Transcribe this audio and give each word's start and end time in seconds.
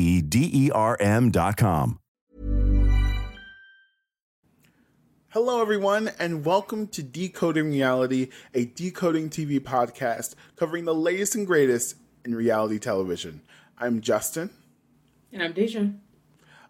D 0.00 0.50
E 0.52 0.70
R 0.70 0.96
com. 1.56 1.98
Hello, 5.28 5.60
everyone, 5.60 6.10
and 6.18 6.44
welcome 6.44 6.88
to 6.88 7.02
Decoding 7.02 7.70
Reality, 7.70 8.30
a 8.54 8.64
decoding 8.64 9.28
TV 9.28 9.60
podcast 9.60 10.34
covering 10.56 10.86
the 10.86 10.94
latest 10.94 11.34
and 11.34 11.46
greatest 11.46 11.96
in 12.24 12.34
reality 12.34 12.78
television. 12.78 13.42
I'm 13.78 14.00
Justin. 14.00 14.50
And 15.32 15.42
I'm 15.42 15.52
Daejah. 15.52 15.98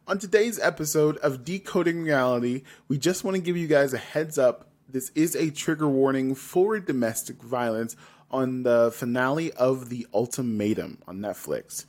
On 0.09 0.19
today's 0.19 0.59
episode 0.59 1.16
of 1.19 1.44
Decoding 1.44 2.03
Reality, 2.03 2.65
we 2.88 2.99
just 2.99 3.22
want 3.22 3.37
to 3.37 3.41
give 3.43 3.56
you 3.56 3.69
guys 3.69 3.94
a 3.94 3.99
heads 3.99 4.38
up. 4.38 4.71
This 4.88 5.10
is 5.15 5.37
a 5.37 5.50
trigger 5.50 5.88
warning 5.88 6.34
for 6.34 6.81
domestic 6.81 7.41
violence 7.43 7.94
on 8.31 8.65
the 8.65 8.91
finale 8.93 9.53
of 9.53 9.88
The 9.88 10.06
Ultimatum 10.12 10.99
on 11.06 11.19
Netflix. 11.19 11.84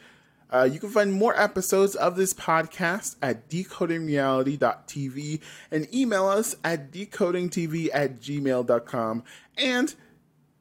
Uh, 0.52 0.68
you 0.72 0.80
can 0.80 0.90
find 0.90 1.14
more 1.14 1.40
episodes 1.40 1.96
of 1.96 2.16
this 2.16 2.34
podcast 2.34 3.16
at 3.22 3.50
decodingreality.tv 3.50 5.40
and 5.72 5.94
email 5.94 6.28
us 6.28 6.56
at 6.64 6.92
decodingtv 6.92 7.90
at 7.94 8.20
gmail.com. 8.20 9.24
And 9.58 9.96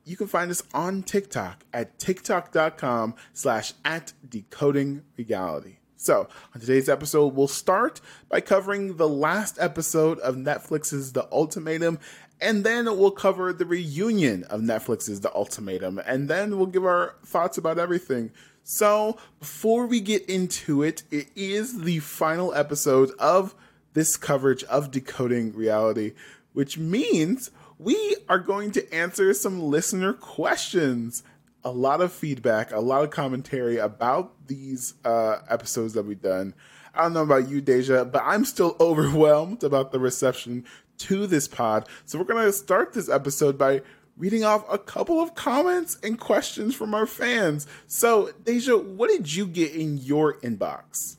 you 0.04 0.16
can 0.16 0.26
find 0.26 0.50
us 0.50 0.62
on 0.72 1.02
TikTok 1.02 1.64
at 1.72 1.98
tiktok.com 1.98 3.14
slash 3.32 3.74
at 3.84 4.12
decoding 4.28 5.02
reality. 5.16 5.76
So, 5.96 6.28
on 6.54 6.60
today's 6.62 6.88
episode, 6.88 7.34
we'll 7.34 7.46
start 7.46 8.00
by 8.30 8.40
covering 8.40 8.96
the 8.96 9.08
last 9.08 9.58
episode 9.60 10.18
of 10.20 10.34
Netflix's 10.34 11.12
The 11.12 11.30
Ultimatum, 11.30 11.98
and 12.40 12.64
then 12.64 12.86
we'll 12.86 13.10
cover 13.10 13.52
the 13.52 13.66
reunion 13.66 14.44
of 14.44 14.62
Netflix's 14.62 15.20
The 15.20 15.30
Ultimatum, 15.34 16.00
and 16.06 16.26
then 16.26 16.56
we'll 16.56 16.68
give 16.68 16.86
our 16.86 17.16
thoughts 17.22 17.58
about 17.58 17.78
everything. 17.78 18.30
So, 18.72 19.16
before 19.40 19.84
we 19.86 20.00
get 20.00 20.26
into 20.26 20.84
it, 20.84 21.02
it 21.10 21.26
is 21.34 21.80
the 21.80 21.98
final 21.98 22.54
episode 22.54 23.10
of 23.18 23.52
this 23.94 24.16
coverage 24.16 24.62
of 24.62 24.92
Decoding 24.92 25.52
Reality, 25.52 26.12
which 26.52 26.78
means 26.78 27.50
we 27.80 28.14
are 28.28 28.38
going 28.38 28.70
to 28.70 28.94
answer 28.94 29.34
some 29.34 29.60
listener 29.60 30.12
questions 30.12 31.24
a 31.64 31.72
lot 31.72 32.00
of 32.00 32.12
feedback, 32.12 32.70
a 32.70 32.78
lot 32.78 33.02
of 33.02 33.10
commentary 33.10 33.76
about 33.78 34.46
these 34.46 34.94
uh, 35.04 35.38
episodes 35.48 35.94
that 35.94 36.04
we've 36.04 36.22
done. 36.22 36.54
I 36.94 37.02
don't 37.02 37.14
know 37.14 37.22
about 37.22 37.48
you, 37.48 37.60
Daejah, 37.60 38.12
but 38.12 38.22
I'm 38.24 38.44
still 38.44 38.76
overwhelmed 38.80 39.64
about 39.64 39.90
the 39.90 39.98
reception 39.98 40.64
to 40.98 41.26
this 41.26 41.48
pod. 41.48 41.88
So 42.04 42.20
we're 42.20 42.24
going 42.24 42.44
to 42.44 42.52
start 42.52 42.92
this 42.92 43.08
episode 43.08 43.58
by 43.58 43.82
reading 44.20 44.44
off 44.44 44.64
a 44.70 44.78
couple 44.78 45.20
of 45.20 45.34
comments 45.34 45.98
and 46.02 46.20
questions 46.20 46.74
from 46.74 46.94
our 46.94 47.06
fans. 47.06 47.66
So, 47.86 48.30
Daejah, 48.44 48.84
what 48.84 49.10
did 49.10 49.34
you 49.34 49.46
get 49.46 49.72
in 49.72 49.98
your 49.98 50.34
inbox? 50.40 51.16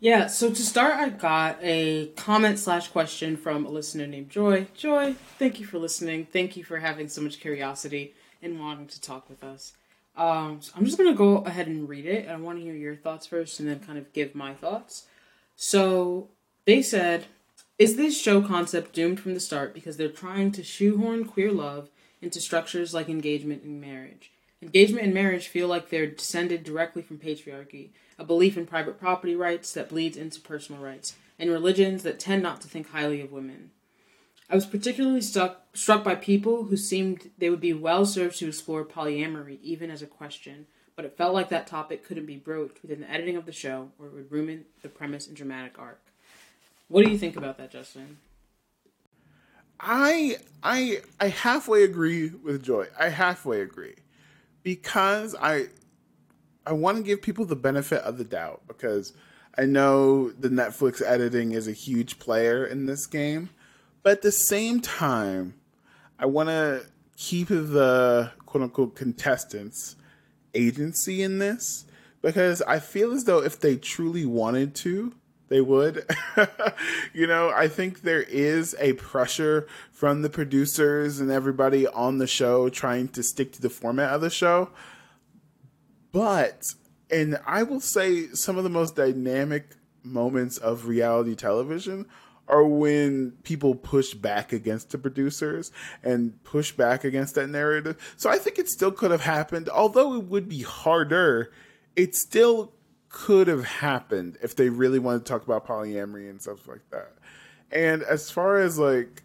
Yeah, 0.00 0.28
so 0.28 0.50
to 0.50 0.62
start, 0.62 0.94
I 0.94 1.08
got 1.08 1.58
a 1.62 2.08
comment 2.16 2.58
slash 2.58 2.88
question 2.88 3.36
from 3.36 3.66
a 3.66 3.68
listener 3.68 4.06
named 4.06 4.30
Joy. 4.30 4.68
Joy, 4.74 5.14
thank 5.38 5.58
you 5.58 5.66
for 5.66 5.78
listening. 5.78 6.26
Thank 6.32 6.56
you 6.56 6.62
for 6.62 6.78
having 6.78 7.08
so 7.08 7.20
much 7.20 7.40
curiosity 7.40 8.14
and 8.40 8.60
wanting 8.60 8.86
to 8.88 9.00
talk 9.00 9.28
with 9.28 9.42
us. 9.42 9.72
Um, 10.16 10.60
so 10.60 10.72
I'm 10.76 10.84
just 10.84 10.98
gonna 10.98 11.14
go 11.14 11.38
ahead 11.38 11.66
and 11.66 11.88
read 11.88 12.06
it. 12.06 12.28
I 12.28 12.36
want 12.36 12.58
to 12.58 12.64
hear 12.64 12.74
your 12.74 12.96
thoughts 12.96 13.26
first, 13.26 13.58
and 13.58 13.68
then 13.68 13.80
kind 13.80 13.98
of 13.98 14.12
give 14.12 14.34
my 14.34 14.54
thoughts. 14.54 15.06
So 15.56 16.30
they 16.64 16.82
said, 16.82 17.26
"Is 17.78 17.94
this 17.94 18.20
show 18.20 18.42
concept 18.42 18.92
doomed 18.92 19.20
from 19.20 19.34
the 19.34 19.40
start 19.40 19.72
because 19.72 19.96
they're 19.96 20.08
trying 20.08 20.50
to 20.52 20.64
shoehorn 20.64 21.24
queer 21.26 21.52
love 21.52 21.90
into 22.20 22.40
structures 22.40 22.92
like 22.92 23.08
engagement 23.08 23.62
and 23.62 23.80
marriage? 23.80 24.32
Engagement 24.60 25.04
and 25.04 25.14
marriage 25.14 25.46
feel 25.46 25.68
like 25.68 25.88
they're 25.88 26.08
descended 26.08 26.64
directly 26.64 27.02
from 27.02 27.18
patriarchy, 27.18 27.90
a 28.18 28.24
belief 28.24 28.56
in 28.56 28.66
private 28.66 28.98
property 28.98 29.36
rights 29.36 29.72
that 29.74 29.90
bleeds 29.90 30.16
into 30.16 30.40
personal 30.40 30.82
rights, 30.82 31.14
and 31.38 31.50
religions 31.50 32.02
that 32.02 32.18
tend 32.18 32.42
not 32.42 32.60
to 32.62 32.66
think 32.68 32.88
highly 32.88 33.20
of 33.20 33.30
women." 33.30 33.70
I 34.50 34.56
was 34.56 34.66
particularly 34.66 35.20
struck, 35.20 35.68
struck 35.72 36.02
by 36.02 36.16
people 36.16 36.64
who 36.64 36.76
seemed 36.76 37.30
they 37.38 37.48
would 37.48 37.60
be 37.60 37.74
well 37.74 38.04
served 38.04 38.38
to 38.38 38.48
explore 38.48 38.84
polyamory, 38.84 39.60
even 39.62 39.88
as 39.88 40.02
a 40.02 40.08
question, 40.08 40.66
but 40.96 41.04
it 41.04 41.16
felt 41.16 41.32
like 41.32 41.48
that 41.50 41.68
topic 41.68 42.02
couldn't 42.02 42.26
be 42.26 42.38
broached 42.38 42.82
within 42.82 43.02
the 43.02 43.10
editing 43.10 43.36
of 43.36 43.46
the 43.46 43.52
show, 43.52 43.92
or 44.00 44.08
it 44.08 44.14
would 44.14 44.32
ruin 44.32 44.64
the 44.82 44.88
premise 44.88 45.28
and 45.28 45.36
dramatic 45.36 45.78
arc. 45.78 46.07
What 46.88 47.04
do 47.04 47.10
you 47.10 47.18
think 47.18 47.36
about 47.36 47.58
that, 47.58 47.70
Justin? 47.70 48.18
I 49.80 50.38
I 50.62 50.98
I 51.20 51.28
halfway 51.28 51.84
agree 51.84 52.30
with 52.30 52.62
Joy. 52.62 52.86
I 52.98 53.10
halfway 53.10 53.60
agree 53.60 53.94
because 54.62 55.36
I 55.40 55.66
I 56.66 56.72
want 56.72 56.96
to 56.96 57.02
give 57.02 57.22
people 57.22 57.44
the 57.44 57.56
benefit 57.56 58.02
of 58.02 58.18
the 58.18 58.24
doubt 58.24 58.62
because 58.66 59.12
I 59.56 59.64
know 59.64 60.30
the 60.30 60.48
Netflix 60.48 61.02
editing 61.04 61.52
is 61.52 61.68
a 61.68 61.72
huge 61.72 62.18
player 62.18 62.64
in 62.64 62.86
this 62.86 63.06
game. 63.06 63.50
But 64.02 64.12
at 64.12 64.22
the 64.22 64.32
same 64.32 64.80
time, 64.80 65.54
I 66.18 66.26
want 66.26 66.48
to 66.48 66.86
keep 67.16 67.48
the 67.48 68.32
quote 68.46 68.62
unquote 68.62 68.96
contestants 68.96 69.96
agency 70.54 71.22
in 71.22 71.38
this 71.38 71.84
because 72.22 72.62
I 72.62 72.78
feel 72.78 73.12
as 73.12 73.24
though 73.24 73.42
if 73.42 73.60
they 73.60 73.76
truly 73.76 74.24
wanted 74.24 74.74
to, 74.76 75.14
they 75.48 75.60
would. 75.60 76.04
you 77.12 77.26
know, 77.26 77.50
I 77.50 77.68
think 77.68 78.02
there 78.02 78.22
is 78.22 78.76
a 78.78 78.94
pressure 78.94 79.66
from 79.90 80.22
the 80.22 80.30
producers 80.30 81.20
and 81.20 81.30
everybody 81.30 81.86
on 81.86 82.18
the 82.18 82.26
show 82.26 82.68
trying 82.68 83.08
to 83.08 83.22
stick 83.22 83.52
to 83.52 83.62
the 83.62 83.70
format 83.70 84.12
of 84.12 84.20
the 84.20 84.30
show. 84.30 84.70
But 86.12 86.74
and 87.10 87.38
I 87.46 87.62
will 87.62 87.80
say 87.80 88.28
some 88.28 88.58
of 88.58 88.64
the 88.64 88.70
most 88.70 88.96
dynamic 88.96 89.76
moments 90.02 90.58
of 90.58 90.86
reality 90.86 91.34
television 91.34 92.06
are 92.46 92.64
when 92.64 93.32
people 93.42 93.74
push 93.74 94.14
back 94.14 94.52
against 94.52 94.90
the 94.90 94.98
producers 94.98 95.70
and 96.02 96.42
push 96.44 96.72
back 96.72 97.04
against 97.04 97.34
that 97.34 97.48
narrative. 97.48 97.96
So 98.16 98.30
I 98.30 98.38
think 98.38 98.58
it 98.58 98.68
still 98.68 98.90
could 98.90 99.10
have 99.10 99.20
happened, 99.20 99.68
although 99.68 100.14
it 100.14 100.24
would 100.24 100.48
be 100.48 100.62
harder. 100.62 101.52
It 101.94 102.14
still 102.14 102.72
could 103.08 103.48
have 103.48 103.64
happened 103.64 104.38
if 104.42 104.54
they 104.54 104.68
really 104.68 104.98
wanted 104.98 105.24
to 105.24 105.32
talk 105.32 105.44
about 105.44 105.66
polyamory 105.66 106.28
and 106.28 106.40
stuff 106.40 106.68
like 106.68 106.88
that. 106.90 107.12
And 107.70 108.02
as 108.02 108.30
far 108.30 108.58
as 108.58 108.78
like, 108.78 109.22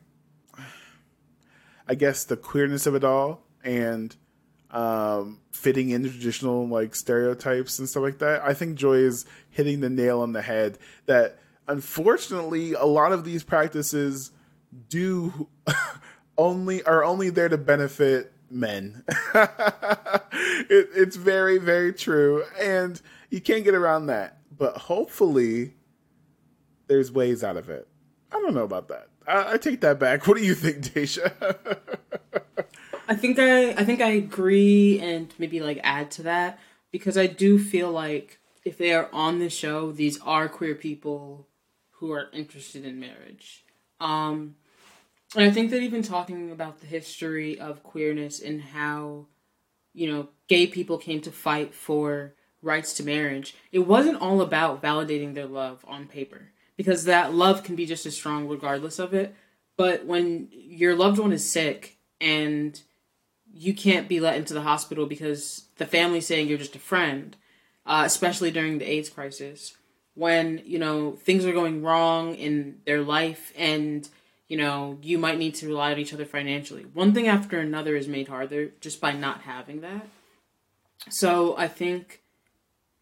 I 1.87 1.95
guess 1.95 2.23
the 2.23 2.37
queerness 2.37 2.85
of 2.87 2.95
it 2.95 3.03
all 3.03 3.41
and 3.63 4.15
um, 4.71 5.39
fitting 5.51 5.91
into 5.91 6.09
traditional 6.09 6.67
like 6.67 6.95
stereotypes 6.95 7.79
and 7.79 7.87
stuff 7.87 8.03
like 8.03 8.19
that, 8.19 8.41
I 8.43 8.53
think 8.53 8.75
Joy 8.75 8.97
is 8.97 9.25
hitting 9.49 9.81
the 9.81 9.89
nail 9.89 10.21
on 10.21 10.33
the 10.33 10.41
head. 10.41 10.77
That 11.05 11.39
unfortunately, 11.67 12.73
a 12.73 12.85
lot 12.85 13.11
of 13.11 13.23
these 13.23 13.43
practices 13.43 14.31
do 14.89 15.47
only 16.37 16.83
are 16.83 17.03
only 17.03 17.29
there 17.29 17.49
to 17.49 17.57
benefit 17.57 18.33
men. 18.49 19.03
it, 19.35 20.89
it's 20.95 21.15
very 21.15 21.59
very 21.59 21.93
true, 21.93 22.43
and 22.59 22.99
you 23.33 23.41
can't 23.41 23.63
get 23.63 23.73
around 23.73 24.05
that. 24.07 24.37
But 24.55 24.77
hopefully, 24.77 25.73
there's 26.87 27.11
ways 27.11 27.43
out 27.43 27.57
of 27.57 27.67
it. 27.67 27.87
I 28.31 28.35
don't 28.39 28.53
know 28.53 28.63
about 28.63 28.89
that. 28.89 29.07
I, 29.27 29.53
I 29.53 29.57
take 29.57 29.81
that 29.81 29.99
back. 29.99 30.27
What 30.27 30.37
do 30.37 30.45
you 30.45 30.53
think, 30.53 30.83
Tasha? 30.83 31.33
I 33.07 33.15
think 33.15 33.39
I 33.39 33.71
I 33.71 33.83
think 33.83 34.01
I 34.01 34.09
agree 34.09 34.99
and 34.99 35.33
maybe 35.39 35.59
like 35.59 35.79
add 35.83 36.11
to 36.11 36.23
that 36.23 36.59
because 36.91 37.17
I 37.17 37.25
do 37.25 37.57
feel 37.57 37.91
like 37.91 38.39
if 38.63 38.77
they 38.77 38.93
are 38.93 39.09
on 39.11 39.39
the 39.39 39.49
show, 39.49 39.91
these 39.91 40.21
are 40.21 40.47
queer 40.47 40.75
people 40.75 41.47
who 41.97 42.11
are 42.11 42.29
interested 42.31 42.85
in 42.85 42.99
marriage. 42.99 43.65
Um 43.99 44.55
and 45.35 45.43
I 45.43 45.51
think 45.51 45.71
that 45.71 45.81
even 45.81 46.03
talking 46.03 46.51
about 46.51 46.79
the 46.79 46.87
history 46.87 47.59
of 47.59 47.81
queerness 47.81 48.39
and 48.39 48.61
how 48.61 49.25
you 49.93 50.09
know 50.11 50.29
gay 50.47 50.67
people 50.67 50.97
came 50.97 51.21
to 51.21 51.31
fight 51.31 51.73
for 51.73 52.35
rights 52.63 52.93
to 52.93 53.03
marriage, 53.03 53.55
it 53.71 53.79
wasn't 53.79 54.21
all 54.21 54.41
about 54.41 54.81
validating 54.81 55.33
their 55.33 55.45
love 55.45 55.85
on 55.87 56.07
paper 56.07 56.49
because 56.77 57.05
that 57.05 57.33
love 57.33 57.63
can 57.63 57.75
be 57.75 57.85
just 57.85 58.05
as 58.05 58.15
strong 58.15 58.47
regardless 58.47 58.99
of 58.99 59.13
it. 59.13 59.35
But 59.77 60.05
when 60.05 60.47
your 60.51 60.95
loved 60.95 61.19
one 61.19 61.33
is 61.33 61.49
sick 61.49 61.97
and 62.21 62.79
you 63.53 63.73
can't 63.73 64.07
be 64.07 64.19
let 64.19 64.37
into 64.37 64.53
the 64.53 64.61
hospital 64.61 65.05
because 65.05 65.65
the 65.77 65.85
family's 65.85 66.25
saying 66.25 66.47
you're 66.47 66.57
just 66.57 66.75
a 66.75 66.79
friend, 66.79 67.35
uh, 67.85 68.03
especially 68.05 68.51
during 68.51 68.77
the 68.77 68.89
AIDS 68.89 69.09
crisis, 69.09 69.75
when 70.15 70.61
you 70.65 70.79
know 70.79 71.13
things 71.13 71.45
are 71.45 71.53
going 71.53 71.81
wrong 71.81 72.35
in 72.35 72.79
their 72.85 73.01
life 73.01 73.51
and 73.57 74.07
you 74.47 74.57
know 74.57 74.97
you 75.01 75.17
might 75.17 75.39
need 75.39 75.55
to 75.55 75.67
rely 75.67 75.91
on 75.91 75.99
each 75.99 76.13
other 76.13 76.25
financially. 76.25 76.85
One 76.93 77.13
thing 77.13 77.27
after 77.27 77.59
another 77.59 77.95
is 77.95 78.07
made 78.07 78.27
harder 78.27 78.71
just 78.79 79.01
by 79.01 79.11
not 79.13 79.41
having 79.41 79.81
that. 79.81 80.07
So 81.09 81.55
I 81.57 81.67
think 81.67 82.22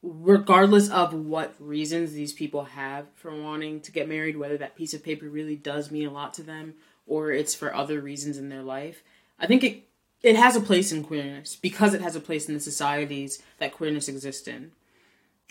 regardless 0.03 0.89
of 0.89 1.13
what 1.13 1.53
reasons 1.59 2.13
these 2.13 2.33
people 2.33 2.63
have 2.65 3.05
for 3.15 3.33
wanting 3.35 3.81
to 3.81 3.91
get 3.91 4.09
married, 4.09 4.37
whether 4.37 4.57
that 4.57 4.75
piece 4.75 4.93
of 4.93 5.03
paper 5.03 5.27
really 5.29 5.55
does 5.55 5.91
mean 5.91 6.07
a 6.07 6.11
lot 6.11 6.33
to 6.33 6.43
them 6.43 6.73
or 7.05 7.31
it's 7.31 7.53
for 7.53 7.73
other 7.73 7.99
reasons 7.99 8.37
in 8.37 8.49
their 8.49 8.63
life, 8.63 9.03
I 9.39 9.47
think 9.47 9.63
it 9.63 9.83
it 10.23 10.35
has 10.35 10.55
a 10.55 10.61
place 10.61 10.91
in 10.91 11.03
queerness 11.03 11.55
because 11.55 11.93
it 11.93 12.01
has 12.01 12.15
a 12.15 12.19
place 12.19 12.47
in 12.47 12.53
the 12.53 12.59
societies 12.59 13.41
that 13.57 13.73
queerness 13.73 14.07
exists 14.07 14.47
in. 14.47 14.71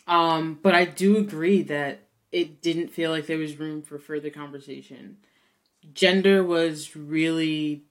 Um, 0.06 0.58
but 0.62 0.74
I 0.74 0.84
do 0.84 1.16
agree 1.16 1.62
that 1.62 2.02
it 2.30 2.62
didn't 2.62 2.88
feel 2.88 3.10
like 3.10 3.26
there 3.26 3.38
was 3.38 3.58
room 3.58 3.82
for 3.82 3.98
further 3.98 4.30
conversation. 4.30 5.16
Gender 5.92 6.44
was 6.44 6.94
really 6.94 7.82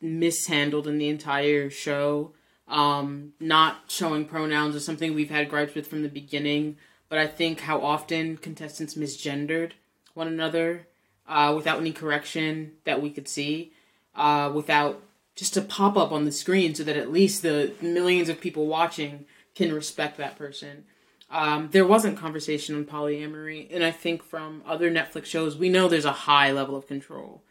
mishandled 0.00 0.86
in 0.86 0.98
the 0.98 1.08
entire 1.08 1.70
show. 1.70 2.32
Um, 2.68 3.32
not 3.40 3.84
showing 3.88 4.26
pronouns 4.26 4.74
is 4.74 4.84
something 4.84 5.14
we've 5.14 5.30
had 5.30 5.48
gripes 5.48 5.74
with 5.74 5.86
from 5.86 6.02
the 6.02 6.08
beginning, 6.08 6.76
but 7.08 7.18
I 7.18 7.26
think 7.26 7.60
how 7.60 7.80
often 7.80 8.36
contestants 8.36 8.94
misgendered 8.94 9.72
one 10.12 10.28
another 10.28 10.86
uh, 11.26 11.52
without 11.56 11.80
any 11.80 11.92
correction 11.92 12.72
that 12.84 13.00
we 13.00 13.10
could 13.10 13.28
see, 13.28 13.72
uh, 14.14 14.50
without 14.54 15.02
just 15.34 15.56
a 15.56 15.62
pop 15.62 15.96
up 15.96 16.12
on 16.12 16.24
the 16.24 16.32
screen 16.32 16.74
so 16.74 16.82
that 16.82 16.96
at 16.96 17.12
least 17.12 17.42
the 17.42 17.72
millions 17.80 18.28
of 18.28 18.40
people 18.40 18.66
watching 18.66 19.24
can 19.54 19.72
respect 19.72 20.18
that 20.18 20.36
person. 20.36 20.84
Um, 21.30 21.68
there 21.72 21.86
wasn't 21.86 22.18
conversation 22.18 22.74
on 22.74 22.84
polyamory, 22.86 23.68
and 23.70 23.84
I 23.84 23.90
think 23.90 24.22
from 24.22 24.62
other 24.66 24.90
Netflix 24.90 25.26
shows, 25.26 25.56
we 25.56 25.68
know 25.68 25.88
there's 25.88 26.04
a 26.04 26.12
high 26.12 26.52
level 26.52 26.74
of 26.74 26.86
control 26.86 27.42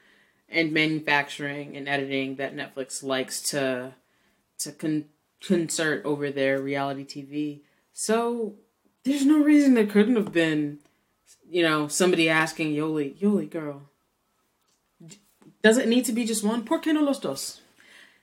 and 0.50 0.72
manufacturing 0.72 1.78
and 1.78 1.88
editing 1.88 2.36
that 2.36 2.56
Netflix 2.56 3.04
likes 3.04 3.42
to 3.42 3.94
to 4.60 4.72
con- 4.72 5.06
concert 5.46 6.04
over 6.06 6.32
their 6.32 6.62
reality 6.62 7.06
TV. 7.06 7.62
So 7.94 8.56
there's 9.04 9.26
no 9.26 9.42
reason 9.44 9.74
there 9.74 9.86
couldn't 9.86 10.16
have 10.16 10.32
been, 10.32 10.80
you 11.50 11.64
know, 11.64 11.88
somebody 11.88 12.30
asking 12.30 12.74
Yoly, 12.74 13.16
Yoly 13.18 13.50
girl, 13.50 13.84
does 15.62 15.78
it 15.78 15.88
need 15.88 16.06
to 16.06 16.12
be 16.12 16.26
just 16.26 16.44
one? 16.44 16.64
¿Por 16.64 16.82
qué 16.82 16.94
no 16.94 17.02
los 17.02 17.20
dos? 17.20 17.62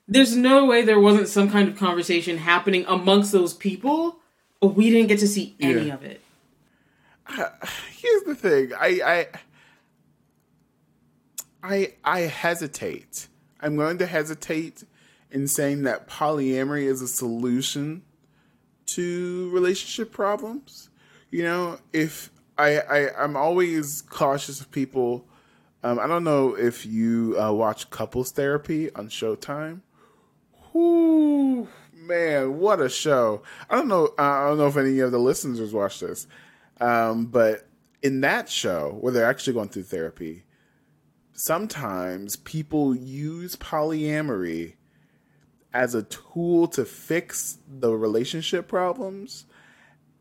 there's 0.06 0.36
no 0.36 0.66
way 0.66 0.82
there 0.82 1.00
wasn't 1.00 1.28
some 1.28 1.50
kind 1.50 1.68
of 1.68 1.76
conversation 1.76 2.38
happening 2.38 2.84
amongst 2.86 3.32
those 3.32 3.54
people, 3.54 4.18
but 4.60 4.68
we 4.68 4.90
didn't 4.90 5.08
get 5.08 5.18
to 5.20 5.28
see 5.28 5.56
any 5.60 5.86
yeah. 5.86 5.94
of 5.94 6.02
it. 6.04 6.20
Uh, 7.26 7.48
here's 7.90 8.22
the 8.24 8.34
thing, 8.34 8.72
I, 8.78 9.00
I, 9.04 9.26
I, 11.62 11.92
I 12.04 12.20
hesitate. 12.20 13.28
I'm 13.60 13.76
going 13.76 13.98
to 13.98 14.06
hesitate 14.06 14.84
in 15.34 15.48
saying 15.48 15.82
that 15.82 16.08
polyamory 16.08 16.84
is 16.84 17.02
a 17.02 17.08
solution 17.08 18.02
to 18.86 19.50
relationship 19.50 20.12
problems. 20.12 20.88
You 21.30 21.42
know, 21.42 21.78
if 21.92 22.30
I, 22.56 22.78
I 22.78 23.22
I'm 23.22 23.36
always 23.36 24.00
cautious 24.02 24.60
of 24.60 24.70
people. 24.70 25.26
Um, 25.82 25.98
I 25.98 26.06
don't 26.06 26.24
know 26.24 26.54
if 26.54 26.86
you 26.86 27.36
uh, 27.38 27.52
watch 27.52 27.90
couples 27.90 28.32
therapy 28.32 28.90
on 28.94 29.10
Showtime 29.10 29.82
Whoo, 30.72 31.68
man, 31.92 32.58
what 32.58 32.80
a 32.80 32.88
show! 32.88 33.42
I 33.68 33.76
don't 33.76 33.88
know. 33.88 34.14
I 34.18 34.48
don't 34.48 34.58
know 34.58 34.66
if 34.66 34.76
any 34.76 34.98
of 35.00 35.12
the 35.12 35.18
listeners 35.18 35.72
watch 35.72 36.00
this, 36.00 36.26
um, 36.80 37.26
but 37.26 37.68
in 38.02 38.22
that 38.22 38.48
show 38.48 38.96
where 39.00 39.12
they're 39.12 39.24
actually 39.24 39.52
going 39.52 39.68
through 39.68 39.84
therapy, 39.84 40.44
sometimes 41.32 42.36
people 42.36 42.94
use 42.94 43.56
polyamory 43.56 44.74
as 45.74 45.94
a 45.94 46.04
tool 46.04 46.68
to 46.68 46.84
fix 46.84 47.58
the 47.68 47.94
relationship 47.94 48.68
problems, 48.68 49.44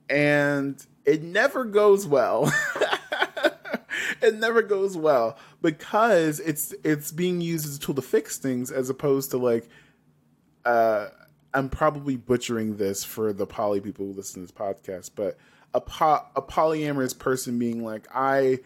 and 0.09 0.85
it 1.05 1.21
never 1.21 1.63
goes 1.63 2.07
well. 2.07 2.51
it 4.21 4.35
never 4.35 4.63
goes 4.63 4.97
well 4.97 5.37
because 5.61 6.39
it's 6.39 6.73
it's 6.83 7.11
being 7.11 7.39
used 7.39 7.65
as 7.65 7.77
a 7.77 7.79
tool 7.79 7.95
to 7.95 8.01
fix 8.01 8.37
things 8.37 8.71
as 8.71 8.89
opposed 8.89 9.31
to 9.31 9.37
like 9.37 9.69
uh, 10.65 11.09
I'm 11.53 11.69
probably 11.69 12.17
butchering 12.17 12.77
this 12.77 13.03
for 13.03 13.31
the 13.31 13.45
poly 13.45 13.79
people 13.79 14.07
who 14.07 14.13
listen 14.13 14.41
to 14.41 14.47
this 14.47 14.51
podcast, 14.51 15.11
but 15.15 15.37
a 15.73 15.81
po- 15.81 16.25
a 16.35 16.41
polyamorous 16.41 17.17
person 17.17 17.59
being 17.59 17.83
like, 17.83 18.07
I 18.13 18.59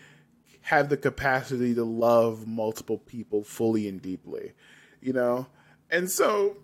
have 0.61 0.89
the 0.89 0.97
capacity 0.97 1.73
to 1.75 1.83
love 1.83 2.47
multiple 2.47 2.97
people 2.97 3.43
fully 3.43 3.87
and 3.87 4.01
deeply, 4.01 4.53
you 5.01 5.13
know, 5.13 5.47
and 5.89 6.09
so, 6.09 6.57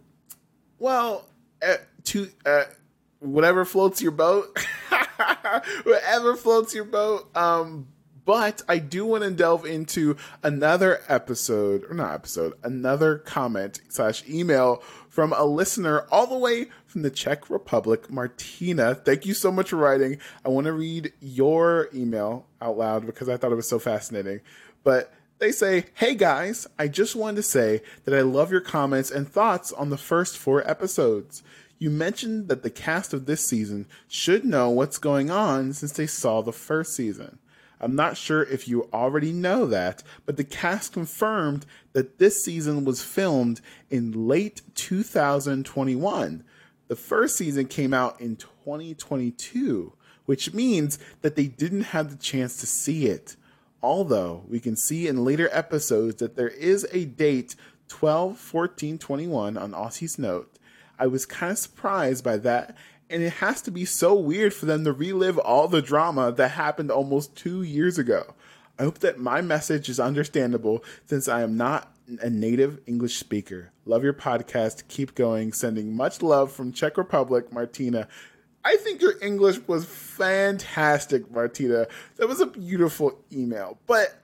well, 0.83 1.23
uh, 1.65 1.77
to 2.03 2.29
uh, 2.45 2.65
whatever 3.19 3.63
floats 3.63 4.01
your 4.01 4.11
boat, 4.11 4.59
whatever 5.83 6.35
floats 6.35 6.75
your 6.75 6.83
boat. 6.83 7.33
Um, 7.37 7.87
but 8.25 8.61
I 8.67 8.79
do 8.79 9.05
want 9.05 9.23
to 9.23 9.31
delve 9.31 9.65
into 9.65 10.17
another 10.43 10.99
episode, 11.07 11.85
or 11.89 11.93
not 11.93 12.13
episode, 12.13 12.55
another 12.63 13.17
comment 13.17 13.79
slash 13.87 14.27
email 14.27 14.83
from 15.07 15.31
a 15.31 15.45
listener 15.45 16.05
all 16.11 16.27
the 16.27 16.37
way 16.37 16.65
from 16.85 17.03
the 17.03 17.09
Czech 17.09 17.49
Republic, 17.49 18.11
Martina. 18.11 18.93
Thank 18.93 19.25
you 19.25 19.33
so 19.33 19.53
much 19.53 19.69
for 19.69 19.77
writing. 19.77 20.17
I 20.45 20.49
want 20.49 20.65
to 20.65 20.73
read 20.73 21.13
your 21.21 21.87
email 21.95 22.45
out 22.61 22.77
loud 22.77 23.05
because 23.05 23.29
I 23.29 23.37
thought 23.37 23.53
it 23.53 23.55
was 23.55 23.69
so 23.69 23.79
fascinating. 23.79 24.41
But 24.83 25.13
they 25.39 25.51
say, 25.51 25.85
Hey 25.95 26.15
guys, 26.15 26.67
I 26.77 26.87
just 26.87 27.15
wanted 27.15 27.37
to 27.37 27.43
say 27.43 27.81
that 28.05 28.13
I 28.13 28.21
love 28.21 28.51
your 28.51 28.61
comments 28.61 29.11
and 29.11 29.27
thoughts 29.27 29.71
on 29.71 29.89
the 29.89 29.97
first 29.97 30.37
four 30.37 30.67
episodes. 30.69 31.43
You 31.79 31.89
mentioned 31.89 32.47
that 32.47 32.63
the 32.63 32.69
cast 32.69 33.13
of 33.13 33.25
this 33.25 33.45
season 33.45 33.87
should 34.07 34.45
know 34.45 34.69
what's 34.69 34.97
going 34.97 35.29
on 35.29 35.73
since 35.73 35.91
they 35.91 36.07
saw 36.07 36.41
the 36.41 36.53
first 36.53 36.95
season. 36.95 37.39
I'm 37.83 37.95
not 37.95 38.15
sure 38.15 38.43
if 38.43 38.69
you 38.69 38.87
already 38.93 39.33
know 39.33 39.65
that, 39.65 40.03
but 40.25 40.37
the 40.37 40.45
cast 40.45 40.93
confirmed 40.93 41.65
that 41.91 42.17
this 42.17 42.41
season 42.41 42.85
was 42.85 43.03
filmed 43.03 43.59
in 43.89 44.27
late 44.27 44.61
2021. 44.75 46.45
The 46.87 46.95
first 46.95 47.35
season 47.35 47.67
came 47.67 47.93
out 47.93 48.21
in 48.21 48.37
2022, 48.37 49.91
which 50.25 50.53
means 50.53 50.97
that 51.21 51.35
they 51.35 51.47
didn't 51.47 51.81
have 51.81 52.09
the 52.09 52.15
chance 52.15 52.61
to 52.61 52.65
see 52.65 53.07
it. 53.07 53.35
Although 53.83 54.45
we 54.47 54.61
can 54.61 54.77
see 54.77 55.07
in 55.09 55.25
later 55.25 55.49
episodes 55.51 56.15
that 56.15 56.37
there 56.37 56.47
is 56.47 56.87
a 56.93 57.03
date 57.03 57.55
12 57.89 58.37
14 58.39 58.97
21 58.97 59.57
on 59.57 59.73
Aussie's 59.73 60.17
note. 60.17 60.57
I 60.97 61.07
was 61.07 61.25
kind 61.25 61.51
of 61.51 61.57
surprised 61.57 62.23
by 62.23 62.37
that, 62.37 62.77
and 63.09 63.21
it 63.21 63.33
has 63.33 63.61
to 63.63 63.71
be 63.71 63.83
so 63.83 64.15
weird 64.15 64.53
for 64.53 64.65
them 64.65 64.85
to 64.85 64.93
relive 64.93 65.37
all 65.37 65.67
the 65.67 65.81
drama 65.81 66.31
that 66.31 66.51
happened 66.51 66.91
almost 66.91 67.35
two 67.35 67.61
years 67.61 67.97
ago. 67.97 68.33
I 68.79 68.83
hope 68.83 68.99
that 68.99 69.19
my 69.19 69.41
message 69.41 69.89
is 69.89 69.99
understandable 69.99 70.83
since 71.05 71.27
I 71.27 71.41
am 71.41 71.57
not 71.57 71.93
a 72.21 72.29
native 72.29 72.79
English 72.87 73.17
speaker. 73.17 73.71
Love 73.85 74.03
your 74.03 74.13
podcast. 74.13 74.87
Keep 74.87 75.13
going. 75.13 75.51
Sending 75.51 75.95
much 75.95 76.21
love 76.21 76.51
from 76.51 76.71
Czech 76.71 76.97
Republic, 76.97 77.51
Martina. 77.51 78.07
I 78.65 78.77
think 78.77 79.01
your 79.01 79.15
English 79.21 79.59
was 79.67 79.85
fantastic, 79.85 81.29
Martina. 81.31 81.87
That 82.17 82.27
was 82.27 82.39
a 82.39 82.45
beautiful 82.45 83.19
email. 83.31 83.77
But 83.87 84.15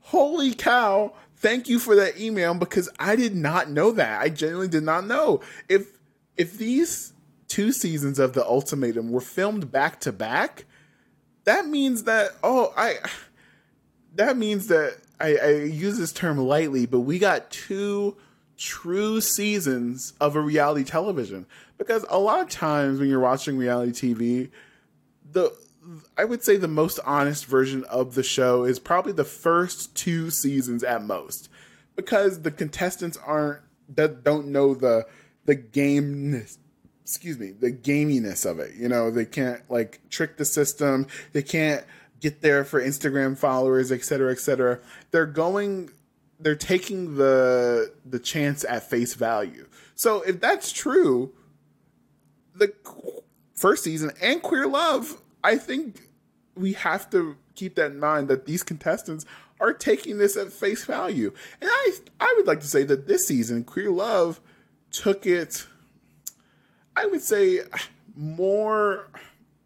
holy 0.00 0.54
cow, 0.54 1.14
thank 1.36 1.68
you 1.68 1.78
for 1.78 1.94
that 1.96 2.20
email 2.20 2.54
because 2.54 2.88
I 2.98 3.16
did 3.16 3.34
not 3.34 3.70
know 3.70 3.90
that. 3.92 4.20
I 4.20 4.28
genuinely 4.28 4.68
did 4.68 4.82
not 4.82 5.06
know. 5.06 5.40
If 5.68 5.98
if 6.36 6.58
these 6.58 7.12
two 7.48 7.72
seasons 7.72 8.18
of 8.18 8.34
the 8.34 8.44
ultimatum 8.46 9.10
were 9.10 9.20
filmed 9.20 9.72
back 9.72 10.00
to 10.00 10.12
back, 10.12 10.66
that 11.44 11.66
means 11.66 12.04
that 12.04 12.32
oh, 12.42 12.72
I 12.76 12.96
that 14.14 14.36
means 14.36 14.66
that 14.66 14.98
I, 15.20 15.36
I 15.36 15.50
use 15.62 15.98
this 15.98 16.12
term 16.12 16.38
lightly, 16.38 16.86
but 16.86 17.00
we 17.00 17.18
got 17.18 17.50
two 17.50 18.16
true 18.58 19.20
seasons 19.20 20.12
of 20.20 20.36
a 20.36 20.40
reality 20.40 20.84
television. 20.84 21.46
Because 21.78 22.04
a 22.10 22.18
lot 22.18 22.40
of 22.40 22.50
times 22.50 22.98
when 22.98 23.08
you're 23.08 23.20
watching 23.20 23.56
reality 23.56 23.92
TV, 23.92 24.50
the 25.30 25.56
I 26.18 26.24
would 26.24 26.42
say 26.42 26.56
the 26.56 26.68
most 26.68 27.00
honest 27.06 27.46
version 27.46 27.84
of 27.84 28.14
the 28.14 28.22
show 28.22 28.64
is 28.64 28.78
probably 28.78 29.12
the 29.12 29.24
first 29.24 29.94
two 29.94 30.30
seasons 30.30 30.84
at 30.84 31.02
most. 31.02 31.48
Because 31.96 32.42
the 32.42 32.50
contestants 32.50 33.16
aren't 33.24 33.60
that 33.94 34.22
don't 34.22 34.48
know 34.48 34.74
the 34.74 35.06
the 35.46 35.54
game 35.54 36.44
excuse 37.02 37.38
me 37.38 37.52
the 37.52 37.72
gaminess 37.72 38.44
of 38.44 38.58
it. 38.58 38.74
You 38.74 38.88
know 38.88 39.10
they 39.10 39.24
can't 39.24 39.62
like 39.70 40.00
trick 40.10 40.36
the 40.36 40.44
system. 40.44 41.06
They 41.32 41.42
can't 41.42 41.84
get 42.20 42.42
there 42.42 42.64
for 42.64 42.80
Instagram 42.82 43.36
followers, 43.38 43.92
et 43.92 44.04
cetera, 44.04 44.32
et 44.32 44.40
cetera. 44.40 44.80
They're 45.10 45.26
going, 45.26 45.90
they're 46.40 46.54
taking 46.54 47.16
the 47.16 47.92
the 48.04 48.18
chance 48.18 48.64
at 48.64 48.88
face 48.88 49.14
value. 49.14 49.66
So 49.94 50.22
if 50.22 50.40
that's 50.40 50.72
true, 50.72 51.32
the 52.54 52.72
first 53.54 53.84
season 53.84 54.12
and 54.22 54.42
Queer 54.42 54.66
Love, 54.66 55.20
I 55.42 55.56
think 55.56 56.08
we 56.54 56.72
have 56.74 57.10
to 57.10 57.36
keep 57.54 57.74
that 57.76 57.92
in 57.92 58.00
mind 58.00 58.28
that 58.28 58.46
these 58.46 58.62
contestants 58.62 59.24
are 59.60 59.72
taking 59.72 60.18
this 60.18 60.36
at 60.36 60.52
face 60.52 60.84
value. 60.84 61.32
And 61.60 61.70
I 61.72 61.92
I 62.20 62.34
would 62.36 62.46
like 62.46 62.60
to 62.60 62.66
say 62.66 62.84
that 62.84 63.08
this 63.08 63.26
season 63.26 63.64
Queer 63.64 63.90
Love 63.90 64.40
took 64.90 65.26
it 65.26 65.66
I 66.96 67.06
would 67.06 67.22
say 67.22 67.60
more 68.16 69.08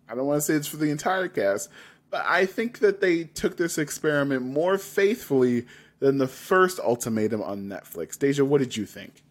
I 0.09 0.15
don't 0.15 0.27
want 0.27 0.39
to 0.39 0.43
say 0.43 0.55
it's 0.55 0.69
for 0.69 0.77
the 0.77 0.91
entire 0.91 1.29
cast, 1.29 1.71
but 2.11 2.25
I 2.27 2.45
think 2.45 2.81
that 2.81 3.01
they 3.01 3.25
took 3.25 3.57
this 3.57 3.79
experiment 3.79 4.43
more 4.43 4.77
faithfully 4.77 5.67
than 6.03 6.19
the 6.19 6.27
first 6.27 6.81
ultimatum 6.81 7.41
on 7.41 7.69
Netflix. 7.69 8.19
Daejah, 8.19 8.45
what 8.45 8.59
did 8.59 8.77
you 8.77 8.85
think? 8.85 9.23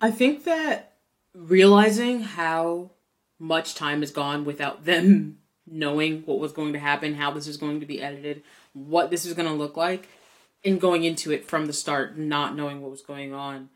I 0.00 0.10
think 0.10 0.44
that 0.44 0.94
realizing 1.34 2.22
how 2.22 2.92
much 3.38 3.74
time 3.74 4.00
has 4.00 4.10
gone 4.10 4.46
without 4.46 4.86
them 4.86 5.40
knowing 5.70 6.22
what 6.22 6.38
was 6.38 6.52
going 6.52 6.72
to 6.72 6.78
happen, 6.78 7.14
how 7.14 7.30
this 7.30 7.46
is 7.46 7.58
going 7.58 7.80
to 7.80 7.86
be 7.86 8.00
edited, 8.00 8.42
what 8.72 9.10
this 9.10 9.26
is 9.26 9.34
going 9.34 9.46
to 9.46 9.54
look 9.54 9.76
like, 9.76 10.08
and 10.64 10.80
going 10.80 11.04
into 11.04 11.30
it 11.32 11.44
from 11.44 11.66
the 11.66 11.74
start, 11.74 12.16
not 12.16 12.56
knowing 12.56 12.80
what 12.80 12.90
was 12.90 13.02
going 13.02 13.34
on, 13.34 13.68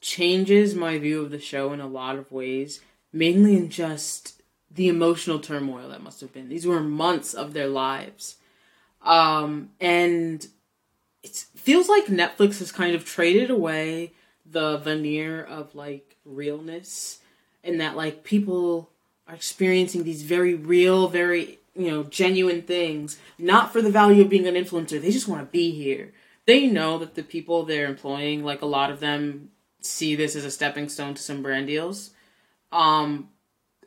changes 0.00 0.76
my 0.76 0.98
view 0.98 1.20
of 1.20 1.32
the 1.32 1.40
show 1.40 1.72
in 1.72 1.80
a 1.80 1.88
lot 1.88 2.14
of 2.14 2.30
ways, 2.30 2.80
mainly 3.12 3.56
in 3.56 3.70
just 3.70 4.40
the 4.70 4.86
emotional 4.86 5.40
turmoil 5.40 5.88
that 5.88 6.00
must 6.00 6.20
have 6.20 6.32
been. 6.32 6.48
These 6.48 6.64
were 6.64 6.80
months 6.80 7.34
of 7.34 7.54
their 7.54 7.66
lives. 7.66 8.36
Um, 9.02 9.70
and 9.80 10.46
it 11.22 11.36
feels 11.54 11.88
like 11.88 12.06
Netflix 12.06 12.58
has 12.58 12.72
kind 12.72 12.94
of 12.94 13.04
traded 13.04 13.50
away 13.50 14.12
the 14.46 14.78
veneer 14.78 15.42
of 15.42 15.74
like 15.74 16.16
realness 16.24 17.18
and 17.62 17.80
that 17.80 17.96
like 17.96 18.24
people 18.24 18.90
are 19.28 19.34
experiencing 19.34 20.04
these 20.04 20.22
very 20.22 20.54
real, 20.54 21.08
very, 21.08 21.58
you 21.74 21.90
know, 21.90 22.04
genuine 22.04 22.62
things, 22.62 23.18
not 23.38 23.72
for 23.72 23.82
the 23.82 23.90
value 23.90 24.22
of 24.22 24.28
being 24.28 24.46
an 24.46 24.54
influencer. 24.54 25.00
They 25.00 25.12
just 25.12 25.28
want 25.28 25.42
to 25.42 25.52
be 25.52 25.70
here. 25.70 26.12
They 26.46 26.66
know 26.66 26.98
that 26.98 27.14
the 27.14 27.22
people 27.22 27.64
they're 27.64 27.86
employing, 27.86 28.42
like 28.42 28.62
a 28.62 28.66
lot 28.66 28.90
of 28.90 29.00
them 29.00 29.50
see 29.80 30.14
this 30.14 30.34
as 30.34 30.44
a 30.44 30.50
stepping 30.50 30.88
stone 30.88 31.14
to 31.14 31.22
some 31.22 31.42
brand 31.42 31.66
deals. 31.66 32.10
Um, 32.72 33.28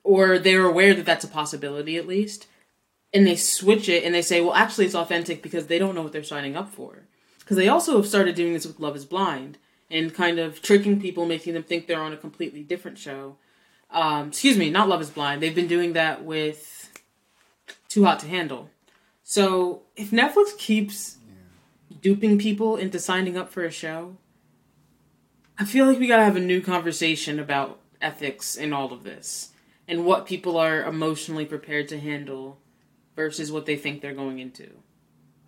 or 0.03 0.37
they're 0.37 0.65
aware 0.65 0.93
that 0.93 1.05
that's 1.05 1.23
a 1.23 1.29
possibility 1.29 1.97
at 1.97 2.07
least, 2.07 2.47
and 3.13 3.25
they 3.25 3.35
switch 3.35 3.87
it 3.87 4.03
and 4.03 4.13
they 4.13 4.21
say, 4.21 4.41
well, 4.41 4.53
actually, 4.53 4.85
it's 4.85 4.95
authentic 4.95 5.41
because 5.41 5.67
they 5.67 5.79
don't 5.79 5.95
know 5.95 6.01
what 6.01 6.11
they're 6.11 6.23
signing 6.23 6.55
up 6.55 6.69
for. 6.73 7.03
Because 7.43 7.57
they 7.57 7.67
also 7.67 7.97
have 7.97 8.07
started 8.07 8.35
doing 8.35 8.53
this 8.53 8.65
with 8.65 8.79
Love 8.79 8.95
Is 8.95 9.05
Blind 9.05 9.57
and 9.91 10.13
kind 10.13 10.39
of 10.39 10.61
tricking 10.61 10.99
people, 10.99 11.25
making 11.25 11.53
them 11.53 11.63
think 11.63 11.87
they're 11.87 12.01
on 12.01 12.13
a 12.13 12.17
completely 12.17 12.63
different 12.63 12.97
show. 12.97 13.35
Um, 13.91 14.29
excuse 14.29 14.57
me, 14.57 14.69
not 14.69 14.89
Love 14.89 15.01
Is 15.01 15.09
Blind. 15.09 15.41
They've 15.41 15.53
been 15.53 15.67
doing 15.67 15.93
that 15.93 16.23
with 16.23 16.91
Too 17.89 18.05
Hot 18.05 18.19
to 18.19 18.27
Handle. 18.27 18.69
So 19.23 19.83
if 19.95 20.11
Netflix 20.11 20.57
keeps 20.57 21.17
duping 22.01 22.37
people 22.39 22.75
into 22.75 22.99
signing 22.99 23.37
up 23.37 23.51
for 23.51 23.63
a 23.63 23.71
show, 23.71 24.17
I 25.57 25.65
feel 25.65 25.85
like 25.85 25.99
we 25.99 26.07
gotta 26.07 26.23
have 26.23 26.35
a 26.35 26.41
new 26.41 26.61
conversation 26.61 27.39
about 27.39 27.79
ethics 28.01 28.55
in 28.55 28.73
all 28.73 28.91
of 28.91 29.03
this 29.03 29.51
and 29.87 30.05
what 30.05 30.25
people 30.25 30.57
are 30.57 30.83
emotionally 30.83 31.45
prepared 31.45 31.87
to 31.89 31.99
handle 31.99 32.59
versus 33.15 33.51
what 33.51 33.65
they 33.65 33.75
think 33.75 34.01
they're 34.01 34.13
going 34.13 34.39
into. 34.39 34.69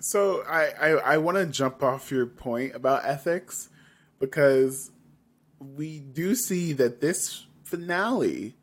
So 0.05 0.43
I 0.47 0.65
I, 0.79 0.89
I 0.89 1.17
want 1.17 1.37
to 1.37 1.47
jump 1.47 1.81
off 1.81 2.11
your 2.11 2.27
point 2.27 2.75
about 2.75 3.05
ethics 3.05 3.69
because 4.19 4.91
we 5.59 5.97
do 5.97 6.35
see 6.35 6.73
that 6.73 7.01
this 7.01 7.47
finale 7.63 8.55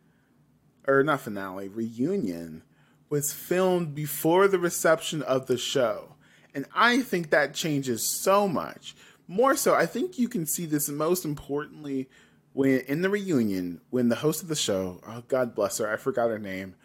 or 0.87 1.03
not 1.03 1.23
finale 1.23 1.67
reunion 1.67 2.63
was 3.11 3.33
filmed 3.33 3.93
before 3.93 4.47
the 4.47 4.61
reception 4.61 5.21
of 5.21 5.49
the 5.49 5.59
show. 5.59 6.15
And 6.55 6.65
i 6.77 7.03
think 7.03 7.31
that 7.31 7.55
changes 7.55 8.05
so 8.05 8.47
much. 8.47 8.95
More 9.27 9.57
so 9.57 9.75
i 9.75 9.85
think 9.85 10.21
you 10.21 10.29
can 10.29 10.47
see 10.47 10.65
this 10.65 10.89
most 10.89 11.25
importantly 11.25 12.09
when 12.53 12.83
in 12.87 13.03
the 13.03 13.11
reunion 13.11 13.81
when 13.91 14.11
the 14.11 14.23
host 14.23 14.45
of 14.45 14.49
the 14.49 14.55
show 14.55 15.01
oh 15.09 15.25
god 15.27 15.57
bless 15.57 15.79
her 15.79 15.93
i 15.93 15.97
forgot 15.97 16.29
her 16.29 16.39
name 16.39 16.77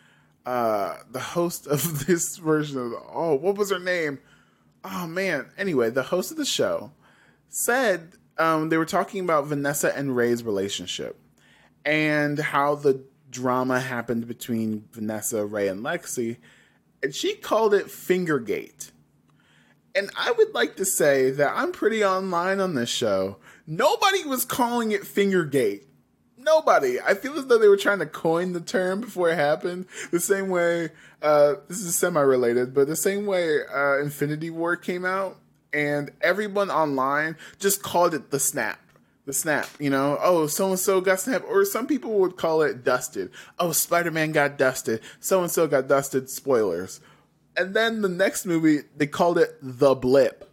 uh 0.48 0.96
the 1.12 1.20
host 1.20 1.68
of 1.68 2.08
this 2.08 2.38
version 2.38 2.80
of 2.80 2.90
the, 2.90 3.00
oh 3.14 3.36
what 3.36 3.56
was 3.56 3.70
her 3.70 3.80
name 3.80 4.18
oh 4.90 5.08
man. 5.08 5.48
Anyway 5.58 5.90
the 5.90 6.04
host 6.04 6.32
of 6.32 6.38
the 6.38 6.46
show 6.46 6.92
said 7.50 8.14
um, 8.38 8.70
they 8.70 8.78
were 8.78 8.86
talking 8.86 9.24
about 9.24 9.48
vanessa 9.48 9.96
and 9.96 10.16
rae's 10.16 10.44
relationship 10.44 11.20
and 11.86 12.38
how 12.38 12.76
the 12.76 13.04
drama 13.30 13.80
happened 13.80 14.28
between 14.28 14.86
vanessa 14.92 15.46
ray 15.46 15.68
and 15.68 15.84
lexi 15.84 16.38
and 17.04 17.14
she 17.14 17.36
called 17.36 17.74
it 17.74 17.88
fingergate 17.88 18.92
and 19.96 20.10
i 20.18 20.32
would 20.32 20.54
like 20.54 20.76
to 20.76 20.86
say 20.86 21.30
that 21.32 21.52
i'm 21.56 21.72
pretty 21.72 22.04
online 22.04 22.60
on 22.60 22.76
this 22.76 22.90
show. 22.90 23.38
Nobody 23.70 24.24
was 24.24 24.46
calling 24.46 24.94
it 24.94 25.02
Fingergate. 25.02 25.87
Nobody. 26.48 26.98
I 27.02 27.14
feel 27.14 27.38
as 27.38 27.46
though 27.48 27.58
they 27.58 27.68
were 27.68 27.76
trying 27.76 28.00
to 28.00 28.06
coin 28.06 28.54
the 28.54 28.62
term 28.62 29.02
before 29.02 29.30
it 29.30 29.36
happened. 29.36 29.86
The 30.12 30.22
same 30.22 30.48
way, 30.48 30.92
uh, 31.22 31.56
this 31.68 31.80
is 31.82 31.94
semi 31.98 32.22
related, 32.22 32.74
but 32.74 32.88
the 32.88 32.96
same 32.96 33.26
way 33.26 33.60
uh, 33.66 34.00
Infinity 34.00 34.50
War 34.50 34.78
came 34.78 35.04
out 35.04 35.36
and 35.74 36.10
everyone 36.22 36.72
online 36.72 37.36
just 37.60 37.84
called 37.84 38.14
it 38.14 38.32
the 38.32 38.40
snap. 38.40 38.80
The 39.26 39.34
snap, 39.34 39.68
you 39.78 39.90
know, 39.90 40.18
oh, 40.22 40.48
so 40.48 40.70
and 40.70 40.80
so 40.80 41.02
got 41.02 41.20
snapped, 41.20 41.44
or 41.50 41.66
some 41.66 41.86
people 41.86 42.18
would 42.20 42.38
call 42.38 42.62
it 42.62 42.86
dusted. 42.86 43.30
Oh, 43.60 43.74
Spider 43.74 44.10
Man 44.10 44.32
got 44.32 44.58
dusted. 44.58 45.02
So 45.20 45.42
and 45.42 45.52
so 45.52 45.68
got 45.68 45.90
dusted. 45.90 46.30
Spoilers. 46.30 47.02
And 47.58 47.74
then 47.76 48.02
the 48.02 48.08
next 48.08 48.46
movie, 48.46 48.84
they 48.96 49.08
called 49.08 49.38
it 49.38 49.58
The 49.62 49.96
Blip 49.96 50.48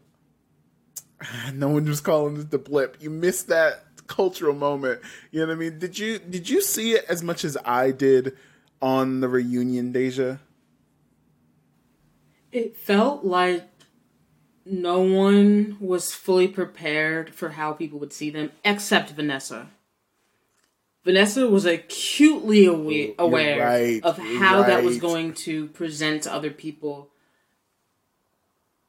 no 1.54 1.68
one 1.68 1.84
was 1.84 2.00
calling 2.00 2.36
it 2.36 2.50
the 2.50 2.58
blip. 2.58 2.96
You 3.00 3.10
missed 3.10 3.48
that 3.48 3.84
cultural 4.06 4.54
moment. 4.54 5.00
You 5.30 5.40
know 5.40 5.46
what 5.48 5.52
I 5.54 5.56
mean? 5.56 5.78
Did 5.78 5.98
you 5.98 6.18
did 6.18 6.48
you 6.48 6.60
see 6.60 6.92
it 6.92 7.04
as 7.08 7.22
much 7.22 7.44
as 7.44 7.56
I 7.64 7.90
did 7.90 8.36
on 8.80 9.20
the 9.20 9.28
reunion, 9.28 9.92
Daejah? 9.92 10.38
It 12.52 12.76
felt 12.76 13.24
like 13.24 13.68
no 14.64 15.00
one 15.00 15.76
was 15.80 16.14
fully 16.14 16.48
prepared 16.48 17.34
for 17.34 17.50
how 17.50 17.72
people 17.72 17.98
would 17.98 18.12
see 18.12 18.30
them, 18.30 18.52
except 18.64 19.10
Vanessa. 19.10 19.68
Vanessa 21.04 21.46
was 21.46 21.66
acutely 21.66 22.66
awa- 22.66 23.14
aware 23.18 23.60
right, 23.60 24.02
of 24.02 24.16
how 24.16 24.62
that 24.62 24.82
was 24.82 24.98
going 24.98 25.34
to 25.34 25.66
present 25.68 26.22
to 26.22 26.32
other 26.32 26.50
people. 26.50 27.10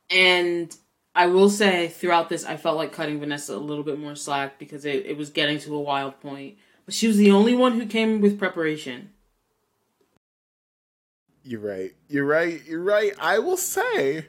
And 0.10 0.76
I 1.16 1.28
will 1.28 1.50
say, 1.50 1.88
throughout 1.88 2.28
this, 2.28 2.44
I 2.44 2.58
felt 2.58 2.76
like 2.76 2.92
cutting 2.92 3.22
Vanessa 3.22 3.56
a 3.56 3.58
little 3.58 3.86
bit 3.86 3.98
more 3.98 4.16
slack 4.16 4.60
because 4.60 4.84
it, 4.84 5.06
it 5.06 5.18
was 5.18 5.30
getting 5.30 5.60
to 5.60 5.74
a 5.74 5.80
wild 5.80 6.20
point. 6.20 6.58
But 6.86 6.94
she 6.94 7.08
was 7.08 7.16
the 7.16 7.32
only 7.32 7.56
one 7.56 7.80
who 7.80 7.86
came 7.86 8.20
with 8.20 8.38
preparation. 8.38 9.12
You're 11.42 11.62
right. 11.62 11.94
You're 12.10 12.26
right. 12.26 12.62
You're 12.66 12.84
right. 12.84 13.14
I 13.18 13.40
will 13.40 13.56
say, 13.56 14.28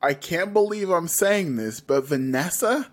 I 0.00 0.14
can't 0.14 0.54
believe 0.54 0.88
I'm 0.88 1.08
saying 1.08 1.56
this, 1.56 1.80
but 1.80 2.06
Vanessa 2.06 2.90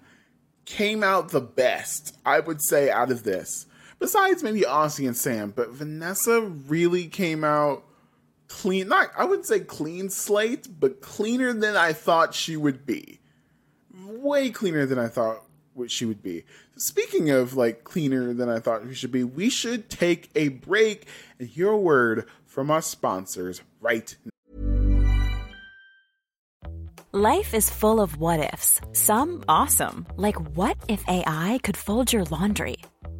came 0.65 1.01
out 1.01 1.29
the 1.29 1.41
best, 1.41 2.17
I 2.25 2.41
would 2.41 2.61
say, 2.61 2.89
out 2.89 3.09
of 3.09 3.23
this. 3.23 3.67
Besides 3.99 4.43
maybe 4.43 4.61
Aussie 4.61 5.07
and 5.07 5.15
Sam, 5.15 5.53
but 5.55 5.69
Vanessa 5.69 6.41
really 6.41 7.07
came 7.07 7.45
out 7.45 7.85
clean. 8.53 8.87
Not, 8.87 9.09
I 9.17 9.25
wouldn't 9.25 9.47
say 9.47 9.59
clean 9.59 10.09
slate, 10.09 10.67
but 10.79 11.01
cleaner 11.01 11.53
than 11.53 11.75
I 11.75 11.91
thought 11.91 12.35
she 12.35 12.55
would 12.55 12.85
be. 12.85 13.19
Way 14.05 14.51
cleaner 14.51 14.85
than 14.85 14.99
I 14.99 15.07
thought 15.07 15.43
what 15.73 15.89
she 15.89 16.05
would 16.05 16.21
be. 16.21 16.45
Speaking 16.77 17.31
of 17.31 17.55
like 17.55 17.83
cleaner 17.83 18.31
than 18.33 18.49
I 18.49 18.59
thought 18.59 18.83
she 18.87 18.93
should 18.93 19.11
be, 19.11 19.23
we 19.23 19.49
should 19.49 19.89
take 19.89 20.29
a 20.35 20.49
break 20.49 21.07
and 21.39 21.49
hear 21.49 21.69
a 21.69 21.77
word 21.77 22.27
from 22.45 22.69
our 22.69 22.81
sponsors 22.81 23.61
right 23.81 24.15
now. 24.23 24.29
Life 27.11 27.53
is 27.53 27.69
full 27.69 27.99
of 27.99 28.17
what 28.17 28.53
ifs. 28.53 28.81
Some 28.91 29.43
awesome, 29.47 30.05
like 30.15 30.39
what 30.55 30.77
if 30.87 31.03
AI 31.07 31.59
could 31.63 31.77
fold 31.77 32.13
your 32.13 32.23
laundry? 32.25 32.77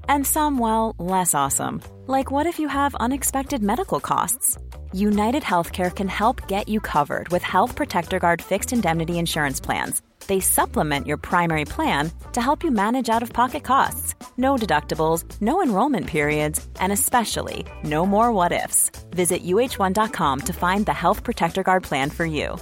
And 0.08 0.28
some, 0.28 0.58
well, 0.58 0.96
less 1.00 1.34
awesome, 1.34 1.82
like 2.08 2.30
what 2.30 2.46
if 2.46 2.60
you 2.60 2.68
have 2.68 2.96
unexpected 2.96 3.62
medical 3.64 4.00
costs? 4.00 4.58
United 4.94 5.44
Healthcare 5.44 5.94
can 5.94 6.08
help 6.08 6.48
get 6.48 6.70
you 6.70 6.80
covered 6.80 7.30
with 7.30 7.42
Health 7.42 7.76
Protector 7.76 8.20
Guard 8.20 8.42
fixed 8.42 8.72
indemnity 8.72 9.18
insurance 9.18 9.60
plans. 9.60 10.02
They 10.28 10.40
supplement 10.40 11.08
your 11.08 11.18
primary 11.18 11.66
plan 11.66 12.12
to 12.34 12.42
help 12.42 12.64
you 12.64 12.72
manage 12.72 13.10
out 13.10 13.24
of 13.24 13.34
pocket 13.34 13.64
costs. 13.64 14.14
No 14.38 14.56
deductibles, 14.56 15.26
no 15.42 15.64
enrollment 15.64 16.08
periods, 16.08 16.66
and 16.80 16.92
especially 16.92 17.66
no 17.84 18.06
more 18.06 18.32
what 18.32 18.52
ifs. 18.52 18.92
Visit 19.12 19.44
uh1.com 19.44 20.40
to 20.42 20.54
find 20.54 20.86
the 20.86 20.94
Health 20.94 21.24
Protector 21.24 21.64
Guard 21.64 21.84
plan 21.84 22.10
for 22.10 22.26
you. 22.26 22.56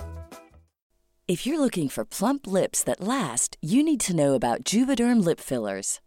If 1.28 1.46
you're 1.46 1.60
looking 1.60 1.88
for 1.90 2.04
plump 2.04 2.48
lips 2.48 2.84
that 2.84 3.00
last, 3.00 3.58
you 3.62 3.84
need 3.84 4.00
to 4.02 4.16
know 4.16 4.36
about 4.36 4.64
Juvederm 4.64 5.24
lip 5.24 5.40
fillers. 5.40 6.00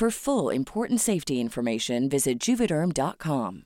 For 0.00 0.10
full 0.10 0.48
important 0.48 1.02
safety 1.02 1.42
information, 1.42 2.08
visit 2.08 2.38
juvederm.com. 2.38 3.64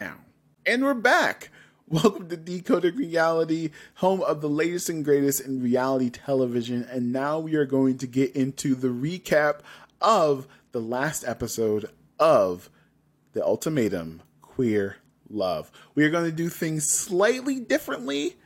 now. 0.00 0.20
And 0.64 0.82
we're 0.82 0.94
back. 0.94 1.50
Welcome 1.90 2.30
to 2.30 2.36
Decoded 2.38 2.96
Reality, 2.96 3.72
home 3.96 4.22
of 4.22 4.40
the 4.40 4.48
latest 4.48 4.88
and 4.88 5.04
greatest 5.04 5.42
in 5.42 5.62
reality 5.62 6.08
television. 6.08 6.84
And 6.90 7.12
now 7.12 7.38
we 7.38 7.56
are 7.56 7.66
going 7.66 7.98
to 7.98 8.06
get 8.06 8.34
into 8.34 8.74
the 8.74 8.88
recap 8.88 9.60
of 10.00 10.48
the 10.72 10.80
last 10.80 11.22
episode 11.28 11.90
of 12.18 12.70
The 13.34 13.44
Ultimatum 13.44 14.22
Queer 14.40 14.96
Love. 15.28 15.70
We 15.94 16.04
are 16.04 16.10
going 16.10 16.24
to 16.24 16.32
do 16.32 16.48
things 16.48 16.90
slightly 16.90 17.60
differently, 17.60 18.36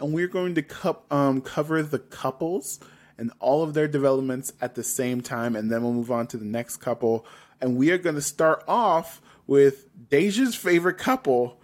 and 0.00 0.12
we're 0.12 0.26
going 0.26 0.56
to 0.56 0.62
co- 0.62 1.02
um, 1.08 1.40
cover 1.40 1.84
the 1.84 2.00
couples 2.00 2.80
and 3.18 3.32
all 3.40 3.62
of 3.62 3.74
their 3.74 3.88
developments 3.88 4.52
at 4.60 4.76
the 4.76 4.84
same 4.84 5.20
time, 5.20 5.56
and 5.56 5.70
then 5.70 5.82
we'll 5.82 5.92
move 5.92 6.12
on 6.12 6.26
to 6.28 6.36
the 6.36 6.44
next 6.44 6.78
couple. 6.78 7.26
And 7.60 7.76
we 7.76 7.90
are 7.90 7.98
going 7.98 8.14
to 8.14 8.22
start 8.22 8.62
off 8.68 9.20
with 9.46 9.88
Daejah's 10.08 10.54
favorite 10.54 10.98
couple, 10.98 11.60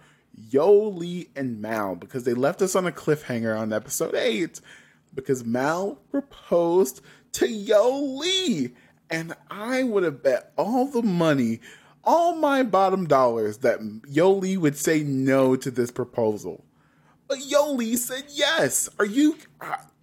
Yo 0.49 0.89
Lee 0.89 1.29
and 1.35 1.61
Mal, 1.61 1.95
because 1.95 2.25
they 2.25 2.33
left 2.33 2.61
us 2.61 2.75
on 2.75 2.85
a 2.85 2.91
cliffhanger 2.91 3.57
on 3.57 3.71
episode 3.71 4.13
8 4.13 4.59
because 5.15 5.45
Mal 5.45 5.95
proposed 6.11 7.01
to 7.33 7.45
Yoly. 7.45 8.73
And 9.09 9.33
I 9.49 9.83
would 9.83 10.03
have 10.03 10.23
bet 10.23 10.51
all 10.57 10.85
the 10.85 11.03
money, 11.03 11.61
all 12.03 12.35
my 12.35 12.63
bottom 12.63 13.07
dollars, 13.07 13.59
that 13.59 13.79
Yoly 13.79 14.57
would 14.57 14.77
say 14.77 15.01
no 15.03 15.55
to 15.55 15.71
this 15.71 15.91
proposal. 15.91 16.65
But 17.27 17.39
Yoly 17.39 17.97
said 17.97 18.25
yes. 18.29 18.89
Are 18.99 19.05
you? 19.05 19.37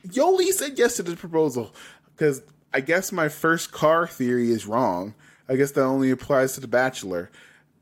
Yoly 0.06 0.52
said 0.52 0.78
yes 0.78 0.96
to 0.96 1.02
this 1.02 1.14
proposal 1.14 1.74
because 2.14 2.42
I 2.72 2.80
guess 2.80 3.12
my 3.12 3.28
first 3.28 3.72
car 3.72 4.06
theory 4.06 4.50
is 4.50 4.66
wrong. 4.66 5.14
I 5.48 5.56
guess 5.56 5.72
that 5.72 5.82
only 5.82 6.10
applies 6.10 6.54
to 6.54 6.60
The 6.60 6.68
Bachelor. 6.68 7.30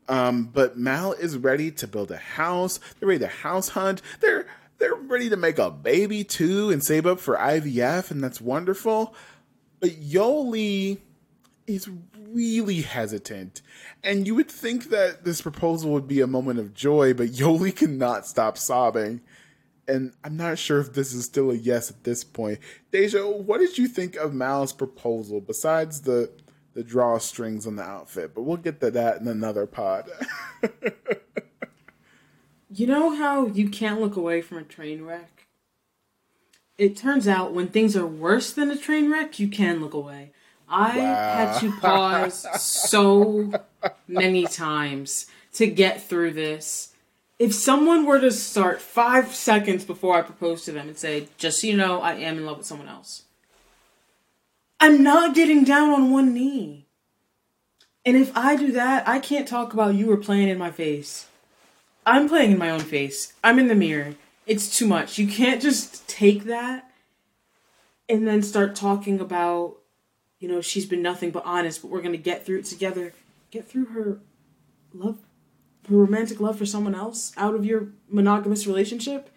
Um, 0.09 0.45
but 0.45 0.77
Mal 0.77 1.13
is 1.13 1.37
ready 1.37 1.71
to 1.71 1.87
build 1.87 2.11
a 2.11 2.17
house. 2.17 2.79
They're 2.99 3.07
ready 3.07 3.19
to 3.19 3.27
house 3.27 3.69
hunt. 3.69 4.01
They're 4.19 4.47
they're 4.77 4.95
ready 4.95 5.29
to 5.29 5.37
make 5.37 5.59
a 5.59 5.69
baby 5.69 6.23
too 6.23 6.71
and 6.71 6.83
save 6.83 7.05
up 7.05 7.19
for 7.19 7.37
IVF, 7.37 8.11
and 8.11 8.23
that's 8.23 8.41
wonderful. 8.41 9.13
But 9.79 9.91
Yoly 9.91 10.97
is 11.67 11.89
really 12.27 12.81
hesitant. 12.81 13.61
And 14.03 14.25
you 14.25 14.35
would 14.35 14.49
think 14.49 14.89
that 14.89 15.23
this 15.23 15.41
proposal 15.41 15.91
would 15.91 16.07
be 16.07 16.21
a 16.21 16.27
moment 16.27 16.59
of 16.59 16.73
joy, 16.73 17.13
but 17.13 17.27
Yoly 17.27 17.75
cannot 17.75 18.25
stop 18.25 18.57
sobbing. 18.57 19.21
And 19.91 20.13
I'm 20.23 20.37
not 20.37 20.57
sure 20.57 20.79
if 20.79 20.93
this 20.93 21.13
is 21.13 21.25
still 21.25 21.51
a 21.51 21.55
yes 21.55 21.89
at 21.91 22.03
this 22.03 22.23
point. 22.23 22.59
Daejah, 22.91 23.43
what 23.43 23.59
did 23.59 23.77
you 23.77 23.87
think 23.87 24.15
of 24.15 24.33
Mal's 24.33 24.73
proposal 24.73 25.41
besides 25.41 26.01
the 26.01 26.31
the 26.73 26.83
drawstrings 26.83 27.67
on 27.67 27.75
the 27.75 27.83
outfit? 27.83 28.33
But 28.33 28.43
we'll 28.43 28.57
get 28.57 28.79
to 28.79 28.91
that 28.91 29.19
in 29.19 29.27
another 29.27 29.65
pod. 29.67 30.09
You 32.73 32.87
know 32.87 33.13
how 33.13 33.47
you 33.47 33.67
can't 33.69 33.99
look 33.99 34.15
away 34.15 34.41
from 34.41 34.59
a 34.59 34.63
train 34.63 35.03
wreck? 35.03 35.47
It 36.77 36.95
turns 36.95 37.27
out 37.27 37.53
when 37.53 37.67
things 37.67 37.97
are 37.97 38.07
worse 38.07 38.53
than 38.53 38.71
a 38.71 38.77
train 38.77 39.11
wreck, 39.11 39.39
you 39.39 39.49
can 39.49 39.81
look 39.81 39.93
away. 39.93 40.31
I 40.69 40.91
had 40.91 41.59
to 41.59 41.71
pause 41.81 42.47
so 42.61 43.51
many 44.07 44.45
times 44.45 45.27
to 45.55 45.67
get 45.67 46.01
through 46.01 46.31
this. 46.31 46.90
If 47.41 47.55
someone 47.55 48.05
were 48.05 48.19
to 48.19 48.29
start 48.29 48.81
five 48.81 49.33
seconds 49.33 49.83
before 49.83 50.15
I 50.15 50.21
propose 50.21 50.63
to 50.65 50.71
them 50.71 50.87
and 50.87 50.95
say, 50.95 51.27
just 51.39 51.59
so 51.59 51.65
you 51.65 51.75
know, 51.75 51.99
I 51.99 52.13
am 52.13 52.37
in 52.37 52.45
love 52.45 52.59
with 52.59 52.67
someone 52.67 52.87
else, 52.87 53.23
I'm 54.79 55.01
not 55.01 55.33
getting 55.33 55.63
down 55.63 55.89
on 55.89 56.11
one 56.11 56.35
knee. 56.35 56.85
And 58.05 58.15
if 58.15 58.31
I 58.37 58.55
do 58.55 58.71
that, 58.73 59.07
I 59.07 59.17
can't 59.17 59.47
talk 59.47 59.73
about 59.73 59.95
you 59.95 60.05
were 60.05 60.17
playing 60.17 60.49
in 60.49 60.59
my 60.59 60.69
face. 60.69 61.29
I'm 62.05 62.29
playing 62.29 62.51
in 62.51 62.59
my 62.59 62.69
own 62.69 62.79
face. 62.79 63.33
I'm 63.43 63.57
in 63.57 63.69
the 63.69 63.73
mirror. 63.73 64.13
It's 64.45 64.77
too 64.77 64.85
much. 64.85 65.17
You 65.17 65.27
can't 65.27 65.63
just 65.63 66.07
take 66.07 66.43
that 66.43 66.91
and 68.07 68.27
then 68.27 68.43
start 68.43 68.75
talking 68.75 69.19
about, 69.19 69.77
you 70.37 70.47
know, 70.47 70.61
she's 70.61 70.85
been 70.85 71.01
nothing 71.01 71.31
but 71.31 71.43
honest, 71.43 71.81
but 71.81 71.89
we're 71.89 72.01
going 72.01 72.11
to 72.11 72.19
get 72.19 72.45
through 72.45 72.59
it 72.59 72.65
together. 72.65 73.13
Get 73.49 73.67
through 73.67 73.85
her 73.85 74.19
love, 74.93 75.17
romantic 75.97 76.39
love 76.39 76.57
for 76.57 76.65
someone 76.65 76.95
else 76.95 77.31
out 77.37 77.55
of 77.55 77.65
your 77.65 77.89
monogamous 78.09 78.67
relationship. 78.67 79.29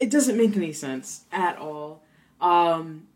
It 0.00 0.10
doesn't 0.10 0.36
make 0.36 0.56
any 0.56 0.72
sense 0.72 1.24
at 1.32 1.58
all. 1.58 2.02
Um, 2.40 3.06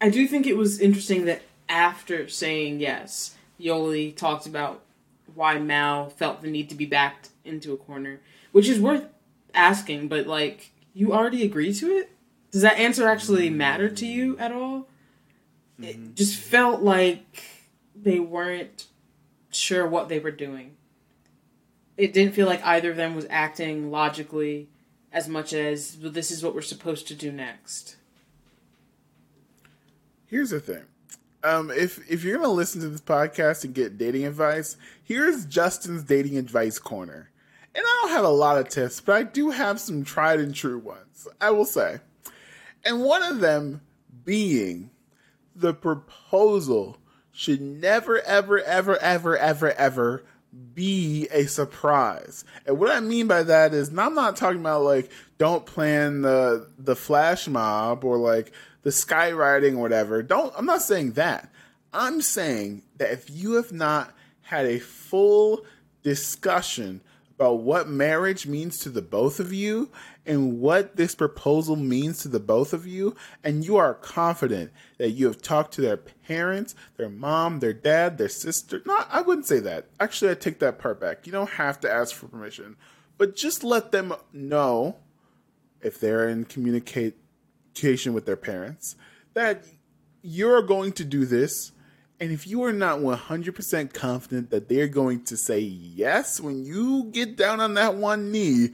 I 0.00 0.08
do 0.08 0.26
think 0.26 0.46
it 0.46 0.56
was 0.56 0.80
interesting 0.80 1.24
that 1.26 1.42
after 1.68 2.28
saying 2.28 2.80
yes, 2.80 3.36
Yoly 3.60 4.14
talked 4.14 4.46
about 4.46 4.82
why 5.34 5.58
Mal 5.58 6.10
felt 6.10 6.42
the 6.42 6.50
need 6.50 6.68
to 6.70 6.74
be 6.74 6.86
backed 6.86 7.30
into 7.44 7.72
a 7.72 7.76
corner, 7.76 8.20
which 8.52 8.68
is 8.68 8.80
worth 8.80 9.06
asking, 9.54 10.08
but 10.08 10.26
like, 10.26 10.72
you 10.92 11.12
already 11.12 11.42
agree 11.42 11.72
to 11.74 11.86
it? 11.86 12.10
Does 12.50 12.62
that 12.62 12.78
answer 12.78 13.08
actually 13.08 13.50
matter 13.50 13.88
to 13.88 14.06
you 14.06 14.38
at 14.38 14.52
all? 14.52 14.88
Mm-hmm. 15.80 15.84
It 15.84 16.14
just 16.14 16.36
felt 16.36 16.82
like 16.82 17.42
they 17.96 18.20
weren't 18.20 18.86
sure 19.50 19.86
what 19.86 20.08
they 20.08 20.18
were 20.18 20.30
doing. 20.30 20.76
It 21.96 22.12
didn't 22.12 22.34
feel 22.34 22.46
like 22.46 22.64
either 22.64 22.90
of 22.90 22.96
them 22.96 23.14
was 23.14 23.26
acting 23.30 23.90
logically 23.90 24.68
as 25.12 25.28
much 25.28 25.52
as 25.52 25.96
well, 26.02 26.10
this 26.10 26.30
is 26.30 26.42
what 26.42 26.54
we're 26.54 26.62
supposed 26.62 27.06
to 27.08 27.14
do 27.14 27.30
next. 27.30 27.96
Here's 30.26 30.50
the 30.50 30.60
thing. 30.60 30.82
Um, 31.44 31.70
if 31.70 32.10
if 32.10 32.24
you're 32.24 32.38
gonna 32.38 32.52
listen 32.52 32.80
to 32.80 32.88
this 32.88 33.00
podcast 33.00 33.64
and 33.64 33.74
get 33.74 33.96
dating 33.96 34.26
advice, 34.26 34.76
here's 35.04 35.46
Justin's 35.46 36.02
dating 36.02 36.36
advice 36.36 36.78
corner. 36.78 37.30
And 37.74 37.84
I 37.86 37.98
don't 38.02 38.10
have 38.12 38.24
a 38.24 38.28
lot 38.28 38.58
of 38.58 38.68
tips, 38.68 39.00
but 39.00 39.14
I 39.14 39.22
do 39.22 39.50
have 39.50 39.80
some 39.80 40.04
tried 40.04 40.40
and 40.40 40.54
true 40.54 40.78
ones. 40.78 41.28
I 41.40 41.50
will 41.50 41.64
say, 41.64 42.00
and 42.84 43.02
one 43.02 43.22
of 43.22 43.40
them 43.40 43.82
being 44.24 44.90
the 45.54 45.74
proposal 45.74 46.98
should 47.32 47.60
never, 47.60 48.20
ever, 48.20 48.60
ever, 48.60 48.96
ever, 48.98 49.36
ever, 49.36 49.72
ever 49.72 50.24
be 50.74 51.28
a 51.30 51.46
surprise. 51.46 52.44
And 52.66 52.78
what 52.78 52.90
I 52.90 53.00
mean 53.00 53.26
by 53.26 53.42
that 53.44 53.74
is, 53.74 53.88
I'm 53.96 54.14
not 54.14 54.36
talking 54.36 54.60
about 54.60 54.82
like 54.82 55.10
don't 55.38 55.66
plan 55.66 56.22
the 56.22 56.68
the 56.78 56.96
flash 56.96 57.48
mob 57.48 58.04
or 58.04 58.16
like 58.16 58.52
the 58.82 58.90
skywriting 58.90 59.74
or 59.74 59.78
whatever. 59.78 60.22
Don't. 60.22 60.52
I'm 60.56 60.66
not 60.66 60.82
saying 60.82 61.12
that. 61.12 61.50
I'm 61.92 62.20
saying 62.20 62.82
that 62.96 63.12
if 63.12 63.30
you 63.30 63.52
have 63.52 63.72
not 63.72 64.12
had 64.42 64.66
a 64.66 64.78
full 64.78 65.64
discussion 66.02 67.00
about 67.36 67.60
what 67.60 67.88
marriage 67.88 68.46
means 68.46 68.78
to 68.80 68.90
the 68.90 69.02
both 69.02 69.40
of 69.40 69.52
you 69.52 69.90
and 70.26 70.60
what 70.60 70.96
this 70.96 71.14
proposal 71.14 71.76
means 71.76 72.18
to 72.22 72.28
the 72.28 72.40
both 72.40 72.72
of 72.72 72.86
you, 72.86 73.14
and 73.42 73.64
you 73.64 73.76
are 73.76 73.94
confident 73.94 74.72
that 74.98 75.10
you 75.10 75.26
have 75.26 75.42
talked 75.42 75.74
to 75.74 75.80
their 75.80 75.96
parents, 75.96 76.74
their 76.96 77.10
mom, 77.10 77.60
their 77.60 77.72
dad, 77.72 78.18
their 78.18 78.28
sister. 78.28 78.82
No, 78.86 78.98
I 79.10 79.20
wouldn't 79.20 79.46
say 79.46 79.60
that. 79.60 79.86
Actually, 80.00 80.30
I 80.30 80.34
take 80.34 80.58
that 80.60 80.78
part 80.78 81.00
back. 81.00 81.26
You 81.26 81.32
don't 81.32 81.50
have 81.50 81.80
to 81.80 81.92
ask 81.92 82.14
for 82.14 82.28
permission, 82.28 82.76
but 83.18 83.36
just 83.36 83.62
let 83.62 83.92
them 83.92 84.14
know 84.32 84.96
if 85.82 86.00
they're 86.00 86.28
in 86.28 86.46
communication 86.46 88.14
with 88.14 88.24
their 88.24 88.36
parents 88.36 88.96
that 89.34 89.64
you're 90.22 90.62
going 90.62 90.92
to 90.92 91.04
do 91.04 91.26
this 91.26 91.72
and 92.20 92.32
if 92.32 92.46
you 92.46 92.62
are 92.62 92.72
not 92.72 93.00
100% 93.00 93.92
confident 93.92 94.50
that 94.50 94.68
they're 94.68 94.88
going 94.88 95.24
to 95.24 95.36
say 95.36 95.58
yes 95.58 96.40
when 96.40 96.64
you 96.64 97.10
get 97.12 97.36
down 97.36 97.60
on 97.60 97.74
that 97.74 97.96
one 97.96 98.30
knee, 98.30 98.70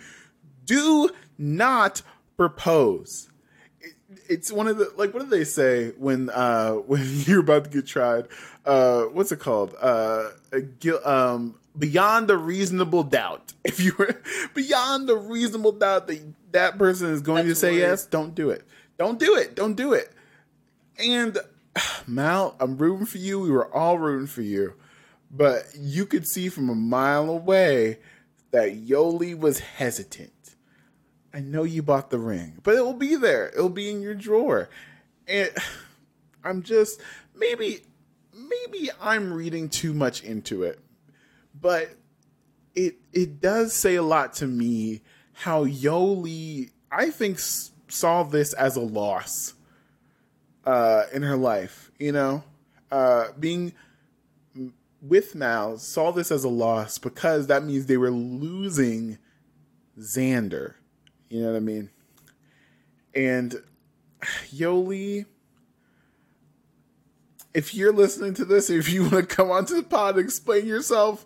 do 0.74 1.10
not 1.38 2.02
propose. 2.36 3.28
it's 4.28 4.50
one 4.52 4.68
of 4.68 4.76
the 4.78 4.86
like 4.96 5.12
what 5.14 5.22
do 5.24 5.28
they 5.28 5.44
say 5.44 5.90
when 6.06 6.30
uh 6.30 6.72
when 6.90 7.02
you're 7.26 7.40
about 7.40 7.64
to 7.64 7.70
get 7.70 7.86
tried? 7.86 8.24
Uh 8.64 9.02
what's 9.14 9.32
it 9.32 9.40
called? 9.40 9.74
Uh 9.80 10.28
um 11.04 11.54
beyond 11.78 12.28
the 12.28 12.36
reasonable 12.36 13.02
doubt. 13.04 13.52
If 13.64 13.78
you 13.78 13.92
were 13.98 14.14
beyond 14.54 15.08
the 15.08 15.16
reasonable 15.16 15.72
doubt 15.72 16.06
that 16.08 16.20
that 16.52 16.78
person 16.78 17.10
is 17.10 17.20
going 17.20 17.46
That's 17.46 17.60
to 17.60 17.66
say 17.66 17.72
weird. 17.72 17.90
yes, 17.90 18.06
don't 18.06 18.34
do 18.34 18.50
it. 18.50 18.62
Don't 18.98 19.18
do 19.18 19.36
it. 19.36 19.54
Don't 19.54 19.76
do 19.84 19.92
it. 19.92 20.08
And 20.98 21.38
Mal, 22.06 22.56
I'm 22.58 22.76
rooting 22.78 23.06
for 23.06 23.18
you. 23.18 23.38
We 23.40 23.50
were 23.50 23.72
all 23.74 23.98
rooting 23.98 24.26
for 24.26 24.42
you. 24.42 24.74
But 25.30 25.64
you 25.78 26.06
could 26.06 26.26
see 26.26 26.48
from 26.48 26.68
a 26.70 26.74
mile 26.74 27.28
away 27.30 27.98
that 28.50 28.68
Yoly 28.88 29.38
was 29.38 29.60
hesitant. 29.60 30.32
I 31.32 31.40
know 31.40 31.62
you 31.62 31.82
bought 31.82 32.10
the 32.10 32.18
ring, 32.18 32.58
but 32.62 32.74
it 32.74 32.84
will 32.84 32.94
be 32.94 33.16
there. 33.16 33.48
It'll 33.50 33.68
be 33.68 33.90
in 33.90 34.02
your 34.02 34.14
drawer. 34.14 34.68
And 35.28 35.50
I'm 36.44 36.62
just 36.62 37.00
maybe 37.34 37.80
maybe 38.34 38.90
I'm 39.00 39.32
reading 39.32 39.68
too 39.68 39.92
much 39.92 40.22
into 40.22 40.62
it. 40.62 40.80
But 41.58 41.90
it 42.74 42.96
it 43.12 43.40
does 43.40 43.72
say 43.72 43.96
a 43.96 44.02
lot 44.02 44.34
to 44.34 44.46
me 44.46 45.02
how 45.32 45.64
Yoly 45.64 46.70
I 46.90 47.10
think 47.10 47.38
saw 47.38 48.22
this 48.22 48.52
as 48.54 48.76
a 48.76 48.80
loss 48.80 49.54
uh, 50.64 51.04
in 51.12 51.22
her 51.22 51.36
life. 51.36 51.90
You 51.98 52.12
know, 52.12 52.44
uh, 52.90 53.28
being 53.38 53.74
with 55.02 55.34
Mal 55.34 55.78
saw 55.78 56.10
this 56.10 56.30
as 56.30 56.44
a 56.44 56.48
loss 56.48 56.98
because 56.98 57.46
that 57.46 57.64
means 57.64 57.86
they 57.86 57.96
were 57.96 58.10
losing 58.10 59.18
Xander. 59.98 60.74
You 61.30 61.42
know 61.42 61.52
what 61.52 61.56
I 61.56 61.60
mean? 61.60 61.90
And 63.14 63.62
Yoly, 64.52 65.24
if 67.54 67.74
you're 67.74 67.92
listening 67.92 68.34
to 68.34 68.44
this, 68.44 68.68
if 68.68 68.92
you 68.92 69.02
want 69.10 69.14
to 69.14 69.22
come 69.22 69.50
onto 69.50 69.74
the 69.74 69.82
pod 69.82 70.16
and 70.16 70.24
explain 70.24 70.66
yourself, 70.66 71.24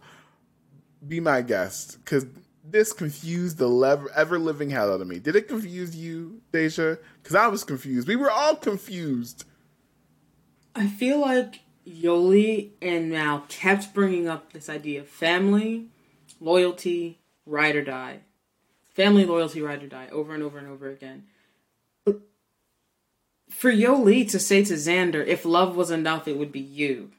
be 1.06 1.20
my 1.20 1.42
guest 1.42 1.98
because 2.04 2.26
this 2.64 2.92
confused 2.92 3.58
the 3.58 4.08
ever 4.14 4.38
living 4.38 4.70
hell 4.70 4.92
out 4.92 5.00
of 5.00 5.06
me. 5.06 5.18
Did 5.18 5.36
it 5.36 5.48
confuse 5.48 5.96
you, 5.96 6.40
Daejah? 6.52 6.98
Because 7.22 7.34
I 7.34 7.46
was 7.48 7.64
confused. 7.64 8.08
We 8.08 8.16
were 8.16 8.30
all 8.30 8.56
confused. 8.56 9.44
I 10.74 10.86
feel 10.86 11.20
like 11.20 11.60
Yoly 11.86 12.70
and 12.80 13.10
Mal 13.10 13.44
kept 13.48 13.94
bringing 13.94 14.28
up 14.28 14.52
this 14.52 14.68
idea 14.68 15.00
of 15.00 15.08
family, 15.08 15.88
loyalty, 16.40 17.20
ride 17.46 17.76
or 17.76 17.84
die. 17.84 18.20
Family, 18.94 19.24
loyalty, 19.24 19.60
ride 19.60 19.82
or 19.82 19.88
die, 19.88 20.08
over 20.10 20.34
and 20.34 20.42
over 20.42 20.58
and 20.58 20.68
over 20.68 20.88
again. 20.88 21.24
For 23.50 23.70
Yoly 23.70 24.28
to 24.30 24.38
say 24.38 24.64
to 24.64 24.74
Xander, 24.74 25.24
if 25.24 25.44
love 25.44 25.76
was 25.76 25.90
enough, 25.90 26.26
it 26.26 26.36
would 26.36 26.50
be 26.50 26.60
you. 26.60 27.12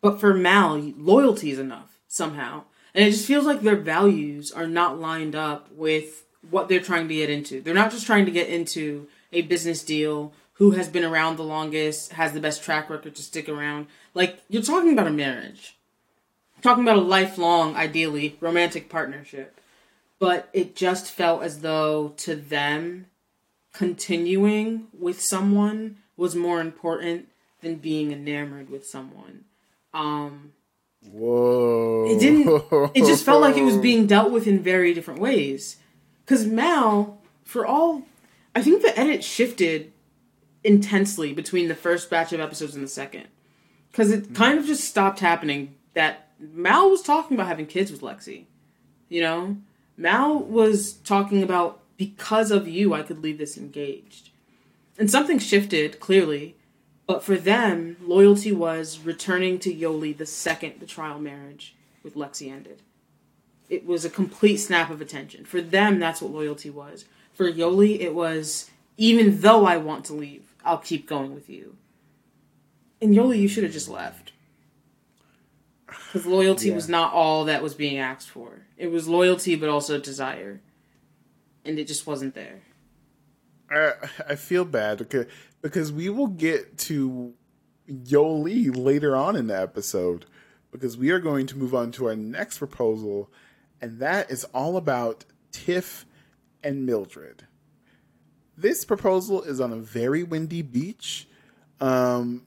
But 0.00 0.20
for 0.20 0.34
Mal, 0.34 0.92
loyalty 0.96 1.50
is 1.50 1.58
enough, 1.58 1.98
somehow. 2.06 2.64
And 2.94 3.04
it 3.04 3.10
just 3.10 3.26
feels 3.26 3.44
like 3.44 3.62
their 3.62 3.76
values 3.76 4.52
are 4.52 4.66
not 4.66 5.00
lined 5.00 5.34
up 5.34 5.72
with 5.72 6.24
what 6.48 6.68
they're 6.68 6.80
trying 6.80 7.08
to 7.08 7.14
get 7.14 7.30
into. 7.30 7.60
They're 7.60 7.74
not 7.74 7.90
just 7.90 8.06
trying 8.06 8.24
to 8.26 8.30
get 8.30 8.48
into 8.48 9.08
a 9.32 9.42
business 9.42 9.82
deal, 9.82 10.32
who 10.54 10.70
has 10.70 10.88
been 10.88 11.04
around 11.04 11.36
the 11.36 11.42
longest, 11.42 12.12
has 12.12 12.32
the 12.32 12.40
best 12.40 12.62
track 12.62 12.88
record 12.88 13.14
to 13.14 13.22
stick 13.22 13.48
around. 13.48 13.86
Like, 14.14 14.40
you're 14.48 14.62
talking 14.62 14.92
about 14.92 15.06
a 15.06 15.10
marriage. 15.10 15.76
talking 16.62 16.84
about 16.84 16.96
a 16.96 17.02
lifelong, 17.02 17.76
ideally, 17.76 18.36
romantic 18.40 18.88
partnership. 18.88 19.60
But 20.18 20.48
it 20.52 20.74
just 20.74 21.10
felt 21.10 21.42
as 21.42 21.60
though 21.60 22.14
to 22.18 22.34
them, 22.34 23.06
continuing 23.72 24.86
with 24.98 25.20
someone 25.20 25.98
was 26.16 26.34
more 26.34 26.60
important 26.60 27.28
than 27.60 27.76
being 27.76 28.12
enamored 28.12 28.70
with 28.70 28.86
someone. 28.86 29.44
Um, 29.92 30.52
Whoa. 31.12 32.06
It 32.08 32.18
didn't. 32.18 32.46
It 32.94 33.06
just 33.06 33.24
felt 33.24 33.40
like 33.40 33.56
it 33.56 33.62
was 33.64 33.76
being 33.76 34.06
dealt 34.14 34.32
with 34.32 34.46
in 34.46 34.62
very 34.62 34.94
different 34.94 35.20
ways. 35.20 35.76
Because 36.24 36.46
Mal, 36.46 37.20
for 37.44 37.66
all, 37.66 38.02
I 38.54 38.62
think 38.62 38.82
the 38.82 38.98
edit 38.98 39.22
shifted 39.22 39.92
intensely 40.64 41.32
between 41.32 41.68
the 41.68 41.74
first 41.74 42.10
batch 42.10 42.32
of 42.32 42.40
episodes 42.40 42.74
and 42.74 42.82
the 42.82 42.88
second. 42.88 43.28
Because 43.90 44.10
it 44.10 44.34
kind 44.34 44.58
of 44.58 44.66
just 44.66 44.84
stopped 44.84 45.20
happening 45.20 45.74
that 45.94 46.30
Mal 46.38 46.90
was 46.90 47.02
talking 47.02 47.36
about 47.36 47.46
having 47.46 47.66
kids 47.66 47.90
with 47.90 48.00
Lexi. 48.00 48.44
You 49.08 49.22
know? 49.22 49.56
Mal 49.96 50.38
was 50.38 50.94
talking 50.94 51.42
about, 51.42 51.80
because 51.96 52.50
of 52.50 52.68
you, 52.68 52.92
I 52.92 53.02
could 53.02 53.22
leave 53.22 53.38
this 53.38 53.56
engaged. 53.56 54.30
And 54.98 55.10
something 55.10 55.38
shifted, 55.38 56.00
clearly, 56.00 56.56
but 57.06 57.22
for 57.22 57.36
them, 57.36 57.96
loyalty 58.00 58.52
was 58.52 58.98
returning 59.00 59.58
to 59.60 59.74
Yoly 59.74 60.16
the 60.16 60.26
second 60.26 60.80
the 60.80 60.86
trial 60.86 61.18
marriage 61.18 61.74
with 62.02 62.14
Lexi 62.14 62.50
ended. 62.50 62.82
It 63.68 63.86
was 63.86 64.04
a 64.04 64.10
complete 64.10 64.58
snap 64.58 64.90
of 64.90 65.00
attention. 65.00 65.44
For 65.44 65.60
them, 65.60 65.98
that's 65.98 66.20
what 66.20 66.32
loyalty 66.32 66.70
was. 66.70 67.04
For 67.34 67.50
Yoly, 67.50 68.00
it 68.00 68.14
was 68.14 68.70
even 68.96 69.40
though 69.40 69.66
I 69.66 69.76
want 69.76 70.04
to 70.06 70.14
leave, 70.14 70.54
I'll 70.64 70.78
keep 70.78 71.06
going 71.06 71.34
with 71.34 71.48
you. 71.50 71.76
And 73.00 73.14
Yoly, 73.14 73.38
you 73.38 73.48
should 73.48 73.64
have 73.64 73.72
just 73.72 73.88
left. 73.88 74.25
Because 76.16 76.32
loyalty 76.32 76.68
yeah. 76.68 76.74
was 76.74 76.88
not 76.88 77.12
all 77.12 77.44
that 77.44 77.62
was 77.62 77.74
being 77.74 77.98
asked 77.98 78.28
for. 78.28 78.66
It 78.76 78.88
was 78.88 79.08
loyalty, 79.08 79.56
but 79.56 79.68
also 79.68 79.98
desire. 79.98 80.60
And 81.64 81.78
it 81.78 81.86
just 81.86 82.06
wasn't 82.06 82.34
there. 82.34 82.62
I 83.70 83.92
I 84.28 84.34
feel 84.36 84.64
bad 84.64 84.98
because 84.98 85.26
because 85.62 85.92
we 85.92 86.08
will 86.08 86.28
get 86.28 86.78
to 86.78 87.34
Yoly 87.88 88.74
later 88.76 89.16
on 89.16 89.36
in 89.36 89.48
the 89.48 89.60
episode 89.60 90.26
because 90.70 90.96
we 90.96 91.10
are 91.10 91.18
going 91.18 91.46
to 91.46 91.58
move 91.58 91.74
on 91.74 91.90
to 91.92 92.06
our 92.06 92.16
next 92.16 92.58
proposal, 92.58 93.30
and 93.80 93.98
that 93.98 94.30
is 94.30 94.44
all 94.54 94.76
about 94.76 95.24
Tiff 95.50 96.06
and 96.62 96.86
Mildred. 96.86 97.46
This 98.56 98.84
proposal 98.84 99.42
is 99.42 99.60
on 99.60 99.72
a 99.72 99.76
very 99.76 100.22
windy 100.22 100.62
beach. 100.62 101.28
Um, 101.80 102.46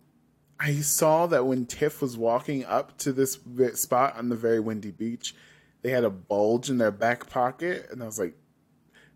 I 0.60 0.76
saw 0.76 1.26
that 1.28 1.46
when 1.46 1.66
Tiff 1.66 2.02
was 2.02 2.18
walking 2.18 2.66
up 2.66 2.98
to 3.00 3.14
this 3.14 3.40
spot 3.76 4.18
on 4.18 4.30
the 4.30 4.36
very 4.36 4.60
windy 4.60 4.92
beach, 4.92 5.34
they 5.82 5.92
had 5.92 6.04
a 6.04 6.10
bulge 6.10 6.70
in 6.70 6.78
their 6.78 6.92
back 6.92 7.30
pocket, 7.30 7.88
and 7.90 8.04
I 8.04 8.06
was 8.06 8.20
like, 8.20 8.34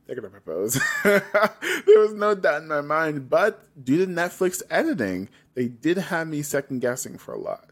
they're 0.06 0.15
gonna 0.15 0.29
propose. 0.29 0.79
there 1.03 1.21
was 1.99 2.13
no 2.13 2.36
doubt 2.36 2.62
in 2.62 2.67
my 2.67 2.82
mind, 2.82 3.29
but 3.29 3.84
due 3.84 4.06
to 4.06 4.08
Netflix 4.08 4.62
editing, 4.69 5.29
they 5.53 5.67
did 5.67 5.97
have 5.97 6.27
me 6.27 6.41
second 6.41 6.79
guessing 6.79 7.17
for 7.17 7.34
a 7.34 7.39
lot. 7.39 7.69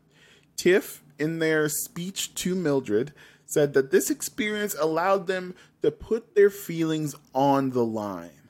Tiff, 0.58 1.02
in 1.18 1.40
their 1.40 1.70
speech 1.70 2.34
to 2.36 2.56
Mildred, 2.56 3.14
said 3.46 3.74
that 3.74 3.92
this 3.92 4.10
experience 4.10 4.76
allowed 4.80 5.28
them 5.28 5.56
to 5.82 5.92
put 5.92 6.36
their 6.36 6.50
feelings 6.50 7.16
on 7.34 7.72
the 7.72 7.86
line. 7.86 8.41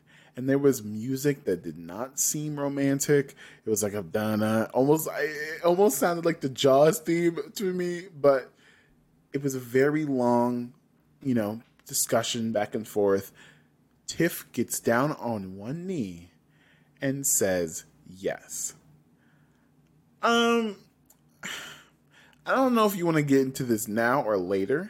And 0.41 0.49
there 0.49 0.57
was 0.57 0.83
music 0.83 1.43
that 1.43 1.61
did 1.61 1.77
not 1.77 2.19
seem 2.19 2.59
romantic. 2.59 3.35
It 3.63 3.69
was 3.69 3.83
like 3.83 3.93
a 3.93 4.01
dana, 4.01 4.71
almost 4.73 5.07
it 5.19 5.63
almost 5.63 5.99
sounded 5.99 6.25
like 6.25 6.41
the 6.41 6.49
Jaws 6.49 6.97
theme 6.97 7.37
to 7.53 7.71
me, 7.71 8.07
but 8.19 8.51
it 9.33 9.43
was 9.43 9.53
a 9.53 9.59
very 9.59 10.03
long, 10.03 10.73
you 11.21 11.35
know, 11.35 11.61
discussion 11.85 12.51
back 12.51 12.73
and 12.73 12.87
forth. 12.87 13.31
Tiff 14.07 14.51
gets 14.51 14.79
down 14.79 15.11
on 15.11 15.57
one 15.57 15.85
knee 15.85 16.31
and 16.99 17.27
says 17.27 17.85
yes. 18.07 18.73
Um 20.23 20.75
I 22.47 22.55
don't 22.55 22.73
know 22.73 22.87
if 22.87 22.95
you 22.95 23.05
want 23.05 23.17
to 23.17 23.21
get 23.21 23.41
into 23.41 23.63
this 23.63 23.87
now 23.87 24.23
or 24.23 24.37
later, 24.37 24.89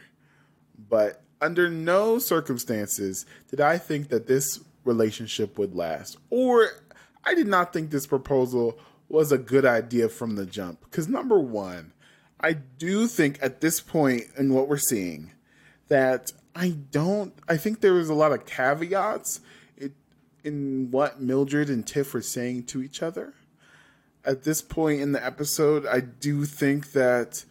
but 0.88 1.22
under 1.42 1.68
no 1.68 2.18
circumstances 2.18 3.26
did 3.50 3.60
I 3.60 3.76
think 3.76 4.08
that 4.08 4.26
this 4.26 4.58
relationship 4.84 5.58
would 5.58 5.74
last. 5.74 6.16
Or 6.30 6.68
I 7.24 7.34
did 7.34 7.46
not 7.46 7.72
think 7.72 7.90
this 7.90 8.06
proposal 8.06 8.78
was 9.08 9.32
a 9.32 9.38
good 9.38 9.64
idea 9.64 10.08
from 10.08 10.36
the 10.36 10.46
jump. 10.46 10.80
Because, 10.82 11.08
number 11.08 11.38
one, 11.38 11.92
I 12.40 12.54
do 12.54 13.06
think 13.06 13.38
at 13.42 13.60
this 13.60 13.80
point 13.80 14.24
in 14.36 14.54
what 14.54 14.68
we're 14.68 14.78
seeing 14.78 15.32
that 15.88 16.32
I 16.54 16.70
don't, 16.90 17.34
I 17.48 17.56
think 17.56 17.80
there 17.80 17.94
was 17.94 18.08
a 18.08 18.14
lot 18.14 18.32
of 18.32 18.46
caveats 18.46 19.40
in 20.44 20.88
what 20.90 21.20
Mildred 21.20 21.68
and 21.68 21.86
Tiff 21.86 22.12
were 22.14 22.22
saying 22.22 22.64
to 22.64 22.82
each 22.82 23.02
other 23.02 23.34
at 24.24 24.44
this 24.44 24.62
point 24.62 25.00
in 25.00 25.12
the 25.12 25.24
episode, 25.24 25.86
I 25.86 26.00
do 26.00 26.44
think 26.44 26.92
that 26.92 27.44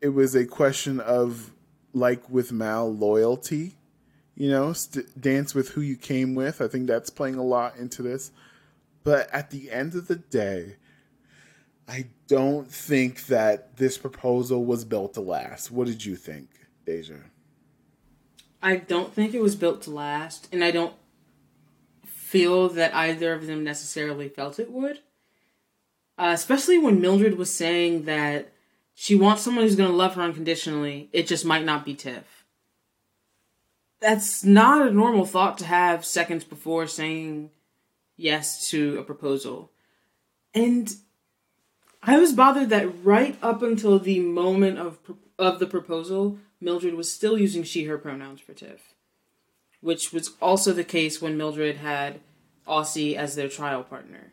it 0.00 0.08
was 0.10 0.34
a 0.34 0.46
question 0.46 1.00
of, 1.00 1.52
like 1.92 2.28
with 2.30 2.52
Mal, 2.52 2.92
loyalty. 2.92 3.76
You 4.40 4.48
know, 4.48 4.72
st- 4.72 5.20
dance 5.20 5.54
with 5.54 5.68
who 5.68 5.82
you 5.82 5.96
came 5.96 6.34
with. 6.34 6.62
I 6.62 6.68
think 6.68 6.86
that's 6.86 7.10
playing 7.10 7.34
a 7.34 7.44
lot 7.44 7.76
into 7.76 8.00
this. 8.00 8.32
But 9.04 9.28
at 9.34 9.50
the 9.50 9.70
end 9.70 9.94
of 9.94 10.08
the 10.08 10.16
day, 10.16 10.76
I 11.86 12.06
don't 12.26 12.66
think 12.66 13.26
that 13.26 13.76
this 13.76 13.98
proposal 13.98 14.64
was 14.64 14.86
built 14.86 15.12
to 15.12 15.20
last. 15.20 15.70
What 15.70 15.88
did 15.88 16.06
you 16.06 16.16
think, 16.16 16.48
Daejah? 16.86 17.24
I 18.62 18.76
don't 18.76 19.12
think 19.12 19.34
it 19.34 19.42
was 19.42 19.56
built 19.56 19.82
to 19.82 19.90
last, 19.90 20.48
and 20.50 20.64
I 20.64 20.70
don't 20.70 20.94
feel 22.06 22.70
that 22.70 22.94
either 22.94 23.34
of 23.34 23.46
them 23.46 23.62
necessarily 23.62 24.30
felt 24.30 24.58
it 24.58 24.72
would. 24.72 25.00
Uh, 26.16 26.30
especially 26.32 26.78
when 26.78 26.98
Mildred 27.02 27.36
was 27.36 27.54
saying 27.54 28.06
that 28.06 28.54
she 28.94 29.14
wants 29.14 29.42
someone 29.42 29.64
who's 29.64 29.76
going 29.76 29.90
to 29.90 29.94
love 29.94 30.14
her 30.14 30.22
unconditionally. 30.22 31.10
It 31.12 31.26
just 31.26 31.44
might 31.44 31.66
not 31.66 31.84
be 31.84 31.94
Tiff. 31.94 32.39
That's 34.00 34.42
not 34.42 34.86
a 34.86 34.92
normal 34.92 35.26
thought 35.26 35.58
to 35.58 35.66
have 35.66 36.04
seconds 36.04 36.44
before 36.44 36.86
saying 36.86 37.50
yes 38.16 38.68
to 38.70 38.98
a 38.98 39.02
proposal. 39.02 39.70
And 40.54 40.94
I 42.02 42.18
was 42.18 42.32
bothered 42.32 42.70
that 42.70 43.04
right 43.04 43.36
up 43.42 43.62
until 43.62 43.98
the 43.98 44.20
moment 44.20 44.78
of 44.78 44.98
of 45.38 45.58
the 45.58 45.66
proposal, 45.66 46.38
Mildred 46.60 46.94
was 46.94 47.10
still 47.10 47.38
using 47.38 47.62
she 47.62 47.84
her 47.84 47.96
pronouns 47.96 48.40
for 48.40 48.52
Tiff, 48.52 48.94
which 49.80 50.12
was 50.12 50.32
also 50.40 50.72
the 50.72 50.84
case 50.84 51.20
when 51.20 51.38
Mildred 51.38 51.78
had 51.78 52.20
Aussie 52.66 53.16
as 53.16 53.34
their 53.34 53.48
trial 53.48 53.82
partner. 53.82 54.32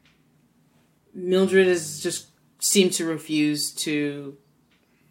Mildred 1.13 1.67
has 1.67 2.01
just 2.01 2.27
seemed 2.59 2.91
to 2.93 3.05
refuse 3.05 3.71
to 3.71 4.37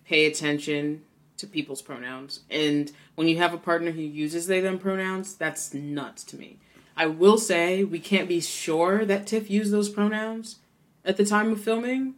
pay 0.05 0.27
attention 0.27 1.03
to 1.39 1.47
people's 1.47 1.83
pronouns. 1.83 2.41
And 2.51 2.91
when 3.15 3.29
you 3.29 3.39
have 3.39 3.55
a 3.55 3.59
partner 3.59 3.91
who 3.91 4.01
uses 4.01 4.47
they 4.47 4.61
them 4.61 4.79
pronouns, 4.79 5.35
that's 5.35 5.75
nuts 5.75 6.25
to 6.25 6.37
me. 6.37 6.59
I 6.97 7.07
will 7.07 7.39
say 7.39 7.85
we 7.85 7.99
can't 7.99 8.29
be 8.29 8.41
sure 8.41 9.05
that 9.05 9.27
Tiff 9.27 9.51
used 9.51 9.73
those 9.73 9.89
pronouns 9.89 10.57
at 11.05 11.17
the 11.17 11.27
time 11.27 11.53
of 11.53 11.61
filming, 11.61 12.15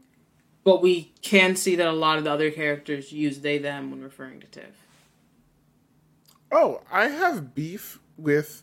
but 0.62 0.82
we 0.82 1.12
can 1.20 1.56
see 1.56 1.74
that 1.76 1.86
a 1.86 1.92
lot 1.92 2.18
of 2.18 2.24
the 2.24 2.30
other 2.30 2.50
characters 2.50 3.12
use 3.12 3.40
they 3.40 3.58
them 3.58 3.90
when 3.90 4.02
referring 4.02 4.40
to 4.40 4.46
Tiff. 4.46 4.84
Oh, 6.52 6.82
I 6.90 7.08
have 7.08 7.54
beef 7.54 7.98
with 8.16 8.62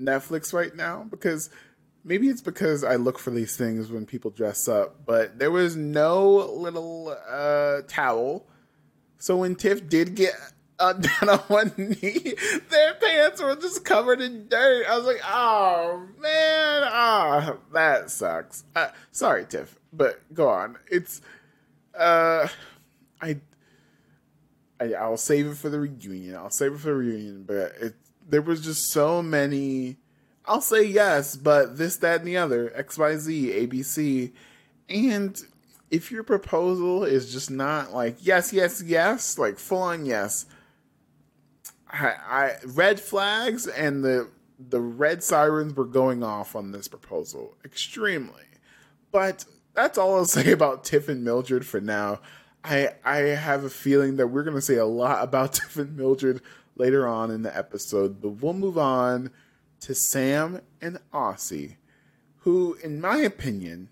Netflix 0.00 0.52
right 0.52 0.74
now 0.74 1.06
because 1.08 1.50
maybe 2.04 2.28
it's 2.28 2.40
because 2.40 2.84
I 2.84 2.96
look 2.96 3.18
for 3.18 3.30
these 3.30 3.56
things 3.56 3.90
when 3.90 4.06
people 4.06 4.30
dress 4.30 4.66
up, 4.68 5.04
but 5.06 5.38
there 5.38 5.50
was 5.50 5.76
no 5.76 6.30
little 6.30 7.16
uh, 7.28 7.82
towel. 7.88 8.46
So 9.24 9.38
when 9.38 9.56
Tiff 9.56 9.88
did 9.88 10.16
get 10.16 10.34
uh, 10.78 10.92
down 10.92 11.30
on 11.30 11.38
one 11.48 11.72
knee, 11.78 12.34
their 12.68 12.92
pants 12.92 13.40
were 13.42 13.56
just 13.56 13.82
covered 13.82 14.20
in 14.20 14.48
dirt. 14.48 14.84
I 14.86 14.98
was 14.98 15.06
like, 15.06 15.22
oh 15.26 16.06
man, 16.20 16.82
ah, 16.84 17.54
oh, 17.54 17.58
that 17.72 18.10
sucks. 18.10 18.64
Uh, 18.76 18.88
sorry, 19.12 19.46
Tiff, 19.46 19.78
but 19.94 20.20
go 20.34 20.50
on. 20.50 20.76
It's 20.90 21.22
uh, 21.98 22.48
I. 23.22 23.40
I, 24.78 24.92
I'll 24.92 25.16
save 25.16 25.46
it 25.46 25.56
for 25.56 25.70
the 25.70 25.80
reunion. 25.80 26.36
I'll 26.36 26.50
save 26.50 26.74
it 26.74 26.80
for 26.80 26.88
the 26.88 26.96
reunion, 26.96 27.44
but 27.44 27.72
it 27.80 27.94
there 28.28 28.42
was 28.42 28.60
just 28.60 28.90
so 28.90 29.22
many 29.22 29.96
I'll 30.44 30.60
say 30.60 30.84
yes, 30.84 31.34
but 31.34 31.78
this, 31.78 31.96
that, 31.98 32.20
and 32.20 32.28
the 32.28 32.36
other, 32.36 32.68
XYZ, 32.76 33.66
ABC. 33.66 34.32
And 34.90 35.42
if 35.94 36.10
your 36.10 36.24
proposal 36.24 37.04
is 37.04 37.32
just 37.32 37.52
not 37.52 37.92
like 37.92 38.16
yes, 38.20 38.52
yes, 38.52 38.82
yes, 38.84 39.38
like 39.38 39.58
full 39.58 39.78
on 39.78 40.04
yes, 40.04 40.46
I, 41.88 42.08
I 42.08 42.52
red 42.66 42.98
flags 42.98 43.68
and 43.68 44.04
the 44.04 44.28
the 44.58 44.80
red 44.80 45.22
sirens 45.22 45.74
were 45.74 45.84
going 45.84 46.24
off 46.24 46.56
on 46.56 46.72
this 46.72 46.88
proposal 46.88 47.56
extremely. 47.64 48.42
But 49.12 49.44
that's 49.72 49.96
all 49.96 50.16
I'll 50.16 50.24
say 50.24 50.50
about 50.50 50.82
Tiff 50.82 51.08
and 51.08 51.22
Mildred 51.22 51.64
for 51.64 51.80
now. 51.80 52.20
I 52.64 52.88
I 53.04 53.18
have 53.18 53.62
a 53.62 53.70
feeling 53.70 54.16
that 54.16 54.26
we're 54.26 54.42
gonna 54.42 54.60
say 54.60 54.76
a 54.76 54.84
lot 54.84 55.22
about 55.22 55.52
Tiff 55.54 55.76
and 55.76 55.96
Mildred 55.96 56.42
later 56.74 57.06
on 57.06 57.30
in 57.30 57.42
the 57.42 57.56
episode, 57.56 58.20
but 58.20 58.30
we'll 58.30 58.52
move 58.52 58.76
on 58.78 59.30
to 59.82 59.94
Sam 59.94 60.60
and 60.80 60.98
Aussie, 61.12 61.76
who, 62.38 62.76
in 62.82 63.00
my 63.00 63.18
opinion, 63.18 63.90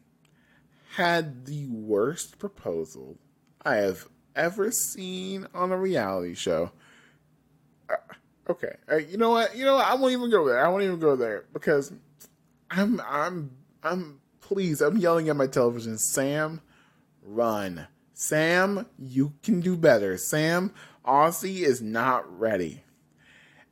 had 0.97 1.47
the 1.47 1.67
worst 1.69 2.39
proposal 2.39 3.17
I 3.65 3.77
have 3.77 4.09
ever 4.37 4.71
seen 4.71 5.47
on 5.55 5.73
a 5.73 5.77
reality 5.77 6.35
show. 6.35 6.73
Uh, 7.89 7.95
okay, 8.51 8.77
uh, 8.91 8.97
you 8.97 9.17
know 9.17 9.31
what? 9.31 9.57
You 9.57 9.65
know 9.65 9.77
what? 9.77 9.87
I 9.87 9.95
won't 9.95 10.13
even 10.13 10.31
go 10.31 10.47
there. 10.47 10.65
I 10.65 10.69
won't 10.69 10.83
even 10.83 10.99
go 10.99 11.17
there 11.17 11.45
because 11.53 11.93
I'm 12.71 13.01
I'm 13.09 13.53
I'm 13.83 14.21
please. 14.41 14.83
I'm 14.83 14.99
yelling 14.99 15.31
at 15.31 15.37
my 15.37 15.47
television. 15.47 15.97
Sam, 15.97 16.61
run. 17.23 17.87
Sam, 18.13 18.87
you 18.99 19.33
can 19.43 19.61
do 19.61 19.77
better. 19.77 20.19
Sam, 20.19 20.75
Aussie 21.07 21.63
is 21.63 21.81
not 21.81 22.39
ready. 22.39 22.85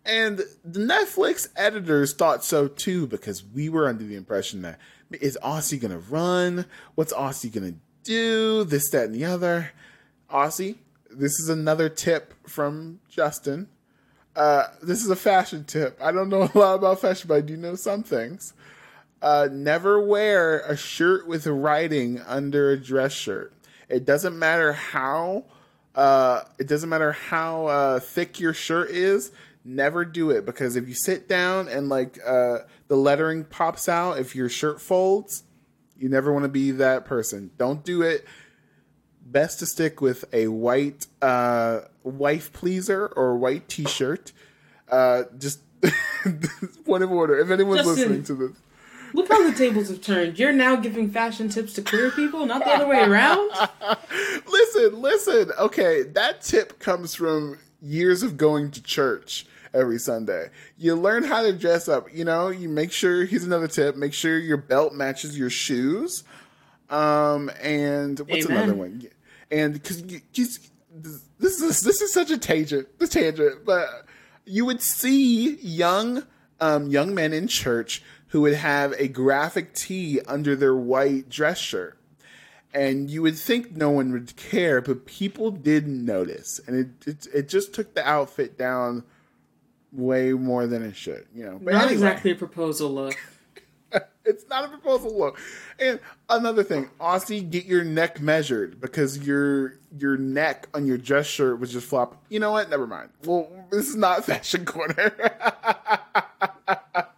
And 0.07 0.39
the 0.65 0.81
Netflix 0.81 1.49
editors 1.55 2.15
thought 2.15 2.43
so 2.43 2.67
too 2.67 3.07
because 3.07 3.45
we 3.45 3.69
were 3.69 3.87
under 3.87 4.05
the 4.05 4.17
impression 4.17 4.63
that 4.63 4.79
is 5.13 5.39
Aussie 5.43 5.81
gonna 5.81 5.99
run? 5.99 6.67
What's 6.95 7.13
Aussie 7.13 7.53
gonna 7.53 7.75
do? 8.05 8.65
This, 8.65 8.91
that, 8.91 9.07
and 9.07 9.15
the 9.15 9.25
other. 9.25 9.73
Aussie, 10.31 10.77
this 11.11 11.41
is 11.41 11.49
another 11.49 11.89
tip 11.89 12.35
from 12.49 13.01
Justin. 13.09 13.69
Uh, 14.37 14.65
this 14.83 15.03
is 15.03 15.11
a 15.11 15.17
fashion 15.17 15.65
tip. 15.65 15.99
I 16.01 16.13
don't 16.13 16.29
know 16.29 16.43
a 16.55 16.59
lot 16.59 16.75
about 16.75 17.01
fashion, 17.01 17.29
but 17.29 17.35
I 17.35 17.41
do 17.41 17.57
know 17.57 17.75
some 17.75 18.03
things. 18.03 18.55
Uh, 19.23 19.49
never 19.53 20.01
wear 20.01 20.61
a 20.61 20.77
shirt 20.77 21.27
with 21.27 21.47
writing 21.47 22.21
under 22.21 22.71
a 22.71 22.77
dress 22.77 23.13
shirt. 23.13 23.53
It 23.89 24.05
doesn't 24.05 24.39
matter 24.39 24.73
how. 24.73 25.45
Uh, 25.95 26.43
it 26.59 26.69
doesn't 26.69 26.89
matter 26.89 27.13
how 27.13 27.67
uh, 27.67 28.01
thick 28.01 28.39
your 28.39 28.55
shirt 28.55 28.91
is 28.91 29.33
never 29.65 30.05
do 30.05 30.31
it 30.31 30.47
because 30.47 30.77
if 30.77 30.89
you 30.89 30.95
sit 30.95 31.29
down 31.29 31.69
and 31.69 31.89
like 31.89 32.19
uh, 32.27 32.59
the 32.89 32.97
lettering 32.97 33.45
pops 33.45 33.89
out, 33.89 34.19
if 34.19 34.35
your 34.35 34.49
shirt 34.49 34.81
folds, 34.81 35.45
you 35.97 36.09
never 36.09 36.33
want 36.33 36.45
to 36.45 36.49
be 36.49 36.71
that 36.73 37.05
person. 37.05 37.51
Don't 37.59 37.85
do 37.85 38.03
it. 38.03 38.27
Best 39.23 39.59
to 39.61 39.67
stick 39.67 40.01
with 40.01 40.25
a 40.33 40.49
white 40.49 41.07
uh, 41.23 41.81
wife 42.03 42.53
pleaser 42.53 43.07
or 43.07 43.37
white 43.37 43.69
T-shirt. 43.69 44.33
Uh, 44.91 45.25
just 45.39 45.61
point 46.85 47.03
of 47.05 47.13
order. 47.13 47.39
If 47.39 47.51
anyone's 47.51 47.83
Justin, 47.85 47.97
listening 47.97 48.25
to 48.25 48.35
this, 48.35 48.57
Look 49.13 49.29
how 49.29 49.49
the 49.49 49.57
tables 49.57 49.89
have 49.89 50.01
turned. 50.01 50.39
You're 50.39 50.53
now 50.53 50.77
giving 50.77 51.11
fashion 51.11 51.49
tips 51.49 51.73
to 51.75 51.83
queer 51.83 52.11
people, 52.11 52.47
not 52.47 52.65
the 52.65 52.71
other 52.71 52.87
way 52.87 53.03
around. 53.03 53.51
listen, 54.47 55.01
listen. 55.01 55.51
Okay, 55.59 56.03
that 56.03 56.43
tip 56.43 56.79
comes 56.79 57.15
from 57.15 57.59
years 57.83 58.23
of 58.23 58.37
going 58.37 58.71
to 58.71 58.83
church 58.83 59.47
every 59.75 59.99
Sunday. 59.99 60.51
You 60.77 60.95
learn 60.95 61.25
how 61.25 61.43
to 61.43 61.53
dress 61.53 61.89
up. 61.89 62.15
You 62.15 62.25
know, 62.25 62.49
you 62.49 62.69
make 62.69 62.93
sure. 62.93 63.25
Here's 63.25 63.45
another 63.45 63.69
tip: 63.69 63.97
make 63.97 64.15
sure 64.15 64.39
your 64.39 64.57
belt 64.57 64.95
matches 64.95 65.39
your 65.39 65.51
shoes. 65.51 66.25
Um, 66.89 67.51
and 67.63 68.19
what's 68.21 68.47
Amen. 68.47 68.57
another 68.57 68.75
one? 68.75 69.07
And 69.51 69.75
because 69.75 70.03
this 70.03 71.61
is 71.61 71.81
this 71.83 72.01
is 72.01 72.13
such 72.13 72.31
a 72.31 72.39
tangent, 72.39 72.99
the 72.99 73.07
tangent, 73.07 73.65
but 73.65 74.07
you 74.45 74.65
would 74.65 74.83
see 74.83 75.55
young 75.57 76.25
um, 76.61 76.89
young 76.89 77.15
men 77.15 77.33
in 77.33 77.49
church 77.49 78.03
who 78.29 78.41
would 78.43 78.55
have 78.55 78.93
a 78.99 79.09
graphic 79.09 79.75
tee 79.75 80.21
under 80.27 80.55
their 80.55 80.75
white 80.75 81.29
dress 81.29 81.59
shirt. 81.59 81.97
And 82.73 83.11
you 83.11 83.23
would 83.23 83.37
think 83.37 83.73
no 83.73 83.91
one 83.91 84.13
would 84.13 84.37
care, 84.37 84.81
but 84.81 85.05
people 85.05 85.51
did 85.51 85.89
notice, 85.89 86.61
and 86.67 86.77
it 86.77 87.09
it, 87.09 87.27
it 87.35 87.49
just 87.49 87.75
took 87.75 87.95
the 87.95 88.09
outfit 88.09 88.57
down 88.57 89.03
way 89.93 90.33
more 90.33 90.67
than 90.67 90.83
it 90.83 90.97
should, 90.97 91.27
you 91.35 91.45
know. 91.45 91.59
But 91.63 91.73
Not 91.73 91.83
anyway, 91.83 91.95
exactly 91.95 92.31
a 92.33 92.35
proposal 92.35 92.91
look. 92.91 93.17
it's 94.25 94.49
not 94.49 94.65
a 94.65 94.69
proposal 94.69 95.17
look. 95.19 95.39
And 95.79 96.01
another 96.29 96.63
thing, 96.63 96.91
Aussie, 97.01 97.49
get 97.49 97.65
your 97.65 97.85
neck 97.85 98.21
measured 98.21 98.81
because 98.81 99.19
your 99.19 99.79
your 99.99 100.17
neck 100.17 100.69
on 100.75 100.87
your 100.87 100.99
dress 100.99 101.27
shirt 101.27 101.59
was 101.59 101.73
just 101.73 101.87
flop. 101.87 102.23
You 102.29 102.41
know 102.41 102.53
what? 102.53 102.71
Never 102.71 102.87
mind. 102.87 103.11
Well, 103.25 103.49
this 103.71 103.89
is 103.89 103.97
not 103.97 104.25
fashion 104.27 104.65
corner. 104.65 105.13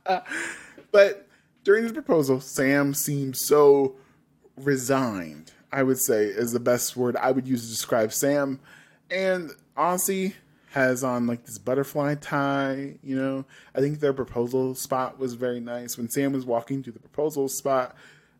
but 0.92 1.28
during 1.64 1.82
this 1.82 1.92
proposal, 1.92 2.40
Sam 2.40 2.94
seemed 2.94 3.36
so 3.36 3.96
resigned. 4.56 5.52
I 5.74 5.82
would 5.82 5.98
say 5.98 6.26
is 6.26 6.52
the 6.52 6.60
best 6.60 6.96
word 6.96 7.16
I 7.16 7.30
would 7.32 7.48
use 7.48 7.62
to 7.62 7.68
describe 7.68 8.12
Sam. 8.12 8.60
And 9.10 9.52
Aussie 9.76 10.34
has 10.72 11.04
on 11.04 11.26
like 11.26 11.44
this 11.44 11.58
butterfly 11.58 12.14
tie, 12.14 12.94
you 13.02 13.14
know. 13.14 13.44
I 13.74 13.80
think 13.80 14.00
their 14.00 14.14
proposal 14.14 14.74
spot 14.74 15.18
was 15.18 15.34
very 15.34 15.60
nice. 15.60 15.98
When 15.98 16.08
Sam 16.08 16.32
was 16.32 16.46
walking 16.46 16.82
to 16.82 16.90
the 16.90 16.98
proposal 16.98 17.48
spot, 17.48 17.94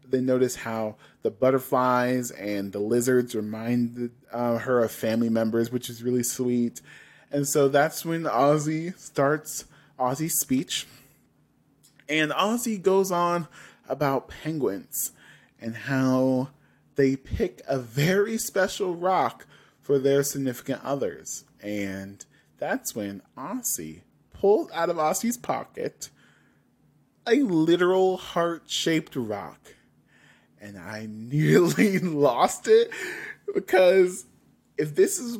they 0.08 0.20
noticed 0.20 0.58
how 0.58 0.96
the 1.22 1.30
butterflies 1.30 2.30
and 2.30 2.72
the 2.72 2.78
lizards 2.78 3.34
reminded 3.34 4.12
uh, 4.32 4.58
her 4.58 4.82
of 4.82 4.90
family 4.90 5.28
members, 5.28 5.70
which 5.70 5.90
is 5.90 6.02
really 6.02 6.22
sweet. 6.22 6.80
And 7.30 7.46
so 7.46 7.68
that's 7.68 8.04
when 8.04 8.24
Aussie 8.24 8.98
starts 8.98 9.66
Aussie's 9.98 10.38
speech. 10.38 10.86
And 12.08 12.30
Aussie 12.32 12.80
goes 12.80 13.12
on 13.12 13.46
about 13.88 14.28
penguins 14.28 15.12
and 15.60 15.76
how 15.76 16.48
they 16.96 17.16
pick 17.16 17.60
a 17.68 17.78
very 17.78 18.38
special 18.38 18.94
rock 18.94 19.46
for 19.82 19.98
their 19.98 20.22
significant 20.22 20.80
others. 20.84 21.44
And 21.60 22.24
that's 22.58 22.94
when 22.94 23.22
Aussie 23.36 24.02
pulled 24.32 24.70
out 24.72 24.88
of 24.88 24.96
Aussie's 24.96 25.36
pocket 25.36 26.08
a 27.26 27.36
literal 27.42 28.16
heart 28.16 28.64
shaped 28.66 29.14
rock. 29.14 29.74
And 30.60 30.78
I 30.78 31.06
nearly 31.10 31.98
lost 32.00 32.68
it 32.68 32.90
because 33.54 34.26
if 34.78 34.94
this 34.94 35.18
is 35.18 35.38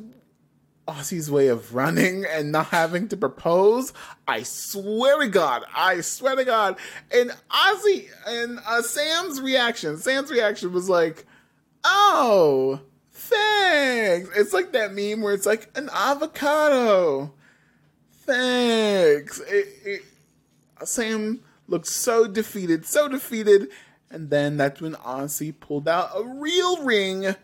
Aussie's 0.87 1.31
way 1.31 1.47
of 1.49 1.75
running 1.75 2.25
and 2.25 2.51
not 2.51 2.67
having 2.67 3.09
to 3.09 3.17
propose, 3.17 3.93
I 4.27 4.43
swear 4.43 5.21
to 5.21 5.29
God, 5.29 5.63
I 5.75 6.01
swear 6.01 6.37
to 6.37 6.45
God. 6.45 6.77
And 7.15 7.31
Aussie 7.51 8.09
and 8.27 8.59
uh, 8.67 8.83
Sam's 8.83 9.41
reaction, 9.41 9.97
Sam's 9.99 10.31
reaction 10.31 10.73
was 10.73 10.89
like, 10.89 11.25
oh, 11.85 12.81
thanks. 13.33 14.31
It's 14.37 14.53
like 14.53 14.73
that 14.73 14.95
meme 14.95 15.23
where 15.23 15.35
it's 15.35 15.47
like 15.47 15.71
an 15.77 15.89
avocado. 15.93 17.33
Thanks. 18.13 19.41
It, 19.41 19.69
it, 19.85 20.03
Sam 20.85 21.41
looked 21.69 21.87
so 21.87 22.27
defeated, 22.27 22.87
so 22.87 23.09
defeated. 23.09 23.69
And 24.11 24.31
then 24.31 24.57
that's 24.57 24.81
when 24.81 24.95
Aussie 24.95 25.59
pulled 25.59 25.89
out 25.89 26.11
a 26.15 26.23
real 26.23 26.85
ring. 26.85 27.35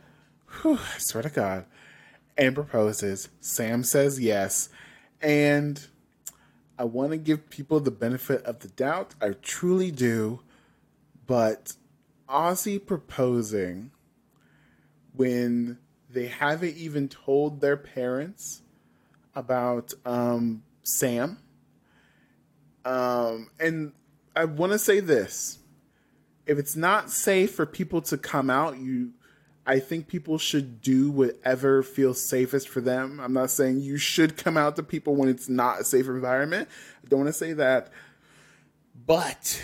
Whew, 0.61 0.79
I 0.95 0.99
swear 0.99 1.23
to 1.23 1.31
God. 1.31 1.65
And 2.37 2.55
proposes. 2.55 3.29
Sam 3.41 3.83
says 3.83 4.21
yes. 4.21 4.69
And 5.21 5.85
I 6.79 6.85
want 6.85 7.11
to 7.11 7.17
give 7.17 7.51
people 7.51 7.81
the 7.81 7.91
benefit 7.91 8.45
of 8.45 8.61
the 8.61 8.69
doubt. 8.69 9.15
I 9.21 9.31
truly 9.31 9.91
do. 9.91 10.41
But 11.27 11.75
Aussie 12.29 12.85
proposing 12.85 13.91
when 15.19 15.77
they 16.09 16.29
haven't 16.29 16.77
even 16.77 17.09
told 17.09 17.61
their 17.61 17.77
parents 17.77 18.63
about 19.35 19.93
um, 20.07 20.63
Sam. 20.85 21.39
Um, 22.85 23.51
and 23.59 23.93
I 24.37 24.45
want 24.45 24.73
to 24.73 24.79
say 24.79 25.01
this: 25.01 25.59
if 26.47 26.57
it's 26.57 26.77
not 26.77 27.11
safe 27.11 27.53
for 27.53 27.67
people 27.67 28.01
to 28.03 28.17
come 28.17 28.49
out, 28.49 28.79
you, 28.79 29.11
I 29.67 29.81
think 29.81 30.07
people 30.07 30.39
should 30.39 30.81
do 30.81 31.11
whatever 31.11 31.83
feels 31.83 32.23
safest 32.23 32.69
for 32.69 32.81
them. 32.81 33.19
I'm 33.21 33.33
not 33.33 33.51
saying 33.51 33.81
you 33.81 33.99
should 33.99 34.37
come 34.37 34.57
out 34.57 34.77
to 34.77 34.85
people 34.85 35.17
when 35.17 35.29
it's 35.29 35.49
not 35.49 35.81
a 35.81 35.85
safe 35.85 36.07
environment. 36.07 36.69
I 37.05 37.09
don't 37.09 37.19
want 37.21 37.29
to 37.29 37.33
say 37.33 37.55
that, 37.55 37.91
but 39.05 39.61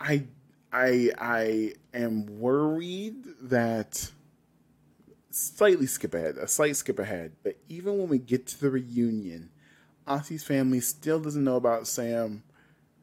I, 0.00 0.24
I, 0.72 1.10
I 1.16 1.72
am 1.94 2.40
worried 2.40 3.24
that 3.42 4.10
slightly 5.34 5.86
skip 5.86 6.14
ahead, 6.14 6.36
a 6.36 6.46
slight 6.46 6.76
skip 6.76 6.98
ahead. 6.98 7.32
But 7.42 7.56
even 7.68 7.98
when 7.98 8.08
we 8.08 8.18
get 8.18 8.46
to 8.48 8.60
the 8.60 8.70
reunion, 8.70 9.50
Aussie's 10.06 10.44
family 10.44 10.80
still 10.80 11.18
doesn't 11.20 11.42
know 11.42 11.56
about 11.56 11.86
Sam 11.86 12.44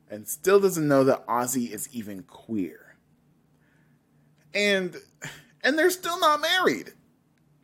and 0.09 0.27
still 0.27 0.59
doesn't 0.59 0.87
know 0.87 1.03
that 1.03 1.25
Aussie 1.27 1.71
is 1.71 1.89
even 1.91 2.23
queer. 2.23 2.95
And 4.53 4.95
and 5.63 5.77
they're 5.77 5.89
still 5.89 6.19
not 6.19 6.41
married. 6.41 6.93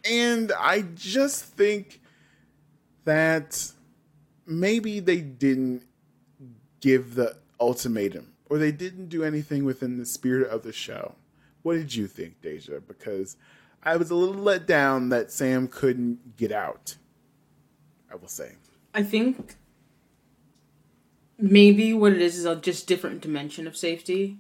And 0.10 0.52
I 0.58 0.82
just 0.82 1.44
think 1.46 2.02
that 3.06 3.72
maybe 4.46 5.00
they 5.00 5.20
didn't 5.22 5.84
give 6.80 7.16
the 7.16 7.38
ultimatum 7.60 8.34
or 8.50 8.58
they 8.58 8.72
didn't 8.72 9.10
do 9.10 9.24
anything 9.24 9.66
within 9.66 9.98
the 9.98 10.06
spirit 10.06 10.50
of 10.50 10.64
the 10.64 10.72
show. 10.72 11.16
What 11.64 11.74
did 11.74 11.96
you 11.96 12.08
think, 12.08 12.42
Daejah? 12.42 12.88
Because 12.88 13.36
I 13.88 13.96
was 13.96 14.12
a 14.12 14.16
little 14.16 14.36
let 14.36 14.68
down 14.68 15.08
that 15.10 15.32
Sam 15.32 15.70
couldn't 15.70 16.36
get 16.36 16.52
out. 16.52 16.98
I 18.12 18.16
will 18.16 18.28
say. 18.28 18.52
I 18.94 19.02
think 19.02 19.56
maybe 21.40 21.94
what 21.94 22.12
it 22.12 22.22
is 22.22 22.38
is 22.38 22.44
a 22.44 22.58
just 22.58 22.86
different 22.86 23.22
dimension 23.22 23.66
of 23.66 23.78
safety. 23.78 24.40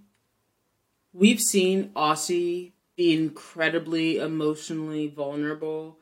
We've 1.14 1.40
seen 1.40 1.92
Aussie 1.96 2.74
be 2.98 3.14
incredibly 3.14 4.18
emotionally 4.18 5.08
vulnerable 5.08 5.98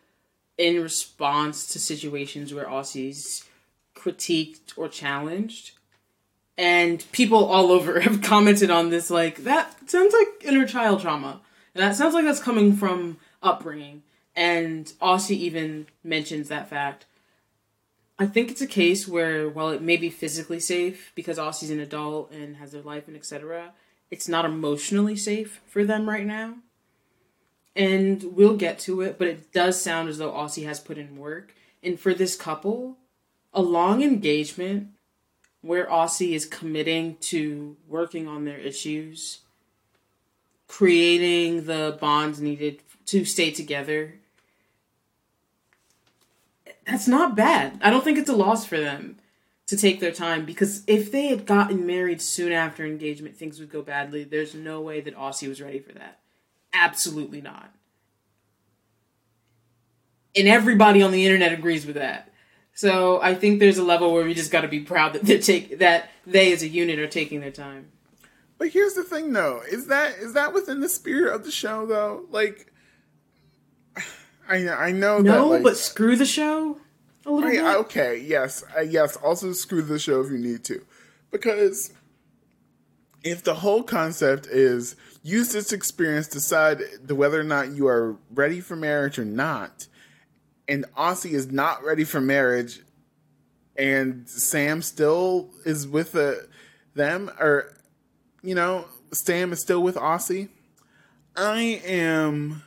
in 0.58 0.82
response 0.82 1.68
to 1.68 1.80
situations 1.80 2.52
where 2.52 2.66
Aussie's 2.66 3.44
critiqued 3.96 4.76
or 4.76 4.90
challenged. 4.90 5.74
And 6.58 7.06
people 7.12 7.46
all 7.46 7.72
over 7.72 8.00
have 8.02 8.24
commented 8.24 8.72
on 8.72 8.90
this 8.90 9.12
like, 9.12 9.44
that 9.44 9.88
sounds 9.88 10.16
like 10.16 10.46
inner 10.46 10.66
child 10.66 11.02
trauma. 11.02 11.42
And 11.76 11.84
that 11.84 11.96
sounds 11.96 12.16
like 12.16 12.26
that's 12.26 12.40
coming 12.40 12.76
from 12.76 13.18
upbringing. 13.46 14.04
And 14.36 14.86
Aussie 15.02 15.38
even 15.38 15.88
mentions 16.04 16.50
that 16.50 16.70
fact. 16.70 17.06
I 18.18 18.26
think 18.26 18.52
it's 18.52 18.62
a 18.62 18.68
case 18.68 19.08
where, 19.08 19.48
while 19.48 19.70
it 19.70 19.82
may 19.82 19.98
be 19.98 20.10
physically 20.10 20.60
safe 20.60 21.12
because 21.16 21.38
Aussie's 21.38 21.70
an 21.70 21.80
adult 21.80 22.32
and 22.32 22.58
has 22.58 22.72
their 22.72 22.82
life 22.82 23.08
and 23.08 23.16
etc., 23.16 23.74
it's 24.12 24.28
not 24.28 24.46
emotionally 24.46 25.16
safe 25.16 25.62
for 25.68 25.84
them 25.84 26.10
right 26.10 26.26
now. 26.26 26.56
And 27.76 28.24
we'll 28.36 28.56
get 28.56 28.80
to 28.80 29.02
it, 29.02 29.18
but 29.18 29.28
it 29.28 29.52
does 29.52 29.82
sound 29.82 30.08
as 30.08 30.18
though 30.18 30.32
Aussie 30.32 30.66
has 30.66 30.80
put 30.80 30.98
in 30.98 31.18
work. 31.18 31.54
And 31.84 32.00
for 32.00 32.14
this 32.14 32.36
couple, 32.38 32.98
a 33.54 33.62
long 33.62 34.02
engagement 34.02 34.90
where 35.62 35.86
Aussie 35.88 36.34
is 36.34 36.46
committing 36.46 37.18
to 37.18 37.76
working 37.88 38.28
on 38.28 38.46
their 38.46 38.58
issues, 38.58 39.40
creating 40.68 41.66
the 41.66 41.98
bonds 42.00 42.40
needed 42.40 42.82
to 43.08 43.26
stay 43.26 43.52
together 43.52 44.16
that's 46.86 47.08
not 47.08 47.36
bad. 47.36 47.80
I 47.82 47.90
don't 47.90 48.04
think 48.04 48.18
it's 48.18 48.30
a 48.30 48.36
loss 48.36 48.66
for 48.66 48.80
them 48.80 49.18
to 49.68 49.76
take 49.76 50.00
their 50.00 50.12
time 50.12 50.46
because 50.46 50.84
if 50.86 51.12
they 51.12 51.28
had 51.28 51.46
gotten 51.46 51.86
married 51.86 52.22
soon 52.22 52.52
after 52.52 52.86
engagement, 52.86 53.36
things 53.36 53.60
would 53.60 53.72
go 53.72 53.82
badly. 53.82 54.24
There's 54.24 54.54
no 54.54 54.82
way 54.82 55.02
that 55.02 55.18
Aussie 55.18 55.50
was 55.50 55.62
ready 55.62 55.80
for 55.80 55.94
that. 55.94 56.20
Absolutely 56.74 57.42
not. 57.42 57.72
And 60.36 60.48
everybody 60.48 61.02
on 61.02 61.12
the 61.12 61.26
internet 61.26 61.54
agrees 61.54 61.86
with 61.86 61.96
that. 61.96 62.32
So 62.74 63.22
I 63.22 63.34
think 63.34 63.60
there's 63.60 63.78
a 63.78 63.84
level 63.84 64.14
where 64.14 64.26
we 64.26 64.34
just 64.34 64.52
got 64.52 64.62
to 64.62 64.68
be 64.68 64.82
proud 64.82 65.14
that 65.14 65.24
they 65.24 65.40
take 65.40 65.80
that 65.80 66.10
they 66.28 66.52
as 66.52 66.62
a 66.62 66.68
unit 66.68 67.00
are 67.00 67.08
taking 67.08 67.40
their 67.40 67.52
time. 67.52 67.88
But 68.58 68.70
here's 68.70 68.96
the 68.96 69.04
thing, 69.04 69.32
though: 69.32 69.62
is 69.72 69.88
that 69.88 70.16
is 70.18 70.34
that 70.34 70.54
within 70.54 70.82
the 70.82 70.90
spirit 70.90 71.34
of 71.34 71.46
the 71.46 71.52
show, 71.52 71.86
though? 71.86 72.26
Like, 72.32 72.74
I 74.48 74.70
I 74.70 74.92
know 74.92 75.20
no, 75.20 75.32
that, 75.32 75.46
like, 75.46 75.64
but 75.64 75.78
screw 75.78 76.16
the 76.16 76.26
show 76.26 76.78
a 77.26 77.32
little 77.32 77.50
I- 77.50 77.54
bit. 77.54 77.80
Okay, 77.82 78.20
yes, 78.20 78.64
uh, 78.78 78.82
yes. 78.82 79.16
Also, 79.18 79.52
screw 79.54 79.82
the 79.82 80.00
show 80.00 80.22
if 80.22 80.32
you 80.32 80.38
need 80.38 80.64
to, 80.66 80.86
because 81.32 81.92
if 83.24 83.44
the 83.44 83.56
whole 83.56 83.84
concept 83.84 84.48
is 84.48 84.96
use 85.24 85.52
this 85.52 85.74
experience 85.74 86.28
to 86.28 86.34
decide 86.36 86.82
the 87.04 87.16
whether 87.16 87.40
or 87.40 87.44
not 87.44 87.72
you 87.72 87.88
are 87.88 88.16
ready 88.34 88.62
for 88.62 88.76
marriage 88.76 89.18
or 89.18 89.26
not, 89.26 89.88
and 90.68 90.86
Aussie 90.96 91.32
is 91.32 91.52
not 91.52 91.84
ready 91.84 92.04
for 92.04 92.22
marriage, 92.22 92.82
and 93.76 94.30
Sam 94.30 94.84
still 94.84 95.50
is 95.66 95.88
with 95.88 96.12
the, 96.12 96.48
them, 96.94 97.32
or 97.40 97.74
you 98.44 98.54
know, 98.54 98.86
Sam 99.12 99.52
is 99.52 99.60
still 99.60 99.82
with 99.82 99.96
Aussie. 99.96 100.50
I 101.36 101.82
am. 101.86 102.62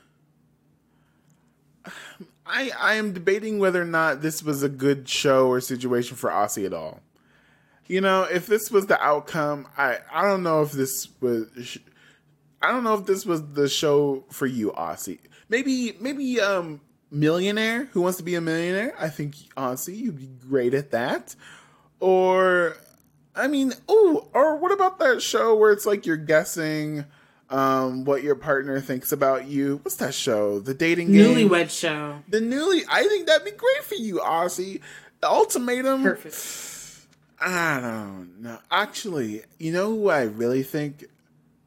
I 2.49 2.71
I 2.79 2.95
am 2.95 3.13
debating 3.13 3.59
whether 3.59 3.83
or 3.83 3.87
not 3.87 4.23
this 4.23 4.43
was 4.43 4.63
a 4.63 4.69
good 4.69 5.09
show 5.09 5.49
or 5.49 5.61
situation 5.61 6.17
for 6.17 6.31
Aussie 6.31 6.67
at 6.67 6.73
all. 6.73 7.01
You 7.87 8.01
know, 8.01 8.25
if 8.25 8.47
this 8.47 8.71
was 8.71 8.87
the 8.87 9.01
outcome, 9.03 9.67
I 9.77 9.99
I 10.13 10.23
don't 10.23 10.43
know 10.43 10.63
if 10.63 10.73
this 10.73 11.09
was 11.21 11.79
I 12.61 12.73
don't 12.73 12.85
know 12.85 12.95
if 12.95 13.07
this 13.07 13.25
was 13.25 13.53
the 13.53 13.69
show 13.69 14.25
for 14.31 14.47
you, 14.47 14.73
Aussie. 14.73 15.21
Maybe 15.49 15.97
maybe 16.01 16.41
um 16.41 16.81
millionaire 17.11 17.87
who 17.87 18.03
wants 18.03 18.19
to 18.19 18.25
be 18.25 18.35
a 18.35 18.41
millionaire. 18.41 18.95
I 18.99 19.09
think 19.09 19.35
Aussie, 19.57 19.97
you'd 19.97 20.19
be 20.19 20.27
great 20.27 20.75
at 20.75 20.91
that. 20.91 21.35
Or 22.01 22.77
I 23.35 23.47
mean, 23.47 23.73
oh, 23.89 24.29
or 24.35 24.57
what 24.57 24.73
about 24.73 24.99
that 24.99 25.23
show 25.23 25.55
where 25.55 25.73
it's 25.73 25.87
like 25.87 26.07
you're 26.07 26.17
guessing 26.17 27.05
um 27.51 28.05
what 28.05 28.23
your 28.23 28.35
partner 28.35 28.81
thinks 28.81 29.13
about 29.13 29.47
you? 29.47 29.81
What's 29.83 29.97
that 29.97 30.15
show? 30.15 30.61
The 30.61 30.75
dating 30.75 31.13
game. 31.13 31.37
Newlywed 31.37 31.71
show. 31.71 32.23
The 32.29 32.41
newly, 32.41 32.83
I 32.89 33.05
think 33.05 33.27
that'd 33.27 33.45
be 33.45 33.51
great 33.53 33.85
for 33.85 33.95
you, 33.95 34.17
Aussie. 34.17 34.81
The 35.21 35.29
ultimatum. 35.29 36.03
Perfect. 36.03 37.07
I 37.41 37.81
don't 37.81 38.43
know. 38.43 38.59
Actually, 38.71 39.43
you 39.59 39.73
know 39.73 39.91
who 39.91 40.09
I 40.09 40.23
really 40.23 40.63
think 40.63 41.07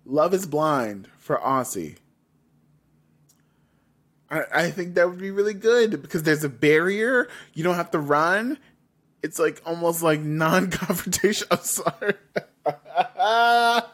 Love 0.05 0.33
is 0.33 0.45
Blind 0.45 1.07
for 1.17 1.37
Aussie. 1.37 1.95
I, 4.29 4.43
I 4.53 4.71
think 4.71 4.95
that 4.95 5.09
would 5.09 5.19
be 5.19 5.31
really 5.31 5.53
good 5.53 6.01
because 6.01 6.23
there's 6.23 6.43
a 6.43 6.49
barrier. 6.49 7.27
You 7.53 7.63
don't 7.63 7.75
have 7.75 7.91
to 7.91 7.99
run. 7.99 8.57
It's 9.21 9.37
like 9.39 9.61
almost 9.65 10.01
like 10.01 10.21
non-confrontation. 10.21 11.47
I'm 11.51 11.59
sorry. 11.59 12.13
but 12.63 13.85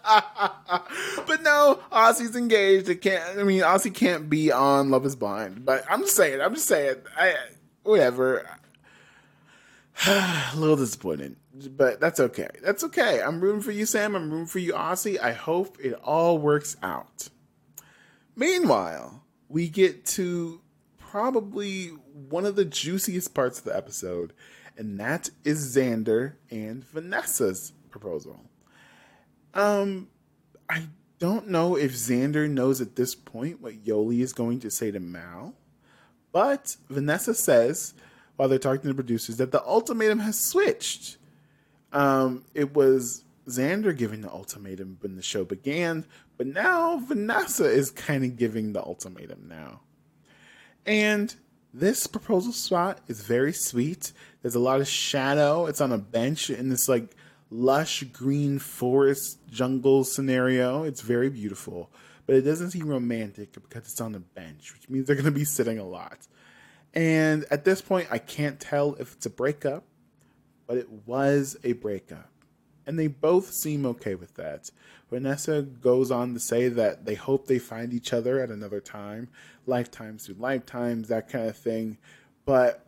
no, 1.41 1.79
Aussie's 1.91 2.35
engaged. 2.35 2.89
It 2.89 3.01
can't. 3.01 3.37
I 3.37 3.43
mean, 3.43 3.61
Aussie 3.61 3.93
can't 3.93 4.29
be 4.29 4.51
on 4.51 4.89
Love 4.89 5.05
Is 5.05 5.15
Blind. 5.15 5.65
But 5.65 5.85
I'm 5.89 6.01
just 6.01 6.15
saying. 6.15 6.41
I'm 6.41 6.55
just 6.55 6.67
saying. 6.67 6.97
I 7.17 7.35
whatever. 7.83 8.45
a 10.07 10.51
little 10.55 10.75
disappointed, 10.75 11.35
but 11.71 11.99
that's 11.99 12.19
okay. 12.19 12.49
That's 12.61 12.83
okay. 12.83 13.21
I'm 13.21 13.41
rooting 13.41 13.61
for 13.61 13.71
you, 13.71 13.85
Sam. 13.85 14.15
I'm 14.15 14.29
rooting 14.29 14.47
for 14.47 14.59
you, 14.59 14.73
Aussie. 14.73 15.19
I 15.19 15.31
hope 15.31 15.77
it 15.79 15.93
all 16.03 16.37
works 16.37 16.77
out. 16.83 17.29
Meanwhile, 18.35 19.23
we 19.49 19.67
get 19.67 20.05
to 20.05 20.61
probably 20.99 21.87
one 22.29 22.45
of 22.45 22.55
the 22.55 22.65
juiciest 22.65 23.33
parts 23.33 23.57
of 23.57 23.65
the 23.65 23.75
episode, 23.75 24.33
and 24.77 24.99
that 24.99 25.31
is 25.43 25.75
Xander 25.75 26.33
and 26.51 26.83
Vanessa's 26.83 27.73
proposal. 27.89 28.41
Um, 29.53 30.09
I 30.69 30.87
don't 31.19 31.47
know 31.47 31.75
if 31.75 31.93
Xander 31.93 32.49
knows 32.49 32.81
at 32.81 32.95
this 32.95 33.15
point 33.15 33.61
what 33.61 33.83
Yoly 33.83 34.21
is 34.21 34.33
going 34.33 34.59
to 34.61 34.69
say 34.69 34.91
to 34.91 34.99
Mal, 34.99 35.53
but 36.31 36.77
Vanessa 36.89 37.33
says 37.33 37.93
while 38.37 38.47
they're 38.47 38.59
talking 38.59 38.81
to 38.81 38.87
the 38.89 38.93
producers 38.93 39.37
that 39.37 39.51
the 39.51 39.63
ultimatum 39.65 40.19
has 40.19 40.39
switched. 40.39 41.17
Um, 41.91 42.45
it 42.53 42.75
was 42.75 43.23
Xander 43.47 43.97
giving 43.97 44.21
the 44.21 44.31
ultimatum 44.31 44.97
when 45.01 45.15
the 45.15 45.21
show 45.21 45.43
began, 45.43 46.05
but 46.37 46.47
now 46.47 46.97
Vanessa 46.97 47.65
is 47.65 47.91
kind 47.91 48.23
of 48.23 48.37
giving 48.37 48.73
the 48.73 48.83
ultimatum 48.83 49.47
now. 49.47 49.81
And 50.85 51.35
this 51.73 52.07
proposal 52.07 52.53
spot 52.53 52.99
is 53.07 53.21
very 53.21 53.53
sweet. 53.53 54.13
There's 54.41 54.55
a 54.55 54.59
lot 54.59 54.81
of 54.81 54.87
shadow. 54.87 55.65
It's 55.65 55.81
on 55.81 55.91
a 55.91 55.97
bench 55.97 56.49
in 56.49 56.69
this 56.69 56.87
like 56.87 57.15
lush 57.49 58.03
green 58.03 58.59
forest 58.59 59.39
jungle 59.49 60.03
scenario. 60.03 60.83
It's 60.83 61.01
very 61.01 61.29
beautiful, 61.29 61.89
but 62.25 62.35
it 62.35 62.41
doesn't 62.41 62.71
seem 62.71 62.87
romantic 62.87 63.53
because 63.53 63.83
it's 63.83 64.01
on 64.01 64.15
a 64.15 64.19
bench, 64.19 64.73
which 64.73 64.89
means 64.89 65.07
they're 65.07 65.15
going 65.15 65.25
to 65.25 65.31
be 65.31 65.45
sitting 65.45 65.79
a 65.79 65.87
lot. 65.87 66.27
And 66.93 67.45
at 67.51 67.65
this 67.65 67.81
point, 67.81 68.07
I 68.11 68.17
can't 68.17 68.59
tell 68.59 68.95
if 68.95 69.13
it's 69.13 69.25
a 69.25 69.29
breakup, 69.29 69.83
but 70.65 70.77
it 70.77 70.89
was 71.05 71.57
a 71.63 71.73
breakup. 71.73 72.29
And 72.85 72.97
they 72.97 73.07
both 73.07 73.51
seem 73.51 73.85
okay 73.85 74.15
with 74.15 74.35
that. 74.35 74.71
Vanessa 75.09 75.61
goes 75.61 76.09
on 76.09 76.33
to 76.33 76.39
say 76.39 76.69
that 76.69 77.05
they 77.05 77.15
hope 77.15 77.47
they 77.47 77.59
find 77.59 77.93
each 77.93 78.13
other 78.13 78.39
at 78.39 78.49
another 78.49 78.79
time, 78.79 79.27
lifetimes 79.65 80.25
through 80.25 80.35
lifetimes, 80.39 81.09
that 81.09 81.29
kind 81.29 81.47
of 81.47 81.57
thing. 81.57 81.97
But 82.45 82.85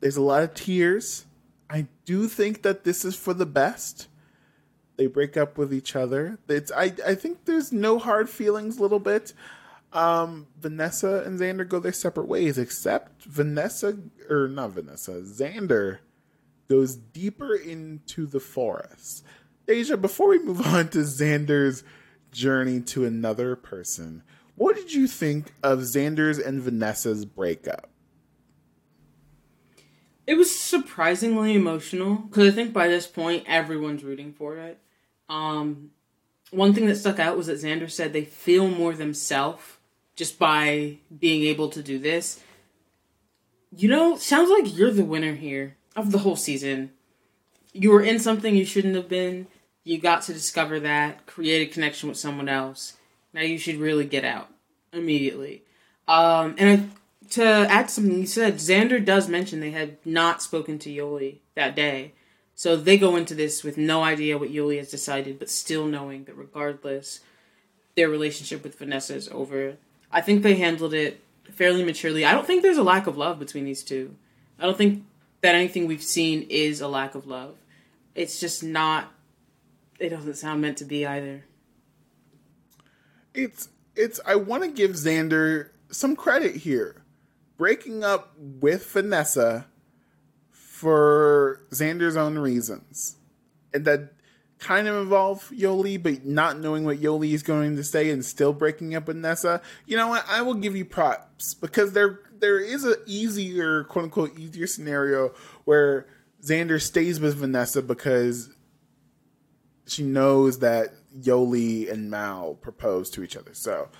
there's 0.00 0.16
a 0.16 0.22
lot 0.22 0.42
of 0.42 0.54
tears. 0.54 1.26
I 1.70 1.86
do 2.04 2.26
think 2.26 2.62
that 2.62 2.84
this 2.84 3.04
is 3.04 3.14
for 3.14 3.32
the 3.32 3.46
best. 3.46 4.08
They 4.96 5.06
break 5.06 5.36
up 5.36 5.56
with 5.56 5.72
each 5.72 5.94
other. 5.94 6.38
It's 6.48 6.72
I 6.72 6.92
I 7.06 7.14
think 7.14 7.44
there's 7.44 7.72
no 7.72 7.98
hard 7.98 8.28
feelings 8.28 8.78
a 8.78 8.82
little 8.82 8.98
bit. 8.98 9.32
Um, 9.92 10.46
Vanessa 10.60 11.22
and 11.24 11.38
Xander 11.38 11.68
go 11.68 11.80
their 11.80 11.92
separate 11.92 12.28
ways, 12.28 12.58
except 12.58 13.24
Vanessa 13.24 13.98
or 14.28 14.46
not 14.46 14.72
Vanessa, 14.72 15.22
Xander 15.22 15.98
goes 16.68 16.94
deeper 16.94 17.54
into 17.54 18.26
the 18.26 18.40
forest. 18.40 19.24
Daejah, 19.66 20.00
before 20.00 20.28
we 20.28 20.38
move 20.38 20.60
on 20.66 20.88
to 20.88 20.98
Xander's 20.98 21.82
journey 22.30 22.80
to 22.80 23.04
another 23.04 23.56
person, 23.56 24.22
what 24.54 24.76
did 24.76 24.92
you 24.92 25.06
think 25.08 25.52
of 25.62 25.80
Xander's 25.80 26.38
and 26.38 26.60
Vanessa's 26.60 27.24
breakup? 27.24 27.88
It 30.30 30.38
was 30.38 30.56
surprisingly 30.56 31.56
emotional 31.56 32.14
because 32.14 32.52
I 32.52 32.54
think 32.54 32.72
by 32.72 32.86
this 32.86 33.08
point 33.08 33.42
everyone's 33.48 34.04
rooting 34.04 34.32
for 34.32 34.58
it. 34.58 34.78
Um, 35.28 35.90
one 36.52 36.72
thing 36.72 36.86
that 36.86 36.94
stuck 36.94 37.18
out 37.18 37.36
was 37.36 37.48
that 37.48 37.58
Xander 37.58 37.90
said 37.90 38.12
they 38.12 38.24
feel 38.24 38.68
more 38.68 38.94
themselves 38.94 39.78
just 40.14 40.38
by 40.38 40.98
being 41.18 41.42
able 41.42 41.68
to 41.70 41.82
do 41.82 41.98
this. 41.98 42.44
You 43.74 43.88
know, 43.88 44.16
sounds 44.18 44.50
like 44.50 44.78
you're 44.78 44.92
the 44.92 45.04
winner 45.04 45.34
here 45.34 45.76
of 45.96 46.12
the 46.12 46.18
whole 46.18 46.36
season. 46.36 46.92
You 47.72 47.90
were 47.90 48.02
in 48.02 48.20
something 48.20 48.54
you 48.54 48.64
shouldn't 48.64 48.94
have 48.94 49.08
been. 49.08 49.48
You 49.82 49.98
got 49.98 50.22
to 50.22 50.32
discover 50.32 50.78
that, 50.78 51.26
create 51.26 51.68
a 51.68 51.72
connection 51.72 52.08
with 52.08 52.18
someone 52.18 52.48
else. 52.48 52.94
Now 53.32 53.40
you 53.40 53.58
should 53.58 53.78
really 53.78 54.04
get 54.04 54.24
out 54.24 54.48
immediately. 54.92 55.64
Um, 56.06 56.54
and 56.56 56.92
to 57.30 57.44
add 57.44 57.90
something 57.90 58.18
you 58.18 58.26
said, 58.26 58.56
Xander 58.56 59.04
does 59.04 59.28
mention 59.28 59.60
they 59.60 59.70
had 59.70 60.04
not 60.04 60.42
spoken 60.42 60.78
to 60.80 60.90
Yoly 60.90 61.38
that 61.54 61.74
day. 61.76 62.12
So 62.54 62.76
they 62.76 62.98
go 62.98 63.16
into 63.16 63.34
this 63.34 63.64
with 63.64 63.78
no 63.78 64.02
idea 64.02 64.36
what 64.36 64.50
Yoly 64.50 64.78
has 64.78 64.90
decided, 64.90 65.38
but 65.38 65.48
still 65.48 65.86
knowing 65.86 66.24
that 66.24 66.36
regardless, 66.36 67.20
their 67.96 68.08
relationship 68.08 68.62
with 68.62 68.78
Vanessa 68.78 69.14
is 69.14 69.28
over. 69.28 69.76
I 70.12 70.20
think 70.20 70.42
they 70.42 70.56
handled 70.56 70.92
it 70.92 71.20
fairly 71.52 71.84
maturely. 71.84 72.24
I 72.24 72.32
don't 72.32 72.46
think 72.46 72.62
there's 72.62 72.76
a 72.76 72.82
lack 72.82 73.06
of 73.06 73.16
love 73.16 73.38
between 73.38 73.64
these 73.64 73.82
two. 73.82 74.14
I 74.58 74.66
don't 74.66 74.76
think 74.76 75.04
that 75.40 75.54
anything 75.54 75.86
we've 75.86 76.02
seen 76.02 76.46
is 76.50 76.80
a 76.80 76.88
lack 76.88 77.14
of 77.14 77.26
love. 77.26 77.56
It's 78.14 78.40
just 78.40 78.62
not. 78.62 79.12
It 79.98 80.10
doesn't 80.10 80.34
sound 80.34 80.60
meant 80.60 80.78
to 80.78 80.84
be 80.84 81.06
either. 81.06 81.44
It's 83.34 83.68
it's 83.94 84.20
I 84.26 84.34
want 84.34 84.64
to 84.64 84.70
give 84.70 84.92
Xander 84.92 85.70
some 85.90 86.16
credit 86.16 86.56
here. 86.56 86.99
Breaking 87.60 88.02
up 88.02 88.32
with 88.38 88.90
Vanessa 88.90 89.66
for 90.50 91.60
Xander's 91.70 92.16
own 92.16 92.38
reasons. 92.38 93.16
And 93.74 93.84
that 93.84 94.14
kind 94.58 94.88
of 94.88 94.96
involve 94.96 95.50
Yoly, 95.50 96.02
but 96.02 96.24
not 96.24 96.58
knowing 96.58 96.84
what 96.84 97.02
Yoly 97.02 97.34
is 97.34 97.42
going 97.42 97.76
to 97.76 97.84
say 97.84 98.08
and 98.08 98.24
still 98.24 98.54
breaking 98.54 98.94
up 98.94 99.08
with 99.08 99.18
Nessa. 99.18 99.60
You 99.84 99.98
know 99.98 100.08
what? 100.08 100.24
I 100.26 100.40
will 100.40 100.54
give 100.54 100.74
you 100.74 100.86
props 100.86 101.52
because 101.52 101.92
there 101.92 102.20
there 102.38 102.58
is 102.58 102.86
a 102.86 102.96
easier, 103.04 103.84
quote 103.84 104.04
unquote, 104.04 104.38
easier 104.38 104.66
scenario 104.66 105.34
where 105.66 106.06
Xander 106.42 106.80
stays 106.80 107.20
with 107.20 107.36
Vanessa 107.36 107.82
because 107.82 108.48
she 109.86 110.02
knows 110.02 110.60
that 110.60 110.94
Yoli 111.14 111.92
and 111.92 112.10
Mal 112.10 112.54
proposed 112.54 113.12
to 113.12 113.22
each 113.22 113.36
other. 113.36 113.52
So 113.52 113.90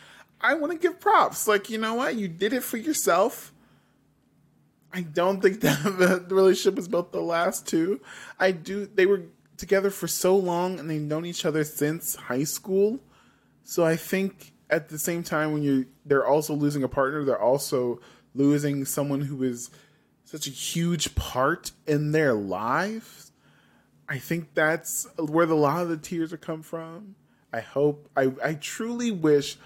I 0.40 0.54
want 0.54 0.72
to 0.72 0.78
give 0.78 1.00
props. 1.00 1.46
Like, 1.46 1.70
you 1.70 1.78
know 1.78 1.94
what? 1.94 2.16
You 2.16 2.28
did 2.28 2.52
it 2.52 2.62
for 2.62 2.76
yourself. 2.76 3.52
I 4.92 5.02
don't 5.02 5.40
think 5.40 5.60
that 5.60 6.26
the 6.28 6.34
relationship 6.34 6.76
was 6.76 6.88
built 6.88 7.12
the 7.12 7.20
last 7.20 7.66
two. 7.66 8.00
I 8.38 8.52
do. 8.52 8.86
They 8.86 9.06
were 9.06 9.22
together 9.56 9.90
for 9.90 10.08
so 10.08 10.36
long 10.36 10.80
and 10.80 10.88
they've 10.88 11.00
known 11.00 11.26
each 11.26 11.44
other 11.44 11.64
since 11.64 12.16
high 12.16 12.44
school. 12.44 12.98
So 13.62 13.84
I 13.84 13.96
think 13.96 14.52
at 14.70 14.88
the 14.88 14.98
same 14.98 15.22
time 15.22 15.52
when 15.52 15.62
you 15.62 15.86
they're 16.04 16.26
also 16.26 16.54
losing 16.54 16.82
a 16.82 16.88
partner, 16.88 17.24
they're 17.24 17.40
also 17.40 18.00
losing 18.34 18.84
someone 18.84 19.20
who 19.20 19.42
is 19.42 19.70
such 20.24 20.46
a 20.46 20.50
huge 20.50 21.14
part 21.14 21.72
in 21.86 22.12
their 22.12 22.32
lives. 22.32 23.32
I 24.08 24.18
think 24.18 24.54
that's 24.54 25.06
where 25.16 25.46
the, 25.46 25.54
a 25.54 25.56
lot 25.56 25.82
of 25.82 25.88
the 25.88 25.96
tears 25.96 26.32
are 26.32 26.38
come 26.38 26.62
from. 26.62 27.14
I 27.52 27.60
hope 27.60 28.08
I 28.16 28.32
I 28.42 28.54
truly 28.54 29.10
wish 29.10 29.58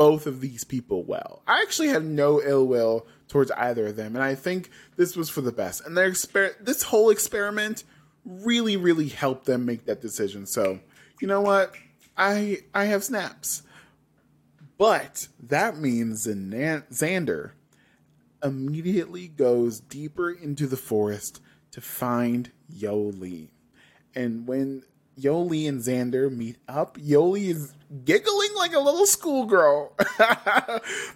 both 0.00 0.26
of 0.26 0.40
these 0.40 0.64
people 0.64 1.04
well. 1.04 1.42
I 1.46 1.60
actually 1.60 1.88
have 1.88 2.02
no 2.02 2.40
ill 2.40 2.66
will 2.66 3.06
towards 3.28 3.50
either 3.50 3.88
of 3.88 3.96
them, 3.96 4.16
and 4.16 4.24
I 4.24 4.34
think 4.34 4.70
this 4.96 5.14
was 5.14 5.28
for 5.28 5.42
the 5.42 5.52
best. 5.52 5.84
And 5.84 5.94
their 5.94 6.10
exper- 6.10 6.54
this 6.58 6.84
whole 6.84 7.10
experiment 7.10 7.84
really, 8.24 8.78
really 8.78 9.08
helped 9.08 9.44
them 9.44 9.66
make 9.66 9.84
that 9.84 10.00
decision. 10.00 10.46
So, 10.46 10.80
you 11.20 11.28
know 11.28 11.42
what? 11.42 11.74
I 12.16 12.60
I 12.72 12.86
have 12.86 13.04
snaps, 13.04 13.62
but 14.78 15.28
that 15.38 15.76
means 15.76 16.26
Xander 16.26 17.50
immediately 18.42 19.28
goes 19.28 19.80
deeper 19.80 20.30
into 20.30 20.66
the 20.66 20.78
forest 20.78 21.42
to 21.72 21.82
find 21.82 22.50
Yoly. 22.74 23.48
And 24.14 24.46
when 24.48 24.82
Yoly 25.20 25.68
and 25.68 25.80
Xander 25.80 26.34
meet 26.34 26.56
up, 26.68 26.96
Yoly 26.96 27.48
is 27.50 27.74
giggling 28.04 28.54
like 28.56 28.72
a 28.72 28.80
little 28.80 29.06
schoolgirl. 29.06 29.92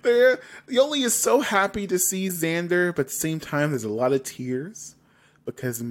Yoly 0.02 1.04
is 1.04 1.14
so 1.14 1.40
happy 1.40 1.86
to 1.86 1.98
see 1.98 2.28
Xander, 2.28 2.94
but 2.94 3.02
at 3.02 3.06
the 3.08 3.14
same 3.14 3.40
time, 3.40 3.70
there's 3.70 3.84
a 3.84 3.88
lot 3.88 4.12
of 4.12 4.22
tears 4.22 4.96
because 5.44 5.82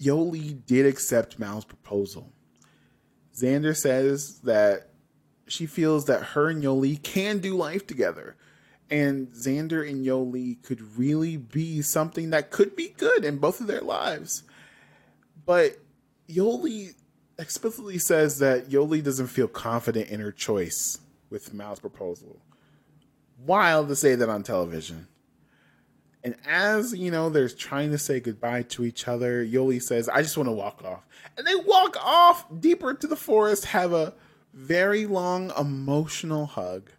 Yoly 0.00 0.66
did 0.66 0.86
accept 0.86 1.38
Mal's 1.38 1.64
proposal. 1.64 2.32
Xander 3.34 3.76
says 3.76 4.40
that 4.40 4.90
she 5.46 5.66
feels 5.66 6.06
that 6.06 6.22
her 6.22 6.48
and 6.48 6.62
Yoly 6.62 7.02
can 7.02 7.38
do 7.38 7.56
life 7.56 7.86
together. 7.86 8.36
And 8.90 9.28
Xander 9.28 9.88
and 9.88 10.04
Yoly 10.04 10.62
could 10.62 10.98
really 10.98 11.36
be 11.36 11.82
something 11.82 12.30
that 12.30 12.50
could 12.50 12.76
be 12.76 12.94
good 12.96 13.24
in 13.24 13.38
both 13.38 13.60
of 13.60 13.66
their 13.66 13.80
lives. 13.80 14.44
But 15.44 15.78
Yoly 16.28 16.94
explicitly 17.38 17.98
says 17.98 18.38
that 18.38 18.68
Yoly 18.68 19.02
doesn't 19.02 19.28
feel 19.28 19.48
confident 19.48 20.08
in 20.08 20.20
her 20.20 20.32
choice 20.32 21.00
with 21.30 21.52
Mal's 21.52 21.80
proposal. 21.80 22.38
Wild 23.44 23.88
to 23.88 23.96
say 23.96 24.14
that 24.14 24.28
on 24.28 24.42
television. 24.42 25.08
And 26.22 26.36
as 26.46 26.94
you 26.94 27.10
know, 27.10 27.28
they're 27.28 27.50
trying 27.50 27.90
to 27.90 27.98
say 27.98 28.18
goodbye 28.18 28.62
to 28.62 28.84
each 28.84 29.06
other. 29.06 29.44
Yoly 29.44 29.82
says, 29.82 30.08
"I 30.08 30.22
just 30.22 30.38
want 30.38 30.48
to 30.48 30.52
walk 30.52 30.82
off," 30.82 31.02
and 31.36 31.46
they 31.46 31.54
walk 31.54 31.96
off 32.02 32.46
deeper 32.60 32.90
into 32.90 33.06
the 33.06 33.16
forest, 33.16 33.66
have 33.66 33.92
a 33.92 34.14
very 34.54 35.04
long 35.04 35.52
emotional 35.58 36.46
hug. 36.46 36.90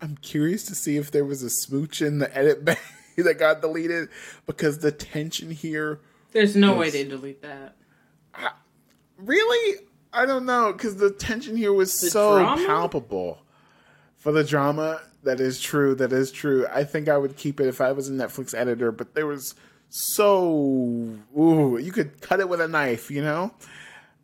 I'm 0.00 0.16
curious 0.16 0.64
to 0.66 0.74
see 0.74 0.96
if 0.96 1.10
there 1.10 1.24
was 1.26 1.42
a 1.42 1.50
smooch 1.50 2.00
in 2.00 2.20
the 2.20 2.34
edit 2.34 2.64
that 3.16 3.38
got 3.38 3.60
deleted 3.60 4.08
because 4.46 4.78
the 4.78 4.92
tension 4.92 5.50
here. 5.50 6.00
There's 6.32 6.56
no 6.56 6.76
way 6.76 6.90
they 6.90 7.04
delete 7.04 7.42
that. 7.42 7.76
I, 8.34 8.50
really? 9.18 9.86
I 10.12 10.26
don't 10.26 10.46
know 10.46 10.72
because 10.72 10.96
the 10.96 11.10
tension 11.10 11.56
here 11.56 11.72
was 11.72 11.98
the 12.00 12.10
so 12.10 12.38
drama? 12.38 12.66
palpable 12.66 13.42
for 14.16 14.32
the 14.32 14.44
drama 14.44 15.00
that 15.22 15.40
is 15.40 15.60
true. 15.60 15.94
That 15.94 16.12
is 16.12 16.32
true. 16.32 16.66
I 16.72 16.84
think 16.84 17.08
I 17.08 17.18
would 17.18 17.36
keep 17.36 17.60
it 17.60 17.66
if 17.66 17.80
I 17.80 17.92
was 17.92 18.08
a 18.08 18.12
Netflix 18.12 18.54
editor, 18.54 18.92
but 18.92 19.14
there 19.14 19.26
was 19.26 19.54
so 19.88 21.18
ooh, 21.36 21.78
you 21.78 21.92
could 21.92 22.20
cut 22.20 22.40
it 22.40 22.48
with 22.48 22.60
a 22.60 22.68
knife, 22.68 23.10
you 23.10 23.22
know? 23.22 23.52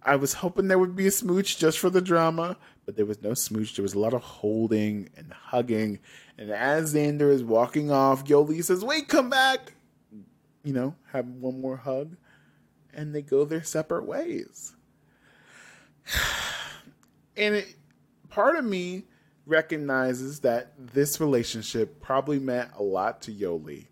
I 0.02 0.14
was 0.16 0.34
hoping 0.34 0.68
there 0.68 0.78
would 0.78 0.94
be 0.94 1.09
a 1.09 1.11
smooch 1.11 1.59
just 1.59 1.80
for 1.80 1.90
the 1.90 2.00
drama, 2.00 2.57
but 2.84 2.96
there 2.96 3.04
was 3.04 3.20
no 3.22 3.34
smooch. 3.34 3.74
There 3.74 3.82
was 3.82 3.94
a 3.94 3.98
lot 3.98 4.14
of 4.14 4.22
holding 4.22 5.09
and 5.16 5.32
hugging. 5.32 5.98
And 6.38 6.50
as 6.50 6.94
Xander 6.94 7.32
is 7.32 7.42
walking 7.42 7.90
off, 7.90 8.24
Yoly 8.24 8.62
says, 8.62 8.84
Wait, 8.84 9.09
come 9.09 9.28
back. 9.28 9.72
You 10.67 10.73
know, 10.73 10.97
have 11.12 11.29
one 11.29 11.61
more 11.61 11.77
hug. 11.77 12.17
And 12.93 13.14
they 13.14 13.23
go 13.23 13.45
their 13.45 13.62
separate 13.62 14.05
ways. 14.05 14.75
and 17.37 17.55
it, 17.55 17.77
part 18.29 18.57
of 18.57 18.64
me 18.64 19.05
recognizes 19.47 20.41
that 20.41 20.73
this 20.77 21.21
relationship 21.21 22.03
probably 22.03 22.41
meant 22.41 22.71
a 22.77 22.83
lot 22.83 23.23
to 23.23 23.33
Yoly. 23.33 23.87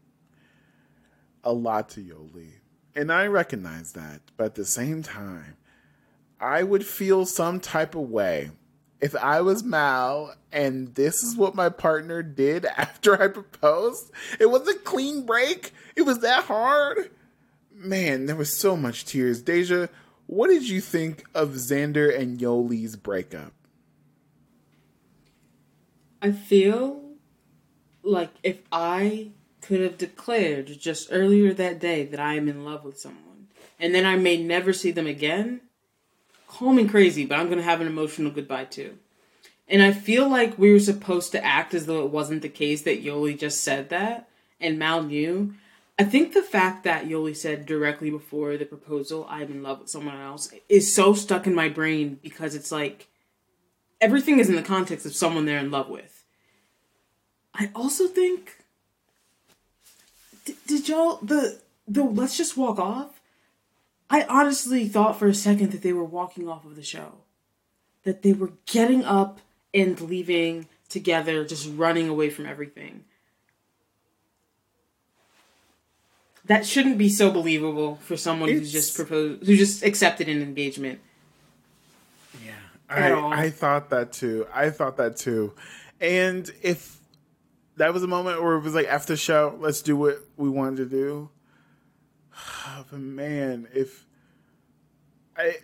A 1.45 1.53
lot 1.53 1.91
to 1.91 2.01
Yoly. 2.01 2.55
And 2.97 3.13
I 3.13 3.29
recognize 3.29 3.93
that. 3.93 4.23
But 4.37 4.47
at 4.47 4.55
the 4.57 4.65
same 4.65 5.05
time, 5.05 5.57
I 6.41 6.65
would 6.65 6.85
feel 6.85 7.25
some 7.25 7.61
type 7.61 7.95
of 7.95 8.11
way 8.11 8.51
if 9.01 9.15
I 9.17 9.41
was 9.41 9.63
Mal 9.63 10.35
and 10.53 10.95
this 10.95 11.23
is 11.23 11.37
what 11.37 11.55
my 11.55 11.69
partner 11.69 12.23
did 12.23 12.65
after 12.77 13.21
I 13.21 13.29
proposed. 13.29 14.11
It 14.41 14.51
was 14.51 14.69
a 14.69 14.75
clean 14.75 15.27
break. 15.27 15.73
It 15.97 16.03
was 16.03 16.21
that 16.21 16.45
hard. 16.45 17.11
Man, 17.73 18.27
there 18.27 18.37
was 18.37 18.57
so 18.57 18.77
much 18.77 19.05
tears. 19.05 19.43
Daejah, 19.43 19.89
what 20.27 20.49
did 20.49 20.69
you 20.69 20.81
think 20.81 21.25
of 21.35 21.51
Xander 21.51 22.17
and 22.17 22.41
Yoly's 22.41 22.97
breakup? 22.97 23.53
I 26.23 26.33
feel 26.33 27.03
like 28.03 28.31
if 28.43 28.59
I 28.73 29.33
could 29.61 29.81
have 29.81 29.99
declared 29.99 30.79
just 30.79 31.09
earlier 31.11 31.53
that 31.53 31.79
day 31.79 32.05
that 32.07 32.21
I 32.21 32.35
am 32.35 32.49
in 32.49 32.65
love 32.65 32.85
with 32.85 32.99
someone, 32.99 33.49
and 33.79 33.95
then 33.95 34.07
I 34.07 34.17
may 34.17 34.43
never 34.43 34.73
see 34.73 34.91
them 34.91 35.07
again, 35.07 35.61
call 36.55 36.73
me 36.73 36.87
crazy, 36.87 37.25
but 37.25 37.39
I'm 37.39 37.47
going 37.47 37.59
to 37.59 37.65
have 37.65 37.81
an 37.81 37.87
emotional 37.87 38.31
goodbye 38.31 38.67
too. 38.67 38.99
And 39.67 39.83
I 39.83 39.93
feel 39.93 40.29
like 40.29 40.59
we 40.59 40.73
were 40.73 40.79
supposed 40.79 41.33
to 41.33 41.45
act 41.45 41.75
as 41.75 41.87
though 41.87 42.05
it 42.05 42.11
wasn't 42.11 42.43
the 42.43 42.49
case 42.49 42.83
that 42.83 43.05
Yoly 43.05 43.39
just 43.39 43.63
said 43.63 43.89
that 43.89 44.29
and 44.61 44.79
Mal 44.79 45.03
knew. 45.03 45.55
I 45.99 46.05
think 46.05 46.33
the 46.33 46.43
fact 46.43 46.85
that 46.85 47.07
Yoly 47.07 47.37
said 47.37 47.67
directly 47.67 48.11
before 48.11 48.57
the 48.57 48.67
proposal, 48.67 49.27
I'm 49.29 49.51
in 49.51 49.63
love 49.63 49.81
with 49.81 49.91
someone 49.91 50.21
else, 50.21 50.53
is 50.69 50.95
so 50.95 51.15
stuck 51.15 51.47
in 51.47 51.55
my 51.55 51.69
brain 51.69 52.19
because 52.23 52.55
it's 52.55 52.73
like 52.73 53.09
everything 54.01 54.39
is 54.39 54.49
in 54.49 54.57
the 54.57 54.63
context 54.63 55.07
of 55.07 55.15
someone 55.15 55.47
they're 55.47 55.59
in 55.59 55.71
love 55.71 55.89
with. 55.89 56.25
I 57.55 57.71
also 57.75 58.07
think 58.09 58.65
did, 60.45 60.57
did 60.67 60.89
y'all 60.89 61.19
the 61.23 61.61
the 61.87 62.03
let's 62.03 62.37
just 62.37 62.57
walk 62.57 62.79
off? 62.79 63.21
I 64.15 64.25
honestly 64.29 64.87
thought 64.87 65.19
for 65.19 65.27
a 65.27 65.35
second 65.35 65.73
that 65.73 65.83
they 65.83 65.93
were 65.93 66.05
walking 66.05 66.49
off 66.49 66.65
of 66.65 66.77
the 66.77 66.85
show. 66.85 67.15
That 68.05 68.23
they 68.23 68.33
were 68.33 68.53
getting 68.65 69.05
up 69.05 69.41
and 69.75 70.01
leaving 70.01 70.69
together, 70.89 71.45
just 71.45 71.69
running 71.75 72.09
away 72.09 72.31
from 72.31 72.47
everything. 72.47 73.03
That 76.45 76.65
shouldn't 76.65 76.97
be 76.97 77.09
so 77.09 77.33
believable 77.33 77.97
for 77.97 78.17
someone 78.17 78.51
it's... 78.51 78.61
who's 78.61 78.73
just 78.73 78.95
proposed, 78.95 79.47
who 79.47 79.57
just 79.57 79.83
accepted 79.83 80.29
an 80.29 80.43
engagement. 80.43 81.01
Yeah, 82.45 82.53
I, 82.89 83.47
I 83.47 83.51
thought 83.51 83.91
that 83.91 84.13
too. 84.13 84.47
I 84.55 84.71
thought 84.71 84.97
that 84.99 85.17
too. 85.17 85.55
And 86.01 86.49
if 86.63 86.99
that 87.79 87.93
was 87.93 88.05
a 88.05 88.07
moment 88.07 88.45
where 88.45 88.55
it 88.55 88.61
was 88.61 88.77
like 88.77 88.87
after 88.87 89.15
the 89.15 89.17
show, 89.17 89.57
let's 89.59 89.83
do 89.83 89.97
what 89.97 90.21
we 90.37 90.49
wanted 90.49 90.77
to 90.77 90.87
do. 90.87 91.31
Ah, 92.37 92.85
but 92.91 93.01
man, 93.01 93.69
if 93.73 94.07
I 95.37 95.57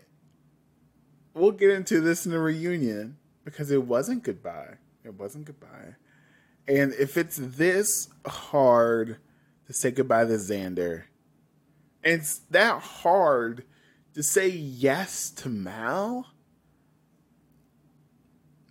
we'll 1.35 1.53
get 1.53 1.71
into 1.71 2.01
this 2.01 2.27
in 2.27 2.33
the 2.33 2.39
reunion 2.39 3.17
because 3.45 3.71
it 3.71 3.85
wasn't 3.85 4.23
goodbye. 4.23 4.75
It 5.05 5.15
wasn't 5.15 5.47
goodbye. 5.47 5.97
And 6.69 6.93
if 6.95 7.17
it's 7.17 7.37
this 7.37 8.09
hard 8.27 9.17
to 9.67 9.73
say 9.73 9.91
goodbye 9.91 10.25
to 10.27 10.35
Xander, 10.35 11.05
and 12.05 12.21
it's 12.21 12.39
that 12.51 12.81
hard 12.81 13.65
to 14.15 14.23
say 14.23 14.49
yes 14.49 15.31
to 15.31 15.49
Mal, 15.49 16.27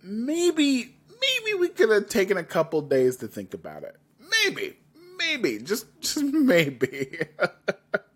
maybe 0.02 0.96
maybe 1.08 1.58
we 1.58 1.68
could 1.68 1.90
have 1.90 2.08
taken 2.08 2.36
a 2.36 2.44
couple 2.44 2.80
days 2.82 3.16
to 3.16 3.28
think 3.28 3.54
about 3.54 3.82
it. 3.82 3.96
Maybe, 4.44 4.78
maybe, 5.20 5.58
just 5.58 5.86
just 6.00 6.22
maybe. 6.22 7.18
but 7.38 8.10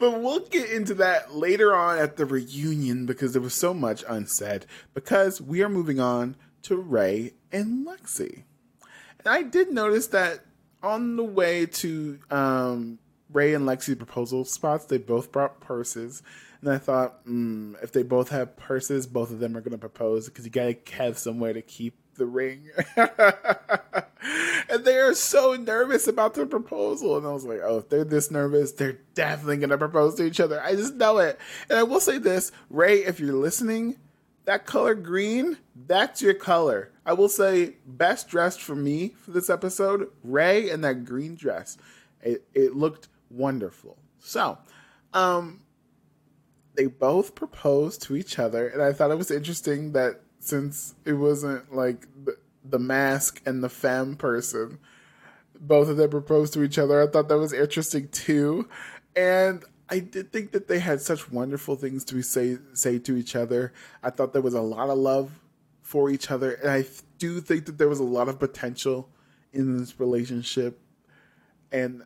we'll 0.00 0.46
get 0.48 0.70
into 0.70 0.94
that 0.94 1.34
later 1.34 1.74
on 1.74 1.98
at 1.98 2.16
the 2.16 2.26
reunion 2.26 3.06
because 3.06 3.32
there 3.32 3.42
was 3.42 3.54
so 3.54 3.72
much 3.72 4.02
unsaid. 4.08 4.66
Because 4.94 5.40
we 5.40 5.62
are 5.62 5.68
moving 5.68 6.00
on 6.00 6.36
to 6.62 6.76
Rae 6.76 7.34
and 7.52 7.86
Lexi. 7.86 8.44
And 9.18 9.28
I 9.28 9.42
did 9.42 9.70
notice 9.70 10.08
that 10.08 10.40
on 10.82 11.16
the 11.16 11.24
way 11.24 11.66
to 11.66 12.18
um, 12.30 12.98
Rae 13.32 13.54
and 13.54 13.66
Lexi's 13.66 13.96
proposal 13.96 14.44
spots, 14.44 14.86
they 14.86 14.98
both 14.98 15.30
brought 15.30 15.60
purses. 15.60 16.22
And 16.60 16.70
I 16.70 16.78
thought, 16.78 17.26
mm, 17.26 17.82
if 17.82 17.92
they 17.92 18.02
both 18.02 18.30
have 18.30 18.56
purses, 18.56 19.06
both 19.06 19.30
of 19.30 19.38
them 19.38 19.56
are 19.56 19.60
going 19.60 19.72
to 19.72 19.78
propose 19.78 20.28
because 20.28 20.44
you 20.44 20.50
got 20.50 20.86
to 20.86 20.94
have 20.94 21.18
somewhere 21.18 21.52
to 21.52 21.62
keep 21.62 21.94
the 22.16 22.26
ring. 22.26 22.68
and 22.96 24.84
they 24.84 24.96
are 24.98 25.14
so 25.14 25.54
nervous 25.54 26.06
about 26.06 26.34
the 26.34 26.46
proposal. 26.46 27.16
And 27.16 27.26
I 27.26 27.30
was 27.30 27.44
like, 27.44 27.60
oh, 27.62 27.78
if 27.78 27.88
they're 27.88 28.04
this 28.04 28.30
nervous, 28.30 28.72
they're 28.72 28.98
definitely 29.14 29.58
going 29.58 29.70
to 29.70 29.78
propose 29.78 30.14
to 30.16 30.24
each 30.24 30.40
other. 30.40 30.62
I 30.62 30.74
just 30.74 30.94
know 30.94 31.18
it. 31.18 31.38
And 31.68 31.78
I 31.78 31.82
will 31.82 32.00
say 32.00 32.18
this 32.18 32.52
Rae, 32.68 33.04
if 33.04 33.20
you're 33.20 33.34
listening, 33.34 33.96
that 34.44 34.66
color 34.66 34.94
green, 34.94 35.58
that's 35.86 36.22
your 36.22 36.34
color. 36.34 36.90
I 37.04 37.12
will 37.12 37.28
say, 37.28 37.74
best 37.86 38.28
dressed 38.28 38.60
for 38.60 38.74
me 38.74 39.08
for 39.08 39.30
this 39.32 39.50
episode, 39.50 40.10
Rae 40.22 40.70
in 40.70 40.80
that 40.82 41.04
green 41.04 41.34
dress. 41.34 41.76
It, 42.22 42.44
it 42.54 42.76
looked 42.76 43.08
wonderful. 43.30 43.96
So, 44.18 44.58
um, 45.12 45.60
they 46.74 46.86
both 46.86 47.34
proposed 47.34 48.02
to 48.02 48.16
each 48.16 48.38
other, 48.38 48.68
and 48.68 48.82
I 48.82 48.92
thought 48.92 49.10
it 49.10 49.18
was 49.18 49.30
interesting 49.30 49.92
that 49.92 50.20
since 50.40 50.94
it 51.04 51.12
wasn't 51.12 51.72
like 51.74 52.06
the, 52.24 52.36
the 52.64 52.78
masc 52.78 53.40
and 53.46 53.62
the 53.62 53.68
femme 53.68 54.16
person, 54.16 54.78
both 55.60 55.88
of 55.88 55.96
them 55.96 56.10
proposed 56.10 56.54
to 56.54 56.62
each 56.62 56.78
other. 56.78 57.00
I 57.00 57.06
thought 57.06 57.28
that 57.28 57.38
was 57.38 57.52
interesting 57.52 58.08
too, 58.08 58.68
and 59.14 59.64
I 59.88 59.98
did 60.00 60.32
think 60.32 60.52
that 60.52 60.66
they 60.66 60.78
had 60.78 61.00
such 61.00 61.30
wonderful 61.30 61.76
things 61.76 62.04
to 62.06 62.22
say 62.22 62.58
say 62.72 62.98
to 63.00 63.16
each 63.16 63.36
other. 63.36 63.72
I 64.02 64.10
thought 64.10 64.32
there 64.32 64.42
was 64.42 64.54
a 64.54 64.60
lot 64.60 64.88
of 64.88 64.98
love 64.98 65.40
for 65.82 66.10
each 66.10 66.30
other, 66.30 66.52
and 66.52 66.70
I 66.70 66.86
do 67.18 67.40
think 67.40 67.66
that 67.66 67.78
there 67.78 67.88
was 67.88 68.00
a 68.00 68.04
lot 68.04 68.28
of 68.28 68.38
potential 68.38 69.10
in 69.52 69.78
this 69.78 70.00
relationship. 70.00 70.80
And 71.72 72.02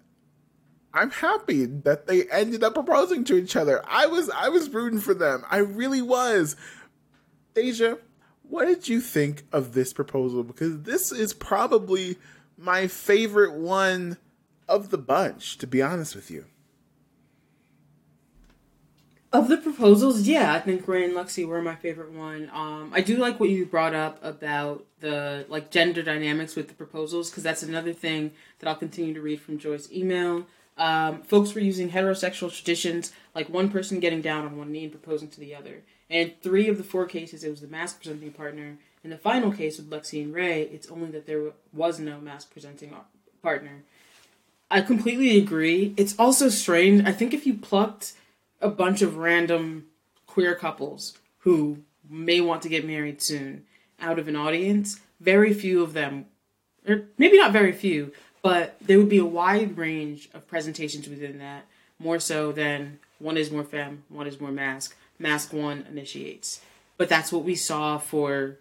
I'm 0.93 1.11
happy 1.11 1.66
that 1.66 2.07
they 2.07 2.24
ended 2.30 2.62
up 2.62 2.74
proposing 2.74 3.24
to 3.24 3.37
each 3.37 3.57
other. 3.57 3.82
I 3.87 4.07
was 4.07 4.30
I 4.30 4.49
was 4.49 4.70
rooting 4.70 5.01
for 5.01 5.14
them. 5.14 5.45
I 5.51 5.59
really 5.59 6.03
was. 6.03 6.57
Daejah, 7.55 7.99
what 8.55 8.66
did 8.66 8.88
you 8.88 9.00
think 9.00 9.42
of 9.50 9.74
this 9.74 9.92
proposal? 9.92 10.44
Because 10.44 10.82
this 10.82 11.11
is 11.11 11.34
probably 11.34 12.16
my 12.57 12.86
favorite 12.86 13.52
one 13.52 14.16
of 14.68 14.90
the 14.90 14.96
bunch, 14.96 15.59
to 15.59 15.66
be 15.66 15.82
honest 15.82 16.14
with 16.14 16.30
you. 16.30 16.44
Of 19.32 19.48
the 19.48 19.57
proposals, 19.57 20.28
yeah, 20.28 20.55
I 20.55 20.61
think 20.61 20.86
Rae 20.86 21.02
and 21.02 21.14
Lexi 21.14 21.44
were 21.44 21.61
my 21.61 21.74
favorite 21.74 22.12
one. 22.12 22.48
Um, 22.55 22.92
I 22.94 23.00
do 23.00 23.16
like 23.16 23.40
what 23.40 23.48
you 23.48 23.66
brought 23.66 23.92
up 23.92 24.22
about 24.22 24.86
the 25.00 25.46
like 25.48 25.72
gender 25.72 26.05
dynamics 26.05 26.55
with 26.55 26.68
the 26.68 26.74
proposals 26.74 27.30
because 27.30 27.42
that's 27.42 27.64
another 27.64 27.92
thing 27.92 28.30
that 28.61 28.68
I'll 28.68 28.76
continue 28.76 29.14
to 29.14 29.20
read 29.20 29.40
from 29.40 29.59
Joy's 29.59 29.90
email. 29.90 30.46
Um, 30.78 31.22
folks 31.22 31.55
were 31.57 31.61
using 31.61 31.90
heterosexual 31.90 32.52
traditions, 32.55 33.11
like 33.34 33.48
one 33.48 33.68
person 33.68 33.98
getting 33.98 34.20
down 34.20 34.44
on 34.44 34.57
one 34.57 34.70
knee 34.70 34.84
and 34.84 34.92
proposing 34.92 35.28
to 35.30 35.40
the 35.40 35.57
other. 35.57 35.82
And 36.11 36.32
three 36.42 36.68
of 36.68 36.78
the 36.78 36.84
four 36.84 37.07
cases, 37.07 37.44
it 37.44 37.50
was 37.50 37.61
the 37.61 37.66
masc 37.66 38.02
presenting 38.02 38.32
partner. 38.32 38.76
In 39.02 39.11
the 39.11 39.18
final 39.18 39.52
case 39.52 39.78
with 39.78 39.90
Lexi 39.90 40.22
and 40.22 40.34
Rae, 40.34 40.62
it's 40.62 40.90
only 40.90 41.11
that 41.11 41.26
there 41.26 41.52
was 41.72 41.98
no 41.98 42.20
masc 42.20 42.52
presenting 42.52 42.94
partner. 43.42 43.82
I 44.70 44.80
completely 44.80 45.38
agree. 45.38 45.94
It's 45.96 46.18
also 46.18 46.48
strange. 46.48 47.07
I 47.07 47.12
think 47.12 47.34
if 47.34 47.46
you 47.46 47.55
plucked 47.55 48.14
a 48.61 48.68
bunch 48.68 49.02
of 49.02 49.16
random 49.16 49.86
queer 50.26 50.55
couples 50.55 51.18
who 51.40 51.78
may 52.09 52.40
want 52.40 52.62
to 52.62 52.68
get 52.68 52.86
married 52.86 53.20
soon 53.22 53.64
out 54.00 54.18
of 54.18 54.26
an 54.26 54.36
audience, 54.36 55.00
very 55.20 55.55
few 55.55 55.82
of 55.82 55.92
them, 55.92 56.26
or 56.88 57.05
maybe 57.18 57.36
not 57.36 57.52
very 57.52 57.72
few, 57.72 58.12
but 58.42 58.76
there 58.80 58.98
would 58.98 59.09
be 59.09 59.18
a 59.18 59.24
wide 59.24 59.76
range 59.78 60.28
of 60.34 60.46
presentations 60.46 61.09
within 61.09 61.38
that, 61.38 61.64
more 61.98 62.18
so 62.18 62.52
than 62.52 62.98
one 63.18 63.36
is 63.36 63.50
more 63.50 63.64
femme, 63.64 64.05
one 64.09 64.26
is 64.26 64.40
more 64.40 64.50
masc. 64.50 64.96
Masc 65.25 65.53
one 65.53 65.85
initiates. 65.91 66.61
But 66.97 67.09
that's 67.09 67.33
what 67.33 67.43
we 67.43 67.57
saw 67.57 67.99
for 67.99 68.59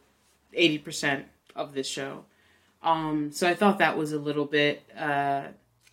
80% 0.57 1.25
of 1.55 1.75
this 1.75 1.87
show. 1.87 2.25
Um, 2.81 3.31
so 3.31 3.47
I 3.47 3.53
thought 3.53 3.77
that 3.77 3.97
was 3.97 4.11
a 4.11 4.17
little 4.17 4.45
bit 4.45 4.81
uh, 4.97 5.43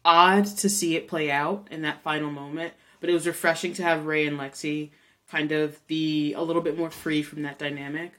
odd 0.05 0.47
to 0.47 0.69
see 0.71 0.97
it 0.97 1.07
play 1.07 1.31
out 1.31 1.69
in 1.71 1.83
that 1.83 2.03
final 2.03 2.31
moment 2.31 2.73
but 3.01 3.09
it 3.09 3.15
was 3.15 3.27
refreshing 3.27 3.73
to 3.75 3.83
have 3.83 4.07
Rae 4.07 4.27
and 4.27 4.39
Lexi 4.39 4.91
kind 5.29 5.53
of 5.53 5.85
be 5.87 6.35
a 6.35 6.43
little 6.43 6.63
bit 6.63 6.79
more 6.79 6.91
free 6.91 7.23
from 7.23 7.43
that 7.43 7.59
dynamic. 7.59 8.13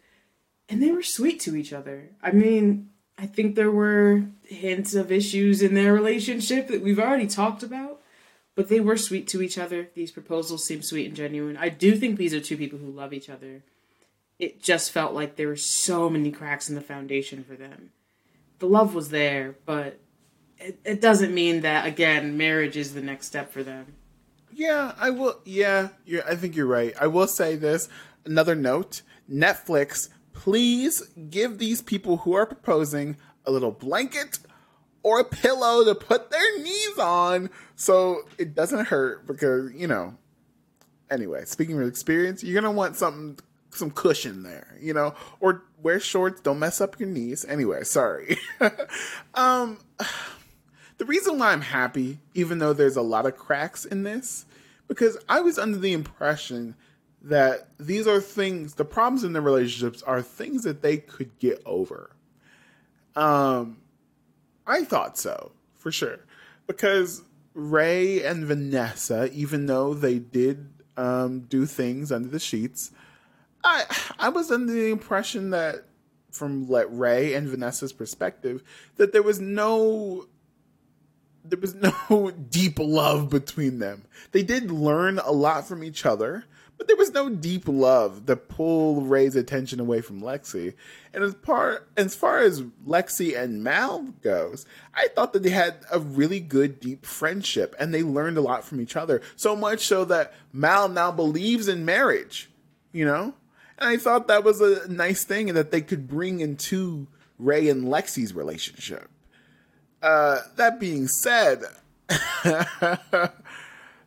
And 0.67 0.81
they 0.81 0.91
were 0.91 1.03
sweet 1.03 1.39
to 1.41 1.55
each 1.55 1.71
other. 1.71 2.09
I 2.21 2.31
mean, 2.31 2.89
I 3.17 3.27
think 3.27 3.55
there 3.55 3.71
were 3.71 4.23
hints 4.43 4.95
of 4.95 5.11
issues 5.11 5.61
in 5.61 5.73
their 5.73 5.93
relationship 5.93 6.67
that 6.67 6.81
we've 6.81 6.99
already 6.99 7.27
talked 7.27 7.63
about, 7.63 8.00
but 8.55 8.69
they 8.69 8.79
were 8.79 8.97
sweet 8.97 9.27
to 9.29 9.41
each 9.41 9.57
other. 9.57 9.89
These 9.93 10.11
proposals 10.11 10.65
seem 10.65 10.81
sweet 10.81 11.07
and 11.07 11.15
genuine. 11.15 11.57
I 11.57 11.69
do 11.69 11.95
think 11.95 12.17
these 12.17 12.33
are 12.33 12.41
two 12.41 12.57
people 12.57 12.79
who 12.79 12.91
love 12.91 13.13
each 13.13 13.29
other. 13.29 13.63
It 14.39 14.61
just 14.61 14.91
felt 14.91 15.13
like 15.13 15.35
there 15.35 15.47
were 15.47 15.55
so 15.55 16.09
many 16.09 16.31
cracks 16.31 16.67
in 16.67 16.75
the 16.75 16.81
foundation 16.81 17.43
for 17.43 17.55
them. 17.55 17.91
The 18.59 18.65
love 18.67 18.93
was 18.93 19.09
there, 19.09 19.55
but 19.65 19.99
it, 20.57 20.79
it 20.83 21.01
doesn't 21.01 21.33
mean 21.33 21.61
that, 21.61 21.85
again, 21.85 22.37
marriage 22.37 22.77
is 22.77 22.93
the 22.93 23.01
next 23.01 23.27
step 23.27 23.51
for 23.51 23.63
them. 23.63 23.93
Yeah, 24.53 24.93
I 24.99 25.11
will. 25.11 25.39
Yeah, 25.45 25.89
I 26.27 26.35
think 26.35 26.55
you're 26.55 26.65
right. 26.65 26.93
I 26.99 27.07
will 27.07 27.27
say 27.27 27.55
this. 27.55 27.87
Another 28.25 28.53
note: 28.53 29.01
Netflix, 29.31 30.09
please 30.33 31.01
give 31.29 31.57
these 31.57 31.81
people 31.81 32.17
who 32.17 32.33
are 32.33 32.45
proposing 32.45 33.15
a 33.45 33.51
little 33.51 33.71
blanket 33.71 34.39
or 35.03 35.19
a 35.19 35.23
pillow 35.23 35.83
to 35.85 35.95
put 35.95 36.29
their 36.31 36.59
knees 36.59 36.97
on 36.99 37.49
so 37.75 38.21
it 38.37 38.55
doesn't 38.55 38.85
hurt. 38.85 39.25
Because 39.25 39.71
you 39.73 39.87
know. 39.87 40.15
Anyway, 41.09 41.43
speaking 41.43 41.79
of 41.81 41.87
experience, 41.87 42.41
you're 42.41 42.59
gonna 42.59 42.71
want 42.71 42.95
something, 42.95 43.37
some 43.71 43.91
cushion 43.91 44.43
there, 44.43 44.77
you 44.79 44.93
know, 44.93 45.13
or 45.41 45.63
wear 45.81 45.99
shorts. 45.99 46.39
Don't 46.39 46.59
mess 46.59 46.79
up 46.79 46.99
your 46.99 47.09
knees. 47.09 47.43
Anyway, 47.45 47.83
sorry. 47.83 48.37
um 49.33 49.77
the 50.97 51.05
reason 51.05 51.37
why 51.37 51.51
I'm 51.51 51.61
happy, 51.61 52.19
even 52.33 52.59
though 52.59 52.71
there's 52.71 52.95
a 52.95 53.01
lot 53.01 53.25
of 53.25 53.35
cracks 53.35 53.83
in 53.83 54.03
this, 54.03 54.45
because 54.87 55.17
I 55.27 55.41
was 55.41 55.57
under 55.57 55.77
the 55.77 55.93
impression 55.93 56.75
that 57.21 57.69
these 57.79 58.07
are 58.07 58.19
things, 58.19 58.75
the 58.75 58.85
problems 58.85 59.23
in 59.23 59.33
the 59.33 59.41
relationships 59.41 60.01
are 60.03 60.21
things 60.21 60.63
that 60.63 60.81
they 60.81 60.97
could 60.97 61.37
get 61.39 61.61
over. 61.65 62.11
Um, 63.15 63.77
I 64.71 64.85
thought 64.85 65.17
so, 65.17 65.51
for 65.75 65.91
sure. 65.91 66.19
Because 66.65 67.23
Rae 67.53 68.23
and 68.23 68.45
Vanessa, 68.45 69.29
even 69.33 69.65
though 69.65 69.93
they 69.93 70.17
did 70.17 70.69
um, 70.95 71.41
do 71.41 71.65
things 71.65 72.09
under 72.09 72.29
the 72.29 72.39
sheets, 72.39 72.91
I 73.63 73.85
I 74.17 74.29
was 74.29 74.49
under 74.49 74.71
the 74.71 74.89
impression 74.89 75.49
that 75.49 75.85
from 76.31 76.69
let 76.69 76.87
Rae 76.95 77.33
and 77.33 77.49
Vanessa's 77.49 77.91
perspective 77.91 78.63
that 78.95 79.11
there 79.11 79.21
was 79.21 79.41
no 79.41 80.27
there 81.43 81.59
was 81.59 81.75
no 82.09 82.31
deep 82.31 82.79
love 82.79 83.29
between 83.29 83.79
them. 83.79 84.03
They 84.31 84.43
did 84.43 84.71
learn 84.71 85.19
a 85.19 85.31
lot 85.31 85.67
from 85.67 85.83
each 85.83 86.05
other, 86.05 86.45
but 86.81 86.87
there 86.87 86.97
was 86.97 87.13
no 87.13 87.29
deep 87.29 87.67
love 87.67 88.25
to 88.25 88.35
pull 88.35 89.01
Rae's 89.01 89.35
attention 89.35 89.79
away 89.79 90.01
from 90.01 90.19
Lexi. 90.19 90.73
And 91.13 91.23
as 91.23 91.35
part 91.35 91.87
as 91.95 92.15
far 92.15 92.39
as 92.39 92.63
Lexi 92.87 93.39
and 93.39 93.63
Mal 93.63 94.01
goes, 94.23 94.65
I 94.91 95.07
thought 95.09 95.33
that 95.33 95.43
they 95.43 95.51
had 95.51 95.75
a 95.91 95.99
really 95.99 96.39
good 96.39 96.79
deep 96.79 97.05
friendship 97.05 97.75
and 97.77 97.93
they 97.93 98.01
learned 98.01 98.39
a 98.39 98.41
lot 98.41 98.65
from 98.65 98.81
each 98.81 98.95
other. 98.95 99.21
So 99.35 99.55
much 99.55 99.85
so 99.85 100.05
that 100.05 100.33
Mal 100.51 100.89
now 100.89 101.11
believes 101.11 101.67
in 101.67 101.85
marriage, 101.85 102.49
you 102.91 103.05
know? 103.05 103.35
And 103.77 103.87
I 103.87 103.97
thought 103.97 104.27
that 104.29 104.43
was 104.43 104.59
a 104.59 104.91
nice 104.91 105.23
thing 105.23 105.53
that 105.53 105.69
they 105.69 105.81
could 105.81 106.07
bring 106.07 106.39
into 106.39 107.05
Rae 107.37 107.69
and 107.69 107.89
Lexi's 107.89 108.33
relationship. 108.33 109.07
Uh, 110.01 110.39
that 110.55 110.79
being 110.79 111.07
said, 111.07 111.63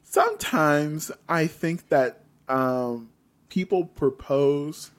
sometimes 0.02 1.12
I 1.28 1.46
think 1.46 1.90
that 1.90 2.23
um, 2.48 3.10
people 3.48 3.84
propose 3.84 4.90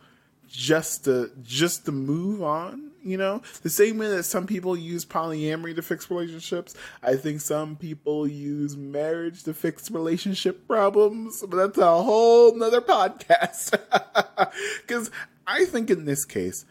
just 0.47 1.05
to 1.05 1.31
just 1.43 1.85
to 1.85 1.91
move 1.91 2.41
on. 2.41 2.91
You 3.03 3.17
know, 3.17 3.43
the 3.61 3.69
same 3.69 3.99
way 3.99 4.07
that 4.07 4.23
some 4.23 4.47
people 4.47 4.75
use 4.75 5.05
polyamory 5.05 5.75
to 5.75 5.83
fix 5.83 6.09
relationships, 6.09 6.73
I 7.03 7.15
think 7.15 7.39
some 7.39 7.75
people 7.75 8.27
use 8.27 8.75
marriage 8.75 9.43
to 9.43 9.53
fix 9.53 9.91
relationship 9.91 10.67
problems. 10.67 11.43
But 11.47 11.57
that's 11.57 11.77
a 11.77 12.01
whole 12.01 12.55
nother 12.55 12.81
podcast. 12.81 13.79
Because 14.81 15.11
I 15.45 15.65
think 15.65 15.89
in 15.89 16.05
this 16.05 16.23
case, 16.23 16.65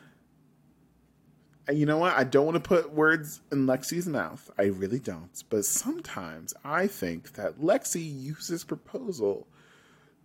you 1.72 1.86
know 1.86 1.98
what? 1.98 2.14
I 2.14 2.24
don't 2.24 2.46
want 2.46 2.56
to 2.56 2.68
put 2.68 2.92
words 2.92 3.40
in 3.50 3.66
Lexi's 3.66 4.06
mouth. 4.06 4.50
I 4.58 4.64
really 4.64 4.98
don't. 4.98 5.42
But 5.48 5.64
sometimes 5.64 6.54
I 6.64 6.86
think 6.86 7.34
that 7.34 7.60
Lexi 7.60 8.02
uses 8.02 8.64
proposal 8.64 9.46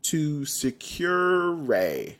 to 0.03 0.45
secure 0.45 1.51
Rae, 1.51 2.17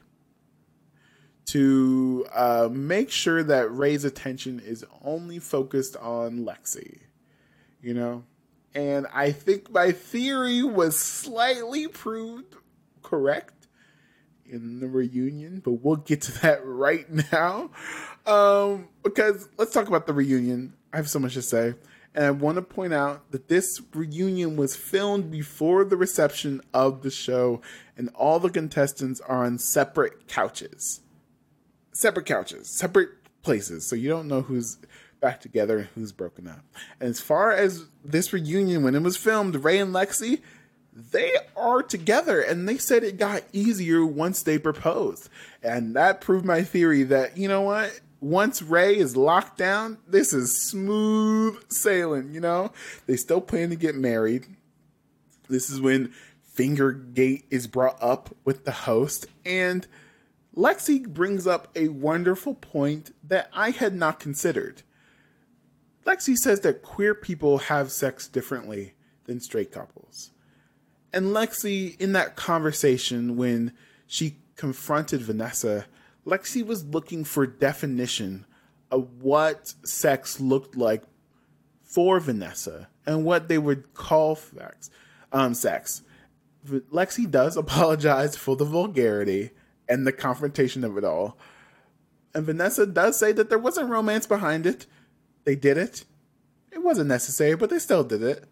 to 1.46 2.26
uh, 2.34 2.70
make 2.72 3.10
sure 3.10 3.44
that 3.44 3.74
Rae's 3.76 4.06
attention 4.06 4.60
is 4.60 4.86
only 5.04 5.40
focused 5.40 5.98
on 5.98 6.46
Lexi. 6.46 7.00
You 7.82 7.94
know? 7.94 8.24
And 8.76 9.08
I 9.14 9.32
think 9.32 9.72
my 9.72 9.92
theory 9.92 10.64
was 10.64 10.98
slightly 10.98 11.88
proved 11.88 12.56
correct 13.02 13.68
in 14.46 14.80
the 14.80 14.88
reunion, 14.88 15.62
but 15.64 15.74
we'll 15.74 15.96
get 15.96 16.22
to 16.22 16.42
that 16.42 16.66
right 16.66 17.08
now. 17.32 17.72
Um, 18.26 18.90
because 19.04 19.48
let's 19.58 19.74
talk 19.74 19.88
about 19.88 20.08
the 20.08 20.14
reunion. 20.14 20.74
I 20.94 20.98
have 20.98 21.10
so 21.10 21.20
much 21.20 21.34
to 21.36 21.42
say. 21.42 21.74
And 22.16 22.26
I 22.26 22.32
want 22.32 22.56
to 22.56 22.62
point 22.62 22.94
out 22.94 23.32
that 23.32 23.48
this 23.50 23.82
reunion 23.94 24.56
was 24.56 24.76
filmed 24.76 25.30
before 25.30 25.86
the 25.86 25.98
reception 25.98 26.62
of 26.74 27.04
the 27.04 27.12
show, 27.12 27.62
and 27.96 28.10
all 28.16 28.40
the 28.40 28.50
contestants 28.50 29.22
are 29.22 29.46
on 29.46 29.60
separate 29.60 30.28
couches. 30.28 31.02
Separate 31.92 32.26
couches, 32.26 32.70
separate 32.70 33.10
places. 33.44 33.88
So 33.88 33.96
you 33.96 34.10
don't 34.10 34.28
know 34.28 34.42
who's 34.42 34.78
back 35.20 35.42
together 35.42 35.80
and 35.80 35.88
who's 35.96 36.12
broken 36.12 36.48
up. 36.48 36.64
And 37.00 37.10
as 37.10 37.20
far 37.20 37.52
as 37.52 37.86
this 38.04 38.34
reunion, 38.34 38.84
when 38.84 38.96
it 38.96 39.04
was 39.04 39.18
filmed, 39.18 39.64
Rae 39.64 39.80
and 39.80 39.94
Lexi, 39.94 40.42
they 40.94 41.34
are 41.56 41.84
together 41.84 42.42
and 42.42 42.68
they 42.68 42.78
said 42.78 43.04
it 43.04 43.18
got 43.18 43.44
easier 43.54 44.06
once 44.06 44.44
they 44.44 44.58
proposed. 44.58 45.30
And 45.62 45.96
that 45.96 46.22
proved 46.22 46.46
my 46.46 46.64
theory 46.64 47.04
that, 47.04 47.38
you 47.38 47.48
know 47.48 47.62
what? 47.62 48.00
Once 48.22 48.62
Rae 48.62 48.96
is 48.96 49.16
locked 49.16 49.58
down, 49.58 49.98
this 50.08 50.34
is 50.34 50.62
smooth 50.62 51.72
sailing, 51.72 52.34
you 52.34 52.42
know? 52.42 52.72
They 53.06 53.16
still 53.16 53.42
plan 53.42 53.70
to 53.70 53.76
get 53.76 53.96
married. 53.96 54.48
This 55.48 55.70
is 55.70 55.80
when 55.80 56.14
Fingergate 56.56 57.46
is 57.50 57.68
brought 57.68 57.98
up 58.02 58.36
with 58.44 58.66
the 58.66 58.72
host. 58.72 59.28
And 59.46 59.88
Lexi 60.56 61.08
brings 61.08 61.48
up 61.48 61.70
a 61.76 61.88
wonderful 61.88 62.56
point 62.56 63.16
that 63.24 63.50
I 63.54 63.70
had 63.72 63.96
not 63.96 64.20
considered. 64.20 64.84
Lexi 66.06 66.36
says 66.36 66.62
that 66.62 66.82
queer 66.82 67.16
people 67.16 67.60
have 67.60 67.92
sex 67.92 68.28
differently 68.28 68.94
than 69.26 69.40
straight 69.40 69.72
couples. 69.72 70.32
And 71.14 71.28
Lexi, 71.28 72.00
in 72.00 72.12
that 72.14 72.36
conversation, 72.36 73.38
when 73.38 73.74
she 74.06 74.38
confronted 74.56 75.22
Vanessa, 75.22 75.86
Lexi 76.26 76.66
was 76.66 76.86
looking 76.86 77.24
for 77.24 77.48
definition 77.48 78.46
of 78.92 79.22
what 79.22 79.74
sex 79.84 80.40
looked 80.40 80.76
like 80.76 81.04
for 81.84 82.20
Vanessa 82.20 82.88
and 83.06 83.26
what 83.26 83.48
they 83.48 83.58
would 83.58 83.94
call 83.94 84.36
sex. 84.36 84.90
Um, 85.32 85.54
sex. 85.54 86.04
Lexi 86.68 87.30
does 87.30 87.56
apologize 87.58 88.36
for 88.36 88.56
the 88.56 88.66
vulgarity 88.66 89.52
and 89.88 90.06
the 90.06 90.12
confrontation 90.12 90.84
of 90.84 90.98
it 90.98 91.04
all. 91.04 91.38
And 92.34 92.46
Vanessa 92.46 92.86
does 92.86 93.18
say 93.18 93.32
that 93.32 93.50
there 93.50 93.58
wasn't 93.58 93.90
romance 93.90 94.28
behind 94.28 94.68
it. 94.68 94.86
They 95.46 95.56
did 95.56 95.78
it. 95.78 96.06
It 96.72 96.84
wasn't 96.84 97.10
necessary, 97.10 97.56
but 97.56 97.70
they 97.70 97.80
still 97.80 98.04
did 98.04 98.22
it. 98.22 98.46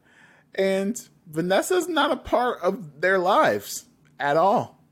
And 0.56 1.00
Vanessa's 1.28 1.88
not 1.88 2.12
a 2.12 2.18
part 2.18 2.60
of 2.62 3.02
their 3.02 3.20
lives 3.20 3.86
at 4.20 4.38
all. 4.38 4.84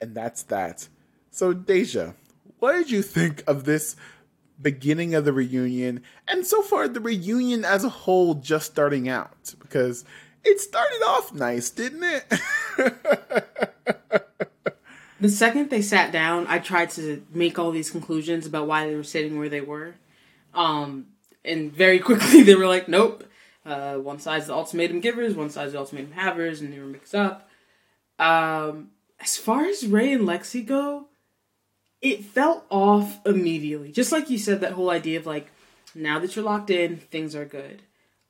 And 0.00 0.14
that's 0.14 0.44
that. 0.44 0.88
So, 1.34 1.54
Daejah, 1.54 2.14
what 2.58 2.72
did 2.74 2.90
you 2.90 3.00
think 3.00 3.42
of 3.46 3.64
this 3.64 3.96
beginning 4.60 5.14
of 5.14 5.24
the 5.24 5.32
reunion? 5.32 6.02
And 6.28 6.46
so 6.46 6.60
far, 6.60 6.86
the 6.86 7.00
reunion 7.00 7.64
as 7.64 7.84
a 7.84 7.88
whole 7.88 8.34
just 8.34 8.70
starting 8.70 9.08
out? 9.08 9.54
Because 9.58 10.04
it 10.44 10.60
started 10.60 11.02
off 11.06 11.32
nice, 11.32 11.70
didn't 11.70 12.02
it? 12.04 12.24
the 15.22 15.30
second 15.30 15.70
they 15.70 15.80
sat 15.80 16.12
down, 16.12 16.46
I 16.48 16.58
tried 16.58 16.90
to 16.90 17.24
make 17.32 17.58
all 17.58 17.70
these 17.70 17.90
conclusions 17.90 18.46
about 18.46 18.66
why 18.66 18.86
they 18.86 18.94
were 18.94 19.02
sitting 19.02 19.38
where 19.38 19.48
they 19.48 19.62
were. 19.62 19.94
Um, 20.52 21.06
and 21.46 21.72
very 21.72 21.98
quickly 21.98 22.42
they 22.44 22.56
were 22.56 22.66
like, 22.66 22.88
nope, 22.88 23.24
uh, 23.64 23.94
one 23.94 24.18
side's 24.18 24.48
the 24.48 24.52
ultimatum 24.52 25.00
givers, 25.00 25.34
one 25.34 25.48
side's 25.48 25.72
the 25.72 25.78
ultimatum 25.78 26.12
havers, 26.12 26.60
and 26.60 26.74
they 26.74 26.78
were 26.78 26.84
mixed 26.84 27.14
up. 27.14 27.48
Um, 28.18 28.90
as 29.18 29.38
far 29.38 29.64
as 29.64 29.86
Rae 29.86 30.12
and 30.12 30.28
Lexi 30.28 30.66
go, 30.66 31.06
it 32.02 32.24
felt 32.24 32.66
off 32.68 33.20
immediately. 33.24 33.92
Just 33.92 34.12
like 34.12 34.28
you 34.28 34.36
said, 34.36 34.60
that 34.60 34.72
whole 34.72 34.90
idea 34.90 35.18
of 35.18 35.26
like, 35.26 35.50
now 35.94 36.18
that 36.18 36.34
you're 36.34 36.44
locked 36.44 36.68
in, 36.68 36.96
things 36.96 37.34
are 37.36 37.44
good. 37.44 37.82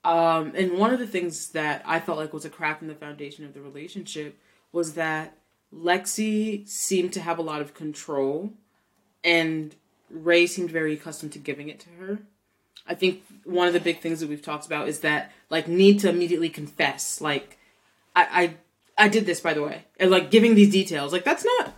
Um, 0.04 0.52
and 0.54 0.78
one 0.78 0.92
of 0.92 0.98
the 0.98 1.06
things 1.06 1.48
that 1.50 1.82
I 1.86 1.98
felt 1.98 2.18
like 2.18 2.32
was 2.32 2.44
a 2.44 2.50
crack 2.50 2.82
in 2.82 2.88
the 2.88 2.94
foundation 2.94 3.44
of 3.44 3.54
the 3.54 3.60
relationship 3.60 4.38
was 4.72 4.94
that 4.94 5.38
Lexi 5.72 6.68
seemed 6.68 7.12
to 7.14 7.20
have 7.20 7.38
a 7.38 7.42
lot 7.42 7.60
of 7.60 7.72
control, 7.72 8.52
and 9.24 9.74
Rae 10.10 10.46
seemed 10.46 10.70
very 10.70 10.94
accustomed 10.94 11.32
to 11.32 11.38
giving 11.38 11.68
it 11.68 11.80
to 11.80 11.88
her. 12.00 12.18
I 12.86 12.94
think 12.94 13.22
one 13.44 13.68
of 13.68 13.72
the 13.72 13.80
big 13.80 14.00
things 14.00 14.20
that 14.20 14.28
we've 14.28 14.42
talked 14.42 14.66
about 14.66 14.88
is 14.88 15.00
that 15.00 15.30
like 15.50 15.68
need 15.68 16.00
to 16.00 16.08
immediately 16.08 16.48
confess. 16.48 17.20
Like 17.20 17.58
I 18.16 18.56
I, 18.98 19.04
I 19.06 19.08
did 19.08 19.24
this 19.24 19.40
by 19.40 19.54
the 19.54 19.62
way. 19.62 19.84
And 19.98 20.10
like 20.10 20.30
giving 20.30 20.56
these 20.56 20.72
details. 20.72 21.12
Like 21.12 21.24
that's 21.24 21.44
not 21.44 21.74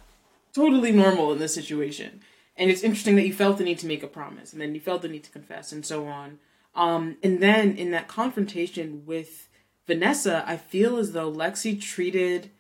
totally 0.55 0.93
normal 0.93 1.33
in 1.33 1.39
this 1.39 1.55
situation. 1.55 2.21
And 2.57 2.71
it's 2.71 2.83
interesting 2.83 3.17
that 3.17 3.27
you 3.27 3.33
felt 3.33 3.59
the 3.59 3.65
need 3.65 3.79
to 3.81 3.87
make 3.87 4.03
a 4.03 4.09
promise 4.09 4.53
and 4.53 4.61
then 4.61 4.75
you 4.75 4.81
felt 4.81 5.03
the 5.03 5.09
need 5.09 5.25
to 5.25 5.31
confess 5.31 5.73
and 5.73 5.85
so 5.85 6.07
on. 6.07 6.39
Um 6.75 7.17
and 7.23 7.41
then 7.41 7.77
in 7.77 7.91
that 7.91 8.09
confrontation 8.09 9.05
with 9.07 9.49
Vanessa, 9.87 10.45
I 10.47 10.57
feel 10.57 10.97
as 10.97 11.13
though 11.13 11.31
Lexi 11.31 11.81
treated 11.81 12.51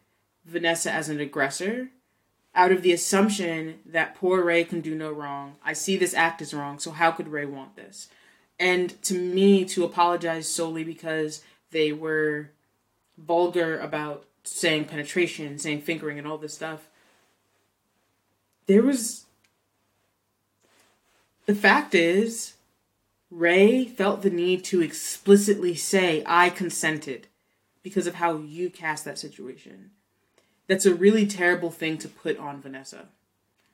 Vanessa 0.44 0.90
as 0.90 1.08
an 1.08 1.20
aggressor 1.20 1.90
out 2.54 2.70
of 2.70 2.82
the 2.82 2.92
assumption 2.92 3.80
that 3.86 4.14
poor 4.14 4.44
Rae 4.44 4.64
can 4.64 4.80
do 4.80 4.94
no 4.94 5.10
wrong. 5.10 5.56
I 5.64 5.72
see 5.72 5.96
this 5.96 6.14
act 6.14 6.42
as 6.42 6.54
wrong, 6.54 6.78
so 6.78 6.90
how 6.90 7.10
could 7.10 7.28
Rae 7.28 7.46
want 7.46 7.76
this? 7.76 8.08
and 8.58 9.00
to 9.02 9.14
me 9.14 9.64
to 9.64 9.84
apologize 9.84 10.48
solely 10.48 10.84
because 10.84 11.42
they 11.70 11.92
were 11.92 12.50
vulgar 13.18 13.78
about 13.78 14.24
saying 14.44 14.84
penetration, 14.84 15.58
saying 15.58 15.80
fingering, 15.80 16.18
and 16.18 16.26
all 16.26 16.38
this 16.38 16.54
stuff. 16.54 16.88
There 18.66 18.82
was. 18.82 19.26
The 21.46 21.54
fact 21.54 21.94
is, 21.94 22.54
Rae 23.30 23.84
felt 23.84 24.22
the 24.22 24.30
need 24.30 24.64
to 24.64 24.80
explicitly 24.80 25.74
say, 25.74 26.22
I 26.24 26.50
consented 26.50 27.26
because 27.82 28.06
of 28.06 28.14
how 28.14 28.38
you 28.38 28.70
cast 28.70 29.04
that 29.04 29.18
situation. 29.18 29.90
That's 30.66 30.86
a 30.86 30.94
really 30.94 31.26
terrible 31.26 31.70
thing 31.70 31.98
to 31.98 32.08
put 32.08 32.38
on 32.38 32.62
Vanessa. 32.62 33.08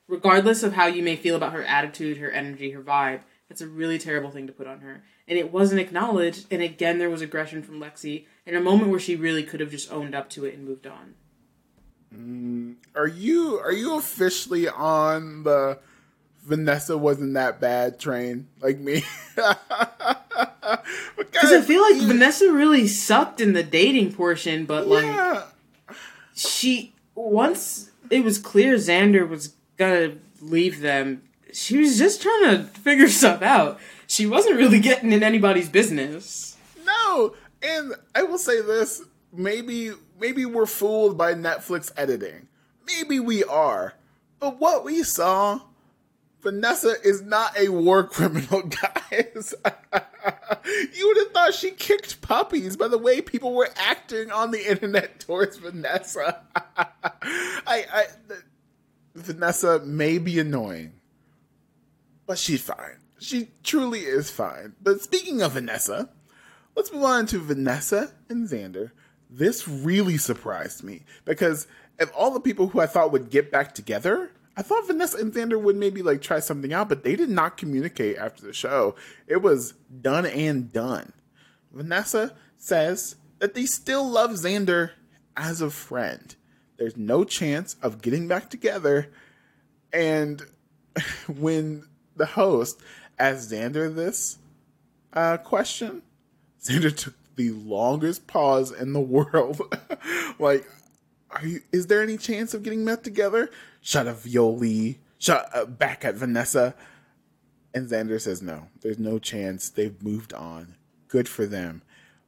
Regardless 0.07 0.63
of 0.63 0.73
how 0.73 0.87
you 0.87 1.01
may 1.01 1.15
feel 1.15 1.37
about 1.37 1.53
her 1.53 1.63
attitude, 1.63 2.17
her 2.17 2.31
energy, 2.31 2.71
her 2.71 2.81
vibe, 2.81 3.21
that's 3.47 3.61
a 3.61 3.67
really 3.67 3.97
terrible 3.97 4.31
thing 4.31 4.47
to 4.47 4.53
put 4.53 4.67
on 4.67 4.79
her. 4.79 5.03
And 5.27 5.37
it 5.37 5.53
wasn't 5.53 5.79
acknowledged, 5.79 6.47
and 6.51 6.61
again, 6.61 6.97
there 6.97 7.09
was 7.09 7.21
aggression 7.21 7.63
from 7.63 7.79
Lexi 7.79 8.25
in 8.45 8.55
a 8.55 8.61
moment 8.61 8.91
where 8.91 8.99
she 8.99 9.15
really 9.15 9.43
could 9.43 9.61
have 9.61 9.71
just 9.71 9.91
owned 9.91 10.13
up 10.13 10.29
to 10.31 10.43
it 10.43 10.55
and 10.55 10.65
moved 10.65 10.87
on. 10.87 11.13
Mm, 12.15 12.75
are 12.95 13.07
you 13.07 13.59
are 13.59 13.71
you 13.71 13.95
officially 13.97 14.67
on 14.67 15.43
the 15.43 15.79
Vanessa 16.43 16.97
wasn't 16.97 17.35
that 17.35 17.59
bad 17.59 17.99
train 17.99 18.47
like 18.61 18.79
me? 18.79 19.03
Because 21.17 21.51
I 21.51 21.61
feel 21.61 21.81
like 21.81 21.95
yeah. 21.95 22.07
Vanessa 22.07 22.51
really 22.51 22.87
sucked 22.87 23.41
in 23.41 23.53
the 23.53 23.63
dating 23.63 24.13
portion, 24.13 24.65
but 24.65 24.87
like 24.87 25.43
she 26.35 26.93
once 27.15 27.91
it 28.09 28.23
was 28.23 28.37
clear 28.37 28.75
Xander 28.75 29.27
was 29.27 29.53
gonna 29.77 30.13
leave 30.39 30.81
them 30.81 31.23
she 31.53 31.77
was 31.77 31.97
just 31.97 32.21
trying 32.21 32.57
to 32.57 32.63
figure 32.63 33.07
stuff 33.09 33.41
out. 33.41 33.79
She 34.07 34.25
wasn't 34.25 34.57
really 34.57 34.79
getting 34.79 35.11
in 35.11 35.23
anybody's 35.23 35.69
business. 35.69 36.57
No, 36.85 37.35
and 37.61 37.93
I 38.15 38.23
will 38.23 38.37
say 38.37 38.61
this: 38.61 39.03
maybe 39.31 39.91
maybe 40.21 40.45
we're 40.45 40.65
fooled 40.65 41.17
by 41.17 41.33
Netflix 41.33 41.91
editing. 41.97 42.47
Maybe 42.87 43.19
we 43.19 43.43
are, 43.43 43.95
but 44.39 44.59
what 44.59 44.85
we 44.85 45.03
saw, 45.03 45.59
Vanessa 46.41 46.95
is 47.03 47.21
not 47.21 47.57
a 47.59 47.67
war 47.69 48.05
criminal, 48.05 48.61
guys. 49.11 49.53
you 50.95 51.07
would 51.07 51.17
have 51.17 51.31
thought 51.33 51.53
she 51.53 51.71
kicked 51.71 52.21
puppies 52.21 52.77
by 52.77 52.87
the 52.87 52.97
way 52.97 53.21
people 53.21 53.53
were 53.53 53.69
acting 53.75 54.31
on 54.31 54.51
the 54.51 54.69
internet 54.69 55.19
towards 55.27 55.57
Vanessa. 55.57 56.41
I, 56.55 57.85
I, 57.91 58.05
Vanessa 59.15 59.79
may 59.79 60.17
be 60.17 60.39
annoying 60.39 60.93
but 62.31 62.39
she's 62.39 62.61
fine. 62.61 62.95
She 63.19 63.49
truly 63.61 63.99
is 63.99 64.31
fine. 64.31 64.73
But 64.81 65.01
speaking 65.01 65.41
of 65.41 65.51
Vanessa, 65.51 66.07
let's 66.77 66.89
move 66.93 67.03
on 67.03 67.25
to 67.25 67.39
Vanessa 67.39 68.13
and 68.29 68.47
Xander. 68.47 68.91
This 69.31 69.67
really 69.67 70.17
surprised 70.17 70.83
me 70.83 71.03
because 71.23 71.65
of 71.99 72.11
all 72.11 72.31
the 72.31 72.39
people 72.41 72.67
who 72.67 72.81
I 72.81 72.85
thought 72.85 73.13
would 73.13 73.29
get 73.29 73.49
back 73.49 73.73
together, 73.73 74.31
I 74.57 74.61
thought 74.61 74.87
Vanessa 74.87 75.17
and 75.17 75.33
Xander 75.33 75.59
would 75.59 75.77
maybe 75.77 76.01
like 76.01 76.21
try 76.21 76.39
something 76.39 76.73
out, 76.73 76.89
but 76.89 77.03
they 77.03 77.15
did 77.15 77.29
not 77.29 77.57
communicate 77.57 78.17
after 78.17 78.45
the 78.45 78.53
show. 78.53 78.95
It 79.27 79.41
was 79.41 79.73
done 80.01 80.25
and 80.25 80.71
done. 80.71 81.13
Vanessa 81.71 82.35
says 82.57 83.15
that 83.39 83.53
they 83.53 83.65
still 83.65 84.07
love 84.07 84.31
Xander 84.31 84.91
as 85.37 85.61
a 85.61 85.69
friend. 85.69 86.35
There's 86.77 86.97
no 86.97 87.23
chance 87.23 87.75
of 87.81 88.01
getting 88.01 88.27
back 88.27 88.49
together. 88.49 89.11
And 89.93 90.41
when 91.27 91.87
the 92.15 92.25
host 92.25 92.81
asked 93.17 93.51
Xander 93.51 93.93
this 93.93 94.37
uh, 95.13 95.37
question, 95.37 96.01
Xander 96.61 96.95
took 96.95 97.13
the 97.41 97.51
longest 97.51 98.27
pause 98.27 98.71
in 98.71 98.93
the 98.93 98.99
world. 99.15 99.61
like, 100.39 100.67
are 101.31 101.45
you? 101.45 101.61
Is 101.71 101.87
there 101.87 102.01
any 102.01 102.17
chance 102.17 102.53
of 102.53 102.63
getting 102.63 102.85
met 102.85 103.03
together? 103.03 103.49
Shut 103.81 104.07
up, 104.07 104.19
Yoly. 104.19 104.97
Shut 105.17 105.49
uh, 105.53 105.65
back 105.65 106.05
at 106.05 106.15
Vanessa. 106.15 106.75
And 107.73 107.89
Xander 107.89 108.19
says 108.19 108.41
no. 108.41 108.67
There's 108.81 108.99
no 108.99 109.17
chance. 109.17 109.69
They've 109.69 110.01
moved 110.03 110.33
on. 110.33 110.75
Good 111.07 111.29
for 111.29 111.45
them. 111.45 111.81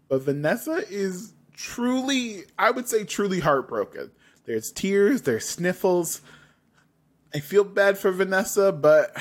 But 0.07 0.21
Vanessa 0.21 0.83
is 0.89 1.33
truly, 1.53 2.43
I 2.57 2.71
would 2.71 2.87
say, 2.87 3.03
truly 3.03 3.41
heartbroken. 3.41 4.11
There's 4.45 4.71
tears. 4.71 5.23
There's 5.23 5.47
sniffles. 5.47 6.21
I 7.33 7.39
feel 7.39 7.63
bad 7.63 7.97
for 7.97 8.11
Vanessa, 8.11 8.71
but 8.71 9.15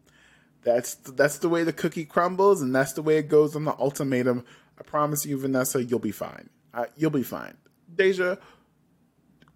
that's 0.62 0.94
that's 0.94 1.38
the 1.38 1.48
way 1.48 1.62
the 1.64 1.72
cookie 1.72 2.04
crumbles, 2.04 2.60
and 2.60 2.74
that's 2.74 2.92
the 2.92 3.02
way 3.02 3.18
it 3.18 3.28
goes 3.28 3.54
on 3.54 3.64
the 3.64 3.76
ultimatum. 3.78 4.44
I 4.82 4.84
promise 4.84 5.24
you, 5.24 5.38
Vanessa, 5.38 5.82
you'll 5.84 6.00
be 6.00 6.10
fine. 6.10 6.50
Uh, 6.74 6.86
you'll 6.96 7.10
be 7.10 7.22
fine. 7.22 7.56
Daejah, 7.94 8.36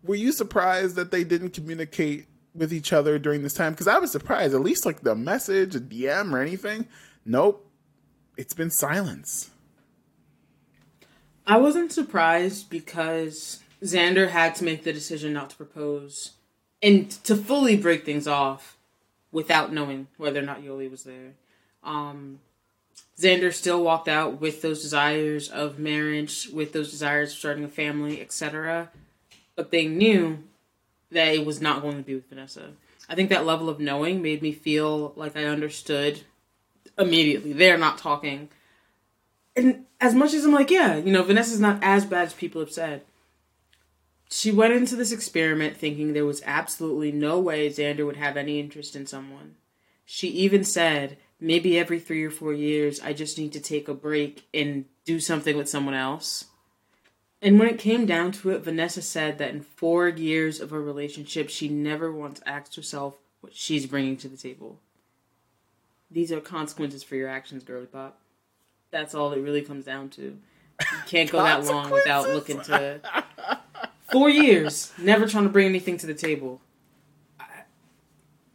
were 0.05 0.15
you 0.15 0.31
surprised 0.31 0.95
that 0.95 1.11
they 1.11 1.25
didn't 1.25 1.51
communicate 1.51 2.27
with 2.55 2.73
each 2.73 2.93
other 2.93 3.19
during 3.19 3.43
this 3.43 3.55
time? 3.55 3.73
Because 3.73 3.89
I 3.89 3.99
was 3.99 4.13
surprised. 4.13 4.55
At 4.55 4.61
least 4.61 4.87
like 4.87 5.01
the 5.01 5.17
message, 5.17 5.75
a 5.75 5.81
DM, 5.81 6.33
or 6.33 6.39
anything. 6.39 6.87
Nope. 7.25 7.69
It's 8.37 8.55
been 8.55 8.71
silence. 8.71 9.51
I 11.45 11.57
wasn't 11.57 11.91
surprised 11.91 12.71
because 12.71 13.61
Xander 13.83 14.29
had 14.29 14.55
to 14.57 14.65
make 14.65 14.85
the 14.85 14.93
decision 14.93 15.33
not 15.33 15.51
to 15.51 15.57
propose 15.57 16.35
and 16.81 17.11
to 17.25 17.35
fully 17.35 17.77
break 17.77 18.05
things 18.05 18.29
off 18.29 18.77
without 19.33 19.73
knowing 19.73 20.07
whether 20.19 20.39
or 20.39 20.45
not 20.45 20.63
Yoly 20.63 20.89
was 20.89 21.03
there. 21.03 21.35
Um, 21.83 22.39
Xander 23.19 23.53
still 23.53 23.83
walked 23.83 24.09
out 24.09 24.41
with 24.41 24.61
those 24.61 24.83
desires 24.83 25.49
of 25.49 25.79
marriage, 25.79 26.49
with 26.53 26.73
those 26.73 26.91
desires 26.91 27.33
of 27.33 27.39
starting 27.39 27.65
a 27.65 27.69
family, 27.69 28.21
etc. 28.21 28.91
But 29.55 29.71
they 29.71 29.87
knew 29.87 30.45
that 31.11 31.35
it 31.35 31.47
was 31.47 31.61
not 31.61 31.83
going 31.83 31.97
to 31.97 32.03
be 32.03 32.15
with 32.15 32.29
Vanessa. 32.29 32.73
I 33.09 33.15
think 33.15 33.31
that 33.31 33.47
level 33.47 33.69
of 33.69 33.81
knowing 33.81 34.21
made 34.21 34.43
me 34.43 34.53
feel 34.53 35.13
like 35.17 35.37
I 35.37 35.45
understood 35.45 36.21
immediately. 36.99 37.53
They're 37.53 37.79
not 37.79 37.99
talking. 37.99 38.51
And 39.55 39.87
as 40.01 40.15
much 40.15 40.35
as 40.35 40.45
I'm 40.45 40.53
like, 40.53 40.71
yeah, 40.71 40.97
you 40.97 41.13
know, 41.13 41.23
Vanessa's 41.23 41.61
not 41.61 41.83
as 41.83 42.05
bad 42.05 42.27
as 42.27 42.35
people 42.35 42.61
have 42.61 42.73
said. 42.73 43.03
She 44.29 44.51
went 44.51 44.75
into 44.75 44.97
this 44.97 45.13
experiment 45.13 45.77
thinking 45.77 46.13
there 46.13 46.27
was 46.27 46.43
absolutely 46.45 47.13
no 47.13 47.39
way 47.39 47.71
Xander 47.71 48.05
would 48.05 48.17
have 48.17 48.37
any 48.37 48.59
interest 48.59 48.97
in 48.97 49.07
someone. 49.07 49.55
She 50.05 50.29
even 50.29 50.65
said, 50.65 51.17
maybe 51.41 51.79
every 51.79 51.99
three 51.99 52.25
or 52.25 52.31
four 52.31 52.53
years, 52.53 53.01
I 53.01 53.13
just 53.13 53.39
need 53.39 53.53
to 53.53 53.61
take 53.61 53.89
a 53.89 53.95
break 53.95 54.47
and 54.55 54.87
do 55.05 55.21
something 55.21 55.57
with 55.57 55.69
someone 55.69 55.95
else. 55.95 56.47
And 57.43 57.59
when 57.59 57.69
it 57.69 57.79
came 57.79 58.07
down 58.07 58.33
to 58.33 58.51
it, 58.51 58.63
Vanessa 58.63 59.03
said 59.03 59.39
that 59.39 59.51
in 59.51 59.61
four 59.61 60.09
years 60.09 60.61
of 60.61 60.73
a 60.73 60.81
relationship, 60.81 61.51
she 61.51 61.69
never 61.69 62.11
once 62.11 62.41
asked 62.47 62.77
herself 62.77 63.17
what 63.41 63.55
she's 63.55 63.87
bringing 63.87 64.17
to 64.19 64.29
the 64.29 64.37
table. 64.37 64.81
These 66.11 66.33
are 66.33 66.41
consequences 66.41 67.03
for 67.03 67.17
your 67.17 67.29
actions, 67.29 67.63
girly 67.65 67.87
pop. 67.87 68.19
That's 68.91 69.15
all 69.15 69.33
it 69.33 69.41
really 69.41 69.63
comes 69.63 69.85
down 69.85 70.09
to. 70.11 70.23
You 70.23 70.99
can't 71.07 71.31
go 71.31 71.43
that 71.43 71.65
long 71.65 71.91
without 71.91 72.29
looking 72.29 72.61
to. 72.63 73.01
Four 74.11 74.31
years, 74.31 74.93
never 74.99 75.27
trying 75.27 75.45
to 75.45 75.51
bring 75.51 75.67
anything 75.67 75.99
to 75.99 76.07
the 76.07 76.15
table. 76.15 76.61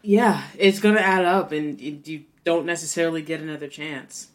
Yeah, 0.02 0.44
it's 0.58 0.80
gonna 0.80 1.02
add 1.02 1.26
up, 1.26 1.52
and 1.52 1.80
you 1.80 2.24
don't 2.44 2.66
necessarily 2.66 3.22
get 3.22 3.42
another 3.42 3.68
chance. 3.68 4.30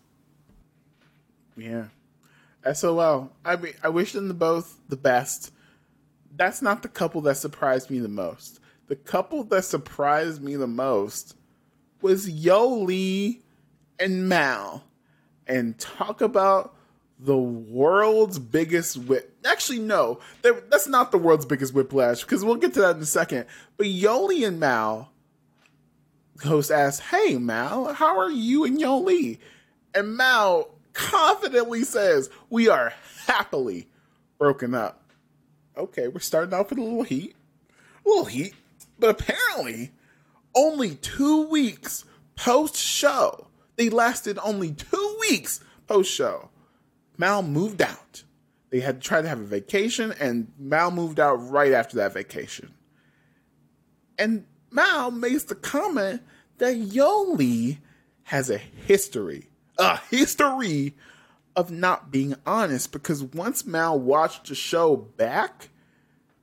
Yeah. 1.57 1.87
SOL. 2.73 3.33
I 3.45 3.57
mean, 3.57 3.75
I 3.83 3.89
wish 3.89 4.13
them 4.13 4.29
the 4.29 4.35
both 4.35 4.79
the 4.89 4.97
best. 4.97 5.53
That's 6.35 6.61
not 6.61 6.83
the 6.83 6.89
couple 6.89 7.21
that 7.23 7.37
surprised 7.37 7.91
me 7.91 7.99
the 7.99 8.09
most. 8.09 8.61
The 8.89 8.97
couple 8.97 9.45
that 9.45 9.65
surprised 9.65 10.43
me 10.43 10.57
the 10.57 10.67
most 10.67 11.37
was 12.03 12.29
Yoly 12.29 13.41
and 13.99 14.29
Mal. 14.29 14.85
And 15.47 15.79
talk 15.79 16.21
about 16.21 16.77
the 17.19 17.37
world's 17.37 18.39
biggest 18.39 18.97
whip. 18.97 19.37
Actually, 19.45 19.79
no, 19.79 20.21
that's 20.43 20.89
not 20.89 21.13
the 21.13 21.19
world's 21.19 21.47
biggest 21.47 21.73
whiplash 21.73 22.23
because 22.23 22.45
we'll 22.45 22.57
get 22.57 22.75
to 22.75 22.81
that 22.81 22.97
in 22.97 23.03
a 23.03 23.07
second. 23.07 23.47
But 23.77 23.87
Yoly 23.87 24.47
and 24.47 24.61
Mal, 24.61 25.11
host 26.43 26.71
asks, 26.71 27.07
"Hey 27.07 27.37
Mal, 27.39 27.95
how 27.95 28.19
are 28.19 28.31
you 28.31 28.65
and 28.65 28.79
Yoly?" 28.79 29.39
And 29.95 30.17
Mal 30.17 30.69
confidently 30.93 31.85
says, 31.85 32.31
"We 32.51 32.69
are 32.69 32.93
happily 33.27 33.89
broken 34.39 34.75
up." 34.75 35.13
Okay, 35.77 36.09
we're 36.09 36.21
starting 36.21 36.55
off 36.55 36.71
with 36.71 36.79
a 36.79 36.83
little 36.83 37.03
heat, 37.03 37.35
a 38.05 38.09
little 38.09 38.25
heat, 38.25 38.55
but 38.99 39.11
apparently, 39.11 39.93
only 40.55 40.95
two 40.95 41.47
weeks 41.49 42.05
post 42.35 42.77
show. 42.77 43.49
They 43.77 43.91
lasted 43.91 44.39
only 44.43 44.73
two 44.73 45.17
weeks 45.21 45.61
post 45.87 46.11
show 46.11 46.51
Mal 47.19 47.43
moved 47.43 47.83
out. 47.83 48.25
They 48.71 48.81
had 48.81 49.01
tried 49.01 49.23
to 49.23 49.29
have 49.29 49.41
a 49.41 49.45
vacation, 49.45 50.13
and 50.13 50.53
Mal 50.59 50.91
moved 50.91 51.21
out 51.21 51.35
right 51.35 51.73
after 51.73 51.97
that 51.97 52.13
vacation. 52.13 52.75
And 54.19 54.47
Mal 54.77 55.11
makes 55.11 55.45
the 55.45 55.55
comment 55.55 56.21
that 56.59 56.77
Yoly 56.77 57.79
has 58.25 58.51
a 58.51 58.59
history, 58.59 59.49
a 59.79 59.97
history 60.11 60.95
of 61.57 61.71
not 61.71 62.11
being 62.11 62.35
honest 62.45 62.93
because 62.93 63.23
once 63.23 63.65
Mal 63.65 63.99
watched 63.99 64.49
the 64.49 64.55
show 64.55 64.95
back, 64.95 65.71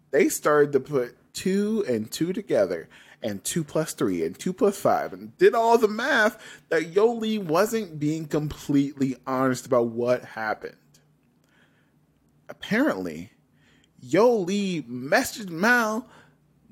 they 0.09 0.29
started 0.29 0.71
to 0.71 0.79
put 0.79 1.15
two 1.33 1.85
and 1.87 2.11
two 2.11 2.33
together 2.33 2.89
and 3.21 3.43
two 3.43 3.63
plus 3.63 3.93
three 3.93 4.25
and 4.25 4.37
two 4.37 4.51
plus 4.51 4.79
five 4.79 5.13
and 5.13 5.37
did 5.37 5.53
all 5.53 5.77
the 5.77 5.87
math 5.87 6.41
that 6.69 6.91
Yoly 6.91 7.37
wasn't 7.37 7.99
being 7.99 8.25
completely 8.25 9.15
honest 9.27 9.67
about 9.67 9.89
what 9.89 10.25
happened. 10.25 10.77
Apparently, 12.49 13.29
Yoly 14.03 14.83
messaged 14.89 15.51
Mal 15.51 16.07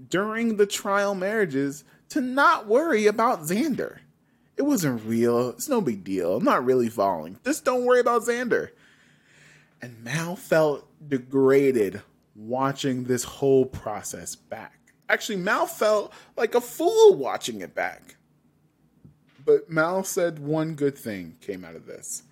during 0.10 0.58
the 0.58 0.66
trial 0.66 1.16
marriages 1.16 1.84
to 2.10 2.22
not 2.22 2.68
worry 2.68 3.08
about 3.08 3.41
Xander. 3.41 3.99
It 4.58 4.64
wasn't 4.64 5.06
real. 5.06 5.49
It's 5.49 5.70
no 5.70 5.82
big 5.82 6.04
deal. 6.04 6.36
I'm 6.36 6.43
not 6.43 6.66
really 6.66 6.89
falling. 6.89 7.39
Just 7.43 7.66
don't 7.66 7.86
worry 7.86 7.99
about 7.99 8.24
Xander. 8.24 8.70
And 9.82 10.04
Mal 10.04 10.36
felt 10.36 10.88
degraded 11.08 12.02
watching 12.36 13.06
this 13.06 13.24
whole 13.24 13.66
process 13.66 14.36
back. 14.36 14.78
Actually, 15.10 15.38
Mal 15.38 15.66
felt 15.66 16.14
like 16.38 16.56
a 16.56 16.62
fool 16.62 17.16
watching 17.16 17.62
it 17.62 17.74
back. 17.74 18.16
But 19.43 19.70
Mal 19.70 20.04
said 20.04 20.39
one 20.39 20.76
good 20.76 20.97
thing 20.97 21.38
came 21.41 21.66
out 21.66 21.76
of 21.76 21.86
this. 21.86 22.24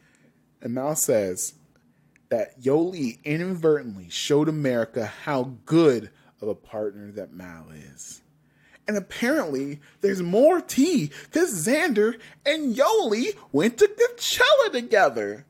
And 0.61 0.73
Mal 0.73 0.95
says 0.95 1.55
that 2.29 2.61
Yoly 2.61 3.23
inadvertently 3.23 4.09
showed 4.09 4.47
America 4.47 5.05
how 5.05 5.55
good 5.65 6.11
of 6.41 6.47
a 6.47 6.55
partner 6.55 7.11
that 7.11 7.33
Mal 7.33 7.67
is. 7.71 8.21
And 8.87 8.97
apparently, 8.97 9.79
there's 10.01 10.21
more 10.21 10.61
tea 10.61 11.11
because 11.25 11.67
Xander 11.67 12.19
and 12.45 12.75
Yoly 12.75 13.35
went 13.51 13.77
to 13.77 13.87
Coachella 13.87 14.71
together. 14.71 15.45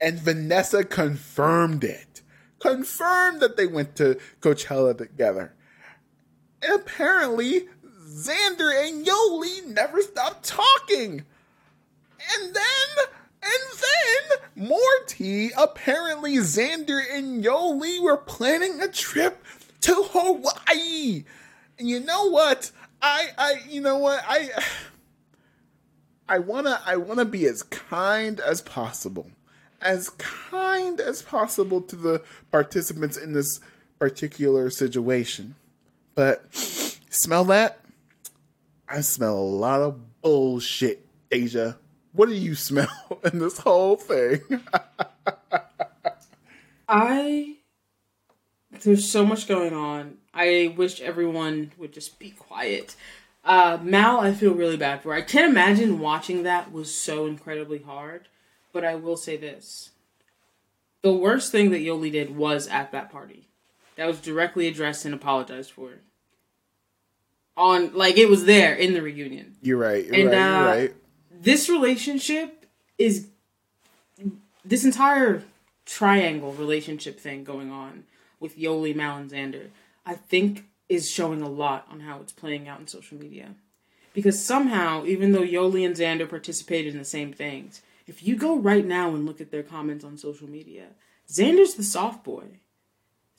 And 0.00 0.18
Vanessa 0.18 0.84
confirmed 0.84 1.84
it 1.84 2.16
confirmed 2.60 3.40
that 3.40 3.56
they 3.56 3.66
went 3.66 3.96
to 3.96 4.18
Coachella 4.40 4.96
together. 4.96 5.54
And 6.62 6.72
apparently, 6.74 7.68
Xander 8.08 8.86
and 8.86 9.06
Yoly 9.06 9.66
never 9.66 10.00
stopped 10.02 10.44
talking. 10.44 11.24
And 12.34 12.54
then, 12.54 13.06
and 13.46 13.78
then, 14.56 14.66
more 14.68 14.78
tea. 15.06 15.50
Apparently, 15.56 16.36
Xander 16.36 17.00
and 17.12 17.44
Yoly 17.44 18.02
were 18.02 18.16
planning 18.16 18.80
a 18.80 18.88
trip 18.88 19.42
to 19.82 19.94
Hawaii. 19.94 21.24
And 21.78 21.88
you 21.88 22.00
know 22.00 22.30
what? 22.30 22.70
I, 23.00 23.28
I, 23.38 23.54
you 23.68 23.80
know 23.80 23.98
what? 23.98 24.22
I, 24.26 24.50
I 26.28 26.40
wanna, 26.40 26.80
I 26.84 26.96
wanna 26.96 27.24
be 27.24 27.46
as 27.46 27.62
kind 27.62 28.40
as 28.40 28.60
possible 28.60 29.30
as 29.80 30.10
kind 30.10 31.00
as 31.00 31.22
possible 31.22 31.80
to 31.80 31.96
the 31.96 32.22
participants 32.50 33.16
in 33.16 33.32
this 33.32 33.60
particular 33.98 34.70
situation. 34.70 35.54
But 36.14 36.54
smell 36.54 37.44
that? 37.46 37.80
I 38.88 39.00
smell 39.00 39.34
a 39.34 39.40
lot 39.40 39.80
of 39.80 40.22
bullshit, 40.22 41.06
Daejah. 41.30 41.76
What 42.16 42.28
do 42.28 42.34
you 42.34 42.54
smell 42.54 42.88
in 43.32 43.38
this 43.38 43.58
whole 43.58 43.96
thing? 43.96 44.40
I 46.88 47.56
there's 48.82 49.10
so 49.10 49.24
much 49.24 49.48
going 49.48 49.72
on. 49.72 50.18
I 50.34 50.74
wish 50.76 51.00
everyone 51.00 51.72
would 51.78 51.92
just 51.92 52.18
be 52.18 52.30
quiet. 52.30 52.94
Uh, 53.44 53.78
Mal, 53.82 54.20
I 54.20 54.32
feel 54.32 54.54
really 54.54 54.76
bad 54.76 55.02
for. 55.02 55.12
I 55.14 55.22
can't 55.22 55.50
imagine 55.50 55.98
watching 55.98 56.42
that 56.42 56.72
was 56.72 56.94
so 56.94 57.26
incredibly 57.26 57.78
hard. 57.78 58.28
But 58.72 58.84
I 58.84 58.94
will 58.96 59.16
say 59.16 59.36
this. 59.36 59.90
The 61.02 61.12
worst 61.12 61.50
thing 61.52 61.70
that 61.70 61.80
Yoly 61.80 62.12
did 62.12 62.36
was 62.36 62.66
at 62.68 62.92
that 62.92 63.10
party. 63.10 63.48
that 63.96 64.06
was 64.06 64.20
directly 64.20 64.66
addressed 64.68 65.04
and 65.06 65.14
apologized 65.14 65.70
for. 65.70 65.92
On 67.56 67.94
like 67.94 68.18
it 68.18 68.28
was 68.28 68.44
there 68.44 68.74
in 68.74 68.92
the 68.92 69.00
reunion. 69.00 69.56
You're 69.62 69.78
right. 69.78 70.04
You're 70.04 70.14
And, 70.14 70.26
right. 70.26 70.34
uh, 70.36 70.58
you're 70.58 70.66
right. 70.66 70.94
This 71.40 71.68
relationship 71.68 72.66
is 72.98 73.28
this 74.64 74.84
entire 74.84 75.42
triangle 75.84 76.52
relationship 76.52 77.20
thing 77.20 77.44
going 77.44 77.70
on 77.70 78.04
with 78.40 78.58
Yoly, 78.58 78.94
Mal, 78.94 79.18
and 79.18 79.30
Xander. 79.30 79.68
I 80.04 80.14
think 80.14 80.64
is 80.88 81.10
showing 81.10 81.42
a 81.42 81.48
lot 81.48 81.86
on 81.90 82.00
how 82.00 82.20
it's 82.20 82.32
playing 82.32 82.68
out 82.68 82.80
in 82.80 82.86
social 82.86 83.18
media. 83.18 83.54
Because 84.14 84.42
somehow, 84.42 85.04
even 85.04 85.32
though 85.32 85.42
Yoly 85.42 85.84
and 85.84 85.96
Xander 85.96 86.28
participated 86.28 86.92
in 86.92 86.98
the 86.98 87.04
same 87.04 87.32
things, 87.32 87.82
if 88.06 88.22
you 88.22 88.36
go 88.36 88.56
right 88.56 88.86
now 88.86 89.14
and 89.14 89.26
look 89.26 89.40
at 89.40 89.50
their 89.50 89.62
comments 89.62 90.04
on 90.04 90.16
social 90.16 90.48
media, 90.48 90.86
Xander's 91.28 91.74
the 91.74 91.82
soft 91.82 92.24
boy. 92.24 92.60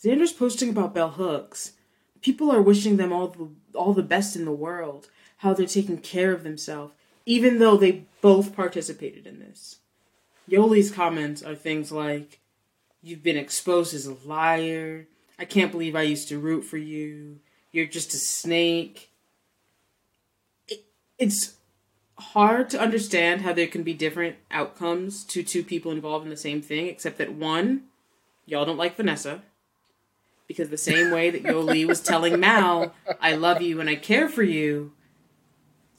Xander's 0.04 0.34
posting 0.34 0.70
about 0.70 0.93
bell 0.93 1.12
hooks. 1.12 1.74
People 2.22 2.52
are 2.52 2.62
wishing 2.62 2.98
them 2.98 3.12
all 3.12 3.28
the 3.28 3.50
all 3.74 3.93
the 3.93 4.04
best 4.04 4.36
in 4.36 4.45
the 4.45 4.52
world, 4.52 5.08
how 5.38 5.54
they're 5.54 5.66
taking 5.66 5.98
care 5.98 6.34
of 6.34 6.43
themselves, 6.43 6.93
even 7.28 7.59
though 7.59 7.75
they 7.75 8.05
both 8.21 8.55
participated 8.55 9.28
in 9.28 9.39
this. 9.39 9.80
Yoly's 10.49 10.89
comments 10.89 11.43
are 11.43 11.55
things 11.55 11.91
like, 11.91 12.39
You've 13.03 13.21
been 13.21 13.38
exposed 13.38 13.93
as 13.93 14.07
a 14.07 14.17
liar. 14.25 15.07
I 15.38 15.45
can't 15.45 15.71
believe 15.71 15.95
I 15.95 16.01
used 16.01 16.30
to 16.30 16.39
root 16.39 16.63
for 16.63 16.78
you. 16.78 17.39
You're 17.71 17.86
just 17.86 18.13
a 18.13 18.17
snake. 18.17 19.11
It, 20.67 20.84
it's 21.19 21.55
hard 22.17 22.69
to 22.71 22.82
understand 22.82 23.41
how 23.41 23.53
there 23.53 23.67
can 23.67 23.84
be 23.84 23.93
different 23.93 24.38
outcomes 24.49 25.23
to 25.25 25.43
two 25.43 25.63
people 25.63 25.91
involved 25.91 26.25
in 26.25 26.32
the 26.32 26.38
same 26.38 26.61
thing, 26.61 26.88
except 26.88 27.17
that 27.19 27.34
one, 27.34 27.84
y'all 28.45 28.65
don't 28.65 28.78
like 28.78 28.97
Vanessa. 28.97 29.43
Because 30.47 30.69
the 30.69 30.78
same 30.78 31.11
way 31.11 31.30
that 31.30 31.43
Yoly 31.43 31.86
was 31.86 32.01
telling 32.01 32.39
Mal, 32.39 32.93
I 33.21 33.36
love 33.36 33.61
you 33.61 33.80
and 33.80 33.89
I 33.89 33.95
care 33.95 34.28
for 34.28 34.43
you, 34.43 34.93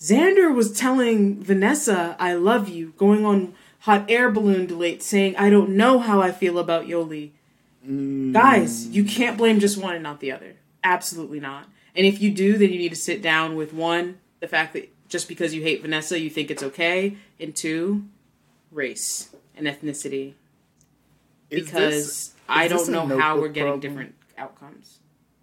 Xander 0.01 0.55
was 0.55 0.72
telling 0.72 1.42
Vanessa, 1.42 2.16
I 2.18 2.34
love 2.34 2.68
you, 2.68 2.92
going 2.96 3.24
on 3.24 3.55
hot 3.80 4.07
air 4.09 4.30
balloon 4.30 4.66
delates, 4.66 5.07
saying, 5.07 5.36
I 5.36 5.51
don't 5.51 5.70
know 5.70 5.99
how 5.99 6.20
I 6.20 6.30
feel 6.30 6.59
about 6.59 6.86
Yoly. 6.86 7.30
Mm. 7.86 8.32
Guys, 8.32 8.88
you 8.88 9.05
can't 9.05 9.36
blame 9.36 9.61
just 9.61 9.78
one 9.78 9.94
and 9.94 10.03
not 10.03 10.20
the 10.20 10.30
other. 10.32 10.55
Absolutely 10.84 11.40
not. 11.40 11.66
And 11.96 12.07
if 12.07 12.20
you 12.20 12.30
do, 12.30 12.57
then 12.57 12.70
you 12.70 12.78
need 12.78 12.90
to 12.90 12.96
sit 12.96 13.22
down 13.22 13.57
with 13.57 13.72
one, 13.72 14.18
the 14.40 14.46
fact 14.49 14.72
that 14.74 14.88
just 15.09 15.26
because 15.26 15.55
you 15.55 15.62
hate 15.62 15.82
Vanessa, 15.82 16.18
you 16.18 16.30
think 16.30 16.51
it's 16.51 16.62
okay, 16.62 17.16
and 17.40 17.55
two, 17.57 18.05
race 18.70 19.34
and 19.57 19.66
ethnicity. 19.66 20.34
Is 21.51 21.64
Because 21.64 21.94
this- 22.07 22.34
I 22.49 22.68
don't 22.68 22.88
know 22.90 23.07
how 23.18 23.36
we're 23.40 23.49
getting 23.49 23.72
problem? 23.72 23.80
different 23.80 24.14
outcomes. 24.36 24.99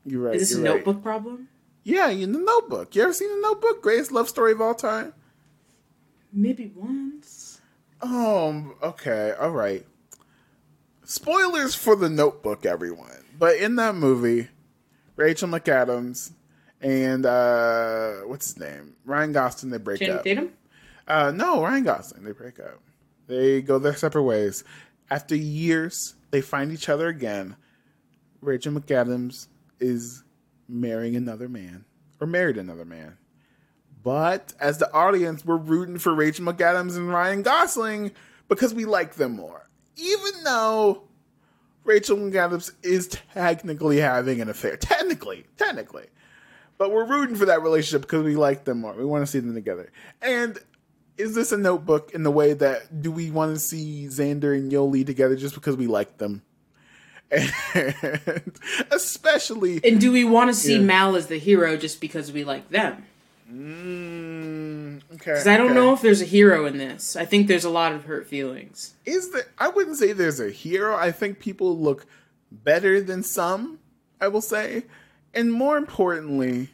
You're 0.06 0.22
right. 0.22 0.36
Is 0.36 0.50
this 0.50 0.58
a 0.58 0.62
right. 0.62 0.76
notebook 0.76 1.04
problem? 1.04 1.50
Yeah, 1.86 2.10
in 2.10 2.34
the 2.34 2.40
Notebook. 2.40 2.96
You 2.96 3.04
ever 3.04 3.14
seen 3.14 3.30
the 3.30 3.48
Notebook? 3.48 3.82
Greatest 3.82 4.12
love 4.12 4.28
story 4.28 4.52
of 4.52 4.60
all 4.60 4.74
time. 4.74 5.14
Maybe 6.34 6.72
once. 6.76 7.62
Um. 8.02 8.76
Okay. 8.82 9.34
All 9.40 9.52
right. 9.52 9.86
Spoilers 11.04 11.76
for 11.76 11.96
the 11.96 12.10
Notebook, 12.10 12.66
everyone. 12.66 13.24
But 13.38 13.58
in 13.58 13.76
that 13.76 13.96
movie, 13.96 14.50
Rachel 15.16 15.48
McAdams 15.48 16.32
and 16.82 17.26
uh, 17.26 18.18
what's 18.26 18.54
his 18.54 18.60
name, 18.60 18.96
Ryan 19.06 19.32
Gosling, 19.32 19.72
they 19.72 19.78
break 19.78 20.02
up. 20.04 20.24
Tatum? 20.24 20.52
Uh, 21.08 21.32
no, 21.34 21.64
Ryan 21.64 21.84
Gosling. 21.84 22.24
They 22.24 22.32
break 22.32 22.60
up. 22.60 22.80
They 23.28 23.62
go 23.62 23.80
their 23.80 23.96
separate 23.96 24.24
ways. 24.24 24.64
After 25.10 25.36
years, 25.36 26.16
they 26.32 26.42
find 26.42 26.72
each 26.72 26.90
other 26.90 27.08
again. 27.08 27.56
Rachel 28.42 28.74
McAdams 28.74 29.48
is 29.80 30.24
marrying 30.68 31.16
another 31.16 31.48
man, 31.50 31.86
or 32.20 32.28
married 32.28 32.58
another 32.58 32.86
man. 32.86 33.18
But 34.04 34.54
as 34.60 34.78
the 34.78 34.92
audience, 34.94 35.44
we're 35.44 35.58
rooting 35.58 35.98
for 35.98 36.14
Rachel 36.14 36.46
McAdams 36.46 36.96
and 36.96 37.10
Ryan 37.10 37.42
Gosling 37.42 38.12
because 38.48 38.74
we 38.74 38.86
like 38.86 39.16
them 39.16 39.36
more. 39.36 39.68
Even 39.98 40.44
though 40.44 41.08
Rachel 41.84 42.18
McAdams 42.18 42.72
is 42.84 43.08
technically 43.34 43.98
having 43.98 44.42
an 44.42 44.50
affair. 44.50 44.78
Technically, 44.78 45.46
technically. 45.58 46.06
But 46.78 46.92
we're 46.92 47.06
rooting 47.06 47.36
for 47.36 47.46
that 47.46 47.62
relationship 47.62 48.02
because 48.02 48.24
we 48.24 48.36
like 48.36 48.66
them 48.66 48.82
more. 48.82 48.94
We 48.94 49.06
want 49.06 49.24
to 49.24 49.28
see 49.28 49.40
them 49.40 49.54
together. 49.54 49.92
And 50.22 50.60
is 51.18 51.34
this 51.34 51.52
a 51.52 51.58
notebook 51.58 52.12
in 52.14 52.24
the 52.24 52.32
way 52.32 52.54
that 52.54 53.02
do 53.02 53.12
we 53.12 53.32
want 53.32 53.56
to 53.56 53.60
see 53.60 54.08
Xander 54.08 54.56
and 54.56 54.72
Yoly 54.72 55.06
together 55.06 55.36
just 55.36 55.56
because 55.56 55.78
we 55.78 55.88
like 55.88 56.18
them? 56.18 56.42
And 57.32 57.52
especially 58.92 59.82
And 59.84 60.00
do 60.00 60.12
we 60.12 60.24
want 60.24 60.50
to 60.50 60.54
see 60.54 60.74
Yeah. 60.76 60.82
Mal 60.82 61.16
as 61.16 61.28
the 61.28 61.40
hero 61.40 61.76
just 61.78 62.00
because 62.00 62.32
we 62.32 62.44
like 62.44 62.70
them? 62.70 63.06
Mm, 63.52 64.98
okay. 65.14 65.18
Because 65.18 65.48
I 65.48 65.58
don't 65.58 65.68
okay. 65.68 65.76
know 65.76 65.94
if 65.94 66.02
there's 66.02 66.22
a 66.22 66.26
hero 66.26 66.66
in 66.66 66.78
this. 66.78 67.16
I 67.16 67.26
think 67.26 67.48
there's 67.48 67.66
a 67.66 67.70
lot 67.70 67.92
of 67.94 68.06
hurt 68.06 68.28
feelings. 68.28 68.94
is 69.06 69.32
there 69.32 69.48
I 69.58 69.70
wouldn't 69.70 69.98
say 69.98 70.14
there's 70.14 70.40
a 70.40 70.50
hero. 70.50 70.96
I 70.96 71.12
think 71.12 71.40
people 71.40 71.78
look 71.78 72.06
better 72.52 73.02
than 73.02 73.24
some, 73.24 73.80
I 74.20 74.28
will 74.30 74.42
say. 74.42 74.86
And 75.34 75.52
more 75.52 75.78
importantly, 75.78 76.70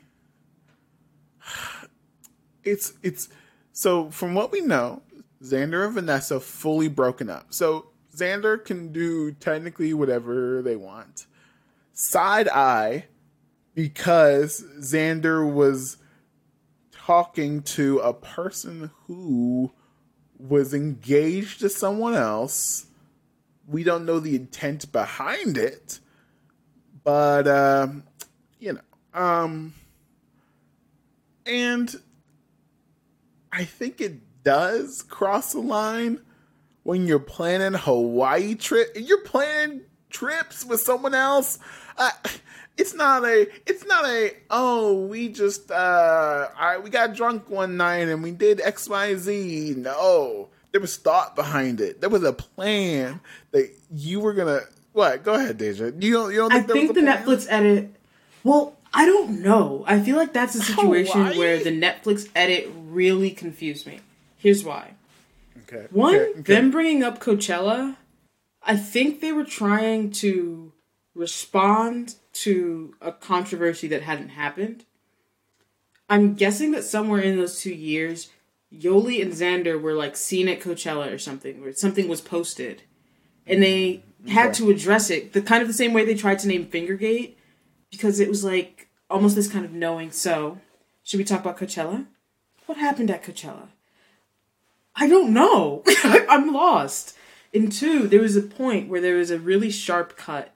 it's 2.64 2.94
it's 3.04 3.30
so 3.74 4.10
from 4.12 4.34
what 4.34 4.52
we 4.52 4.62
know, 4.62 5.02
Xander 5.44 5.86
and 5.86 5.94
Vanessa 5.96 6.40
fully 6.40 6.88
broken 6.88 7.30
up. 7.30 7.48
So 7.54 7.88
Xander 8.16 8.64
can 8.64 8.92
do 8.92 9.32
technically 9.32 9.94
whatever 9.94 10.62
they 10.62 10.76
want. 10.76 11.28
Side 11.94 12.50
eye 12.50 13.06
because 13.74 14.64
Xander 14.80 15.50
was 15.52 15.98
talking 16.92 17.62
to 17.64 18.00
a 18.00 18.14
person 18.14 18.92
who 19.06 19.72
was 20.38 20.74
engaged 20.74 21.60
to 21.62 21.70
someone 21.70 22.14
else. 22.14 22.88
We 23.68 23.84
don't 23.84 24.06
know 24.06 24.20
the 24.20 24.36
intent 24.36 24.92
behind 24.92 25.58
it, 25.58 26.00
but 27.04 27.48
um, 27.48 28.04
you 28.60 28.74
know, 28.74 29.20
um, 29.20 29.74
and 31.46 31.96
I 33.52 33.64
think 33.64 34.02
it 34.02 34.44
does 34.44 35.02
cross 35.02 35.54
the 35.54 35.60
line 35.60 36.22
when 36.84 37.06
you're 37.08 37.20
planning 37.20 37.74
Hawaii 37.74 38.56
trip. 38.56 38.90
You're 38.96 39.24
planning 39.24 39.82
trips 40.10 40.66
with 40.66 40.82
someone 40.82 41.14
else. 41.14 41.60
Uh, 41.98 42.12
it's 42.78 42.94
not 42.94 43.24
a. 43.24 43.48
It's 43.66 43.86
not 43.86 44.06
a. 44.06 44.34
Oh, 44.50 45.06
we 45.06 45.30
just 45.30 45.72
uh, 45.72 46.48
I 46.58 46.78
we 46.80 46.90
got 46.90 47.16
drunk 47.16 47.50
one 47.50 47.78
night 47.78 48.08
and 48.08 48.24
we 48.24 48.32
did 48.32 48.62
X 48.62 48.90
Y 48.90 49.16
Z. 49.16 49.76
No, 49.78 50.50
there 50.72 50.82
was 50.82 50.98
thought 50.98 51.36
behind 51.36 51.82
it. 51.82 52.02
There 52.02 52.10
was 52.10 52.24
a 52.24 52.34
plan 52.34 53.20
that 53.52 53.70
you 53.94 54.20
were 54.20 54.34
gonna. 54.34 54.62
What? 54.94 55.24
Go 55.24 55.34
ahead, 55.36 55.58
Daejah. 55.60 56.02
You 56.02 56.14
don't. 56.14 56.32
You 56.32 56.38
don't 56.38 56.54
I 56.54 56.56
think 56.62 56.68
there 56.68 56.76
think 56.76 56.96
the 56.96 57.02
plan? 57.02 57.24
Netflix 57.26 57.48
edit. 57.50 57.96
Well, 58.44 58.76
I 58.94 59.06
don't 59.06 59.42
know. 59.42 59.84
I 59.88 60.00
feel 60.00 60.18
like 60.18 60.34
that's 60.34 60.56
a 60.56 60.62
situation 60.62 61.38
where 61.38 61.64
the 61.64 61.70
Netflix 61.70 62.28
edit 62.36 62.70
really 62.76 63.32
confused 63.32 63.86
me. 63.86 64.00
Here's 64.38 64.64
why. 64.64 64.96
Okay. 65.72 65.88
One, 65.92 66.16
okay, 66.16 66.30
okay. 66.32 66.42
them 66.42 66.72
bringing 66.72 67.04
up 67.04 67.20
Coachella, 67.20 67.96
I 68.64 68.76
think 68.76 69.22
they 69.22 69.32
were 69.32 69.46
trying 69.46 70.12
to 70.12 70.74
respond 71.16 72.16
to 72.34 72.96
a 73.02 73.12
controversy 73.12 73.88
that 73.90 74.02
hadn't 74.04 74.30
happened. 74.30 74.86
I'm 76.10 76.34
guessing 76.36 76.72
that 76.72 76.84
somewhere 76.84 77.22
in 77.22 77.38
those 77.38 77.62
two 77.62 77.74
years, 77.74 78.30
Yoly 78.74 79.22
and 79.22 79.32
Xander 79.32 79.82
were 79.82 79.94
like 79.94 80.16
seen 80.16 80.48
at 80.48 80.60
Coachella 80.60 81.14
or 81.14 81.18
something, 81.18 81.62
where 81.62 81.74
something 81.74 82.08
was 82.08 82.22
posted, 82.22 82.84
and 83.46 83.64
they 83.64 84.04
had 84.28 84.54
to 84.56 84.70
address 84.70 85.10
it 85.10 85.34
the 85.34 85.42
kind 85.42 85.62
of 85.62 85.68
the 85.68 85.74
same 85.74 85.94
way 85.94 86.06
they 86.06 86.16
tried 86.16 86.40
to 86.40 86.48
name 86.48 86.66
Fingergate, 86.66 87.38
because 87.90 88.20
it 88.20 88.30
was 88.30 88.44
like 88.44 88.90
almost 89.10 89.36
this 89.36 89.52
kind 89.52 89.66
of 89.66 89.74
knowing. 89.74 90.12
So, 90.12 90.60
should 91.04 91.18
we 91.18 91.24
talk 91.24 91.42
about 91.42 91.58
Coachella? 91.58 92.08
What 92.66 92.78
happened 92.78 93.10
at 93.10 93.24
Coachella? 93.24 93.70
I 94.96 95.08
don't 95.08 95.34
know. 95.34 95.84
I'm 96.04 96.54
lost. 96.54 97.16
And 97.54 97.72
two, 97.72 98.08
there 98.08 98.22
was 98.22 98.36
a 98.36 98.42
point 98.42 98.88
where 98.90 99.02
there 99.02 99.16
was 99.16 99.32
a 99.32 99.40
really 99.40 99.72
sharp 99.72 100.16
cut 100.16 100.54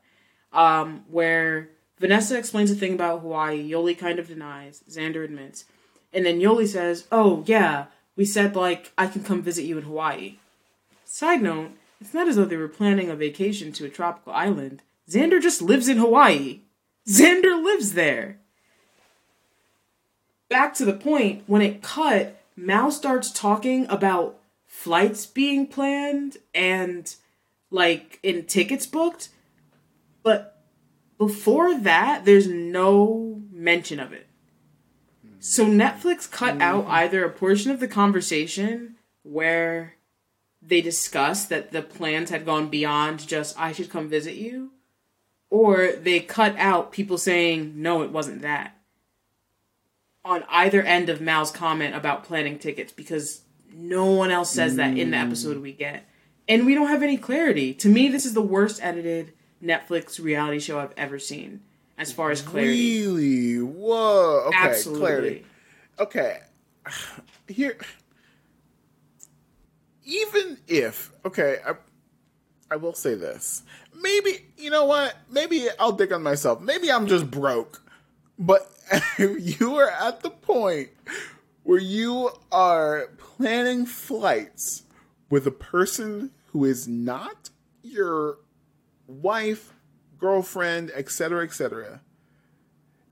um, 0.53 1.03
where 1.09 1.69
Vanessa 1.99 2.37
explains 2.37 2.71
a 2.71 2.75
thing 2.75 2.93
about 2.93 3.21
Hawaii. 3.21 3.69
Yoly 3.69 3.97
kind 3.97 4.19
of 4.19 4.27
denies. 4.27 4.83
Xander 4.89 5.23
admits. 5.23 5.65
And 6.13 6.25
then 6.25 6.39
Yoly 6.39 6.67
says, 6.67 7.07
Oh, 7.11 7.43
yeah, 7.45 7.85
we 8.15 8.25
said, 8.25 8.55
like, 8.55 8.91
I 8.97 9.07
can 9.07 9.23
come 9.23 9.41
visit 9.41 9.65
you 9.65 9.77
in 9.77 9.83
Hawaii. 9.83 10.37
Side 11.03 11.41
note, 11.41 11.71
it's 11.99 12.13
not 12.13 12.27
as 12.27 12.35
though 12.35 12.45
they 12.45 12.57
were 12.57 12.67
planning 12.67 13.09
a 13.09 13.15
vacation 13.15 13.71
to 13.73 13.85
a 13.85 13.89
tropical 13.89 14.33
island. 14.33 14.81
Xander 15.09 15.41
just 15.41 15.61
lives 15.61 15.87
in 15.87 15.97
Hawaii. 15.97 16.61
Xander 17.07 17.63
lives 17.63 17.93
there. 17.93 18.39
Back 20.49 20.73
to 20.75 20.85
the 20.85 20.93
point, 20.93 21.43
when 21.47 21.61
it 21.61 21.81
cut, 21.81 22.34
Mal 22.55 22.91
starts 22.91 23.31
talking 23.31 23.85
about 23.87 24.39
flights 24.65 25.25
being 25.25 25.67
planned 25.67 26.37
and 26.53 27.15
like 27.71 28.19
in 28.23 28.45
tickets 28.45 28.85
booked, 28.85 29.29
but 30.23 30.51
Before 31.17 31.77
that, 31.79 32.25
there's 32.25 32.47
no 32.47 33.41
mention 33.51 33.99
of 33.99 34.11
it. 34.11 34.27
So 35.39 35.65
Netflix 35.65 36.29
cut 36.29 36.59
out 36.61 36.83
mm-hmm. 36.83 36.91
either 36.91 37.23
a 37.23 37.29
portion 37.29 37.71
of 37.71 37.79
the 37.79 37.87
conversation 37.87 38.95
where 39.23 39.93
they 40.61 40.81
discussed 40.81 41.49
that 41.49 41.71
the 41.71 41.81
plans 41.81 42.31
had 42.31 42.45
gone 42.45 42.67
beyond 42.67 43.27
just 43.27 43.59
I 43.59 43.71
should 43.71 43.89
come 43.89 44.09
visit 44.09 44.35
you, 44.35 44.71
or 45.49 45.91
they 45.93 46.19
cut 46.19 46.55
out 46.57 46.91
people 46.91 47.17
saying 47.17 47.73
no, 47.75 48.01
it 48.01 48.11
wasn't 48.11 48.41
that. 48.41 48.74
On 50.25 50.43
either 50.49 50.81
end 50.81 51.07
of 51.07 51.21
Mal's 51.21 51.51
comment 51.51 51.95
about 51.95 52.23
planning 52.23 52.59
tickets, 52.59 52.91
because 52.91 53.41
no 53.71 54.05
one 54.05 54.31
else 54.31 54.51
says 54.51 54.75
that 54.75 54.97
in 54.97 55.11
the 55.11 55.17
episode 55.17 55.57
we 55.59 55.71
get, 55.71 56.09
and 56.49 56.65
we 56.65 56.73
don't 56.73 56.87
have 56.87 57.03
any 57.03 57.15
clarity. 57.17 57.73
To 57.75 57.87
me, 57.87 58.09
this 58.09 58.25
is 58.25 58.33
the 58.33 58.41
worst 58.41 58.83
edited 58.83 59.33
Netflix 59.63 60.21
reality 60.21 60.59
show 60.59 60.79
I've 60.79 60.93
ever 60.97 61.19
seen, 61.19 61.61
as 61.97 62.11
far 62.11 62.31
as 62.31 62.41
clarity. 62.41 63.05
Really? 63.05 63.57
Whoa. 63.59 64.45
Okay, 64.47 64.57
Absolutely. 64.57 64.99
clarity. 64.99 65.45
Okay. 65.99 66.39
Here 67.47 67.77
even 70.05 70.57
if 70.67 71.11
okay, 71.25 71.57
I 71.65 71.73
I 72.71 72.77
will 72.77 72.93
say 72.93 73.15
this. 73.15 73.63
Maybe 73.93 74.45
you 74.57 74.69
know 74.69 74.85
what? 74.85 75.15
Maybe 75.29 75.67
I'll 75.79 75.91
dig 75.91 76.13
on 76.13 76.23
myself. 76.23 76.61
Maybe 76.61 76.91
I'm 76.91 77.07
just 77.07 77.29
broke. 77.29 77.81
But 78.37 78.71
you 79.17 79.75
are 79.75 79.89
at 79.89 80.21
the 80.21 80.29
point 80.29 80.89
where 81.63 81.79
you 81.79 82.31
are 82.51 83.09
planning 83.17 83.85
flights 83.85 84.83
with 85.29 85.47
a 85.47 85.51
person 85.51 86.31
who 86.47 86.63
is 86.65 86.87
not 86.87 87.49
your 87.81 88.37
wife, 89.07 89.73
girlfriend, 90.17 90.91
etc., 90.95 91.43
etc., 91.43 92.01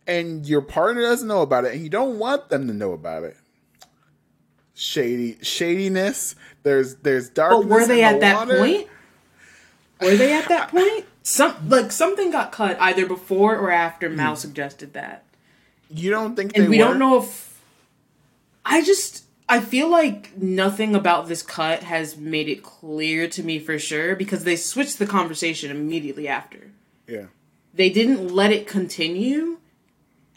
and 0.06 0.46
your 0.46 0.62
partner 0.62 1.02
doesn't 1.02 1.28
know 1.28 1.42
about 1.42 1.66
it, 1.66 1.74
and 1.74 1.82
you 1.82 1.90
don't 1.90 2.20
want 2.20 2.50
them 2.50 2.68
to 2.68 2.74
know 2.74 2.92
about 2.92 3.24
it. 3.24 3.38
Shady 4.74 5.38
shadiness. 5.42 6.36
There's 6.64 6.96
there's 6.96 7.30
darkness. 7.30 7.66
But 7.66 7.70
were 7.70 7.86
they 7.86 8.00
in 8.00 8.06
at 8.06 8.14
the 8.14 8.20
that 8.20 8.36
water. 8.36 8.58
point? 8.58 8.88
Were 10.02 10.18
they 10.18 10.34
at 10.34 10.50
that 10.50 10.70
point? 10.70 11.06
Some 11.22 11.70
like 11.70 11.92
something 11.92 12.32
got 12.32 12.52
cut 12.52 12.78
either 12.82 13.06
before 13.06 13.56
or 13.56 13.72
after 13.72 14.10
Mal 14.10 14.32
hmm. 14.32 14.36
suggested 14.36 14.94
that, 14.94 15.24
You 15.96 16.10
don't 16.10 16.36
think 16.36 16.56
and 16.56 16.66
they 16.66 16.70
we 16.70 16.78
were? 16.80 16.86
don't 16.86 17.00
know 17.00 17.22
if. 17.22 17.62
I 18.66 18.82
just 18.84 19.26
I 19.48 19.60
feel 19.60 19.90
like 19.90 20.38
nothing 20.38 20.96
about 20.96 21.28
this 21.28 21.42
cut 21.42 21.84
has 21.84 22.18
made 22.18 22.48
it 22.48 22.64
clear 22.64 23.28
to 23.30 23.44
me 23.44 23.60
for 23.60 23.78
sure 23.78 24.16
because 24.16 24.44
they 24.44 24.56
switched 24.56 25.00
the 25.00 25.06
conversation 25.06 25.70
immediately 25.70 26.28
after. 26.28 26.72
Yeah. 27.08 27.26
They 27.74 27.90
didn't 27.90 28.34
let 28.34 28.52
it 28.52 28.68
continue, 28.68 29.58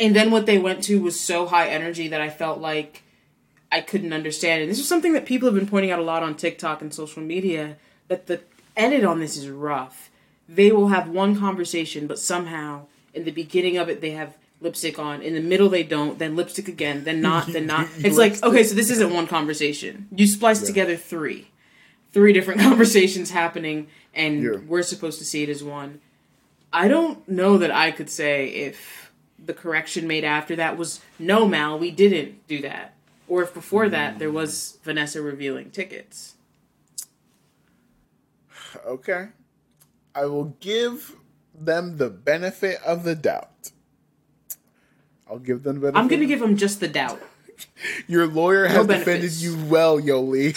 and 0.00 0.16
then 0.16 0.30
what 0.30 0.46
they 0.46 0.58
went 0.58 0.82
to 0.84 1.00
was 1.00 1.18
so 1.20 1.46
high 1.46 1.68
energy 1.68 2.08
that 2.08 2.20
I 2.20 2.30
felt 2.30 2.60
like 2.60 3.02
I 3.70 3.80
couldn't 3.80 4.12
understand. 4.12 4.62
And 4.62 4.70
this 4.70 4.78
is 4.78 4.88
something 4.88 5.12
that 5.12 5.26
people 5.26 5.46
have 5.46 5.54
been 5.54 5.68
pointing 5.68 5.90
out 5.90 5.98
a 5.98 6.02
lot 6.02 6.22
on 6.22 6.34
TikTok 6.34 6.80
and 6.80 6.92
social 6.92 7.22
media 7.22 7.76
that 8.08 8.26
the 8.26 8.40
edit 8.76 9.04
on 9.04 9.20
this 9.20 9.36
is 9.36 9.48
rough. 9.48 10.10
They 10.48 10.72
will 10.72 10.88
have 10.88 11.08
one 11.08 11.38
conversation, 11.38 12.06
but 12.06 12.18
somehow 12.18 12.86
in 13.12 13.24
the 13.24 13.30
beginning 13.30 13.76
of 13.76 13.88
it 13.88 14.00
they 14.00 14.12
have 14.12 14.36
lipstick 14.60 14.98
on. 14.98 15.22
In 15.22 15.34
the 15.34 15.40
middle 15.40 15.68
they 15.68 15.82
don't. 15.82 16.18
Then 16.18 16.36
lipstick 16.36 16.68
again. 16.68 17.04
Then 17.04 17.20
not. 17.20 17.46
Then 17.48 17.66
not. 17.74 17.88
It's 17.98 18.16
like 18.16 18.42
okay, 18.42 18.64
so 18.64 18.74
this 18.74 18.90
isn't 18.90 19.12
one 19.12 19.26
conversation. 19.26 20.08
You 20.14 20.26
splice 20.26 20.62
together 20.62 20.96
three, 20.96 21.48
three 22.12 22.32
different 22.32 22.60
conversations 22.68 23.30
happening, 23.30 23.88
and 24.14 24.42
Yeah. 24.42 24.50
we're 24.66 24.82
supposed 24.82 25.18
to 25.18 25.24
see 25.24 25.42
it 25.42 25.48
as 25.48 25.62
one. 25.62 26.00
I 26.72 26.88
don't 26.88 27.26
know 27.28 27.58
that 27.58 27.70
I 27.70 27.90
could 27.90 28.10
say 28.10 28.48
if 28.48 29.10
the 29.42 29.54
correction 29.54 30.06
made 30.06 30.24
after 30.24 30.56
that 30.56 30.76
was 30.76 31.00
no, 31.18 31.46
Mal, 31.46 31.78
we 31.78 31.90
didn't 31.90 32.46
do 32.48 32.60
that, 32.62 32.94
or 33.28 33.42
if 33.44 33.54
before 33.54 33.88
that 33.88 34.18
there 34.18 34.30
was 34.32 34.78
Vanessa 34.82 35.22
revealing 35.22 35.70
tickets. 35.70 36.34
Okay. 38.86 39.28
I 40.14 40.26
will 40.26 40.56
give 40.60 41.16
them 41.54 41.96
the 41.98 42.10
benefit 42.10 42.78
of 42.84 43.04
the 43.04 43.14
doubt. 43.14 43.50
I'll 45.28 45.38
give 45.38 45.62
them 45.62 45.80
the 45.80 45.80
benefit. 45.92 45.98
I'm 46.00 46.08
gonna 46.08 46.26
give 46.26 46.40
them 46.40 46.56
just 46.56 46.80
the 46.80 46.88
doubt. 46.88 47.20
Your 48.06 48.26
lawyer 48.26 48.66
has 48.66 48.86
defended 48.86 49.32
you 49.32 49.56
well, 49.66 49.98
Yoly. 50.00 50.56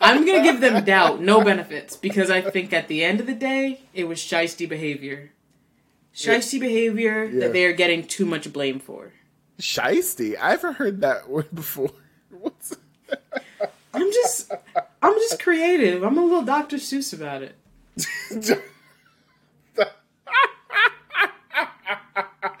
I'm 0.00 0.24
gonna 0.24 0.42
give 0.42 0.60
them 0.60 0.84
doubt, 0.84 1.20
no 1.20 1.42
benefits, 1.42 1.96
because 1.96 2.30
I 2.30 2.40
think 2.40 2.72
at 2.72 2.88
the 2.88 3.04
end 3.04 3.20
of 3.20 3.26
the 3.26 3.34
day, 3.34 3.80
it 3.92 4.04
was 4.04 4.18
shisty 4.18 4.68
behavior. 4.68 5.32
Shisty 6.14 6.58
behavior 6.60 7.24
Yeah. 7.24 7.40
that 7.40 7.52
they 7.52 7.64
are 7.64 7.72
getting 7.72 8.06
too 8.06 8.24
much 8.24 8.52
blame 8.52 8.78
for. 8.78 9.12
Shiesty. 9.58 10.36
I 10.38 10.52
haven't 10.52 10.74
heard 10.74 11.00
that 11.02 11.28
word 11.28 11.48
before. 11.54 11.90
What's 12.30 12.74
I'm 13.92 14.10
just, 14.12 14.52
I'm 15.02 15.14
just 15.14 15.42
creative. 15.42 16.02
I'm 16.04 16.16
a 16.16 16.22
little 16.24 16.42
Dr. 16.42 16.76
Seuss 16.76 17.12
about 17.12 17.42
it. 17.42 18.62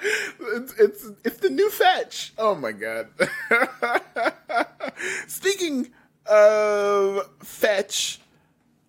It's, 0.02 0.74
it's 0.78 1.06
it's 1.24 1.36
the 1.38 1.50
new 1.50 1.70
fetch. 1.70 2.32
Oh 2.38 2.54
my 2.54 2.72
god. 2.72 3.08
Speaking 5.26 5.90
of 6.26 7.28
fetch, 7.40 8.20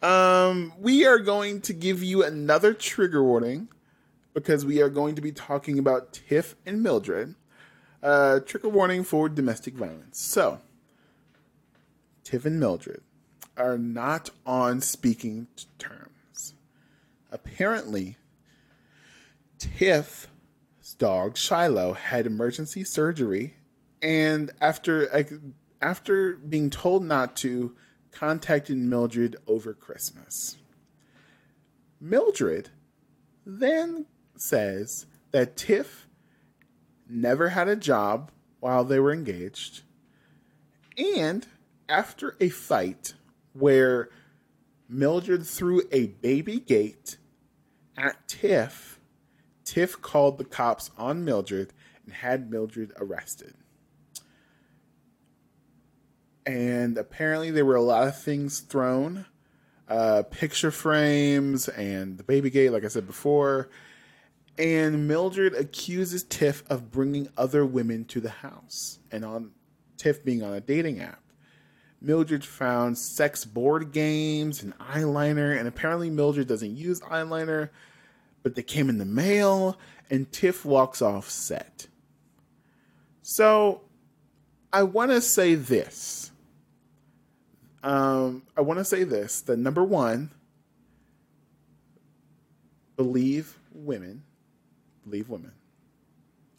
um, 0.01 0.73
we 0.79 1.05
are 1.05 1.19
going 1.19 1.61
to 1.61 1.73
give 1.73 2.03
you 2.03 2.23
another 2.23 2.73
trigger 2.73 3.23
warning 3.23 3.69
because 4.33 4.65
we 4.65 4.81
are 4.81 4.89
going 4.89 5.15
to 5.15 5.21
be 5.21 5.31
talking 5.31 5.77
about 5.77 6.13
Tiff 6.13 6.55
and 6.65 6.81
Mildred. 6.81 7.35
Uh, 8.01 8.39
trigger 8.39 8.69
warning 8.69 9.03
for 9.03 9.29
domestic 9.29 9.75
violence. 9.75 10.19
So, 10.19 10.59
Tiff 12.23 12.45
and 12.45 12.59
Mildred 12.59 13.01
are 13.57 13.77
not 13.77 14.31
on 14.45 14.81
speaking 14.81 15.47
terms. 15.77 16.55
Apparently, 17.31 18.17
Tiff's 19.59 20.27
dog 20.93 21.37
Shiloh 21.37 21.93
had 21.93 22.25
emergency 22.25 22.83
surgery, 22.83 23.55
and 24.01 24.51
after 24.59 25.25
after 25.81 26.35
being 26.35 26.69
told 26.69 27.03
not 27.03 27.35
to, 27.37 27.75
contacted 28.11 28.77
Mildred 28.77 29.35
over 29.47 29.73
Christmas. 29.73 30.57
Mildred 31.99 32.69
then 33.45 34.05
says 34.37 35.05
that 35.31 35.55
Tiff 35.57 36.07
never 37.07 37.49
had 37.49 37.67
a 37.67 37.75
job 37.75 38.31
while 38.59 38.83
they 38.83 38.99
were 38.99 39.13
engaged, 39.13 39.81
and 40.97 41.47
after 41.89 42.35
a 42.39 42.49
fight 42.49 43.13
where 43.53 44.09
Mildred 44.87 45.45
threw 45.45 45.83
a 45.91 46.07
baby 46.07 46.59
gate 46.59 47.17
at 47.97 48.27
Tiff, 48.27 48.90
Tiff 49.63 50.01
called 50.01 50.37
the 50.37 50.45
cops 50.45 50.91
on 50.97 51.25
Mildred 51.25 51.73
and 52.05 52.13
had 52.13 52.49
Mildred 52.49 52.91
arrested. 52.97 53.53
And 56.45 56.97
apparently, 56.97 57.51
there 57.51 57.65
were 57.65 57.75
a 57.75 57.81
lot 57.81 58.07
of 58.07 58.19
things 58.19 58.61
thrown 58.61 59.25
uh, 59.87 60.23
picture 60.23 60.71
frames 60.71 61.67
and 61.67 62.17
the 62.17 62.23
baby 62.23 62.49
gate, 62.49 62.71
like 62.71 62.85
I 62.85 62.87
said 62.87 63.05
before. 63.05 63.69
And 64.57 65.07
Mildred 65.07 65.53
accuses 65.53 66.23
Tiff 66.23 66.63
of 66.69 66.91
bringing 66.91 67.29
other 67.37 67.65
women 67.65 68.05
to 68.05 68.19
the 68.19 68.29
house 68.29 68.99
and 69.11 69.25
on 69.25 69.51
Tiff 69.97 70.23
being 70.23 70.43
on 70.43 70.53
a 70.53 70.61
dating 70.61 70.99
app. 70.99 71.21
Mildred 71.99 72.43
found 72.43 72.97
sex 72.97 73.45
board 73.45 73.91
games 73.91 74.63
and 74.63 74.77
eyeliner, 74.79 75.57
and 75.57 75.67
apparently 75.67 76.09
Mildred 76.09 76.47
doesn't 76.47 76.75
use 76.75 76.99
eyeliner, 77.01 77.69
but 78.43 78.55
they 78.55 78.63
came 78.63 78.89
in 78.89 78.97
the 78.97 79.05
mail, 79.05 79.77
and 80.09 80.31
Tiff 80.31 80.65
walks 80.65 81.01
off 81.01 81.29
set. 81.29 81.87
So, 83.21 83.81
I 84.73 84.83
want 84.83 85.11
to 85.11 85.21
say 85.21 85.55
this. 85.55 86.31
Um, 87.83 88.43
I 88.55 88.61
want 88.61 88.79
to 88.79 88.85
say 88.85 89.03
this 89.03 89.41
that 89.41 89.57
number 89.57 89.83
one, 89.83 90.31
believe 92.95 93.57
women. 93.73 94.23
Believe 95.03 95.29
women. 95.29 95.53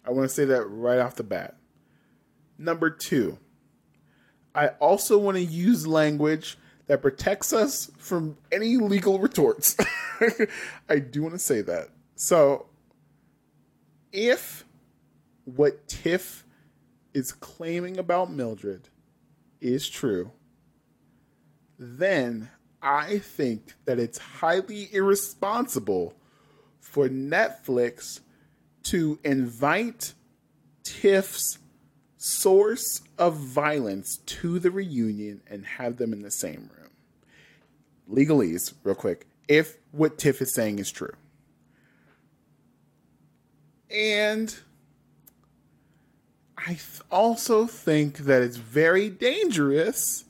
I 0.04 0.10
want 0.10 0.28
to 0.28 0.34
say 0.34 0.44
that 0.46 0.64
right 0.64 0.98
off 0.98 1.14
the 1.14 1.22
bat. 1.22 1.56
Number 2.58 2.90
two, 2.90 3.38
I 4.54 4.68
also 4.68 5.18
want 5.18 5.36
to 5.36 5.44
use 5.44 5.86
language 5.86 6.58
that 6.86 7.02
protects 7.02 7.52
us 7.52 7.90
from 7.98 8.36
any 8.50 8.76
legal 8.76 9.18
retorts. 9.18 9.76
I 10.88 10.98
do 10.98 11.22
want 11.22 11.34
to 11.34 11.38
say 11.38 11.60
that. 11.62 11.88
So, 12.14 12.66
if 14.12 14.64
what 15.44 15.88
Tiff 15.88 16.44
is 17.14 17.32
claiming 17.32 17.98
about 17.98 18.30
Mildred 18.32 18.88
is 19.60 19.88
true, 19.88 20.32
then 21.78 22.50
I 22.82 23.18
think 23.18 23.74
that 23.84 23.98
it's 23.98 24.18
highly 24.18 24.88
irresponsible 24.92 26.14
for 26.80 27.08
Netflix 27.08 28.20
to 28.84 29.18
invite 29.24 30.14
Tiff's 30.82 31.58
source 32.16 33.02
of 33.18 33.36
violence 33.36 34.18
to 34.18 34.58
the 34.58 34.70
reunion 34.70 35.42
and 35.48 35.64
have 35.64 35.96
them 35.96 36.12
in 36.12 36.22
the 36.22 36.30
same 36.30 36.70
room. 36.76 36.90
Legalese, 38.10 38.74
real 38.84 38.94
quick, 38.94 39.26
if 39.48 39.76
what 39.90 40.18
Tiff 40.18 40.40
is 40.40 40.54
saying 40.54 40.78
is 40.78 40.90
true. 40.90 41.14
And 43.90 44.54
I 46.56 46.74
th- 46.74 47.00
also 47.10 47.66
think 47.66 48.18
that 48.18 48.42
it's 48.42 48.56
very 48.56 49.10
dangerous 49.10 50.24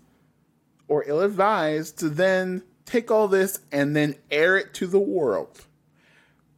or 0.89 1.05
ill 1.07 1.21
advised 1.21 1.99
to 2.01 2.09
then 2.09 2.63
take 2.85 3.11
all 3.11 3.29
this 3.29 3.61
and 3.71 3.95
then 3.95 4.17
air 4.31 4.57
it 4.57 4.75
to 4.75 4.87
the 4.87 4.99
world. 4.99 5.67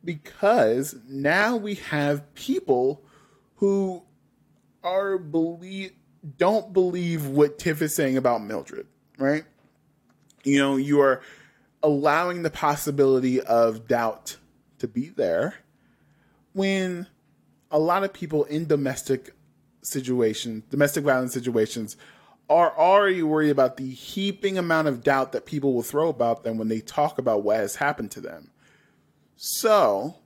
Because 0.04 0.96
now 1.08 1.56
we 1.56 1.76
have 1.76 2.34
people 2.34 3.02
who 3.56 4.02
are 4.82 5.18
believe 5.18 5.92
don't 6.38 6.72
believe 6.72 7.26
what 7.26 7.58
Tiff 7.58 7.82
is 7.82 7.94
saying 7.94 8.16
about 8.16 8.42
Mildred, 8.42 8.86
right? 9.18 9.44
You 10.42 10.58
know, 10.58 10.76
you 10.76 11.00
are 11.00 11.22
allowing 11.84 12.42
the 12.42 12.50
possibility 12.50 13.40
of 13.42 13.86
doubt 13.86 14.38
to 14.78 14.88
be 14.88 15.10
there 15.10 15.54
when 16.54 17.06
a 17.70 17.78
lot 17.78 18.02
of 18.02 18.12
people 18.12 18.44
in 18.44 18.66
domestic 18.66 19.34
situations, 19.82 20.64
domestic 20.70 21.04
violence 21.04 21.34
situations, 21.34 21.98
are 22.48 22.76
already 22.78 23.22
worried 23.22 23.50
about 23.50 23.76
the 23.76 23.90
heaping 23.90 24.56
amount 24.56 24.88
of 24.88 25.02
doubt 25.02 25.32
that 25.32 25.44
people 25.44 25.74
will 25.74 25.82
throw 25.82 26.08
about 26.08 26.42
them 26.42 26.56
when 26.56 26.68
they 26.68 26.80
talk 26.80 27.18
about 27.18 27.42
what 27.42 27.58
has 27.58 27.76
happened 27.76 28.10
to 28.10 28.20
them. 28.20 28.50
So, 29.36 30.16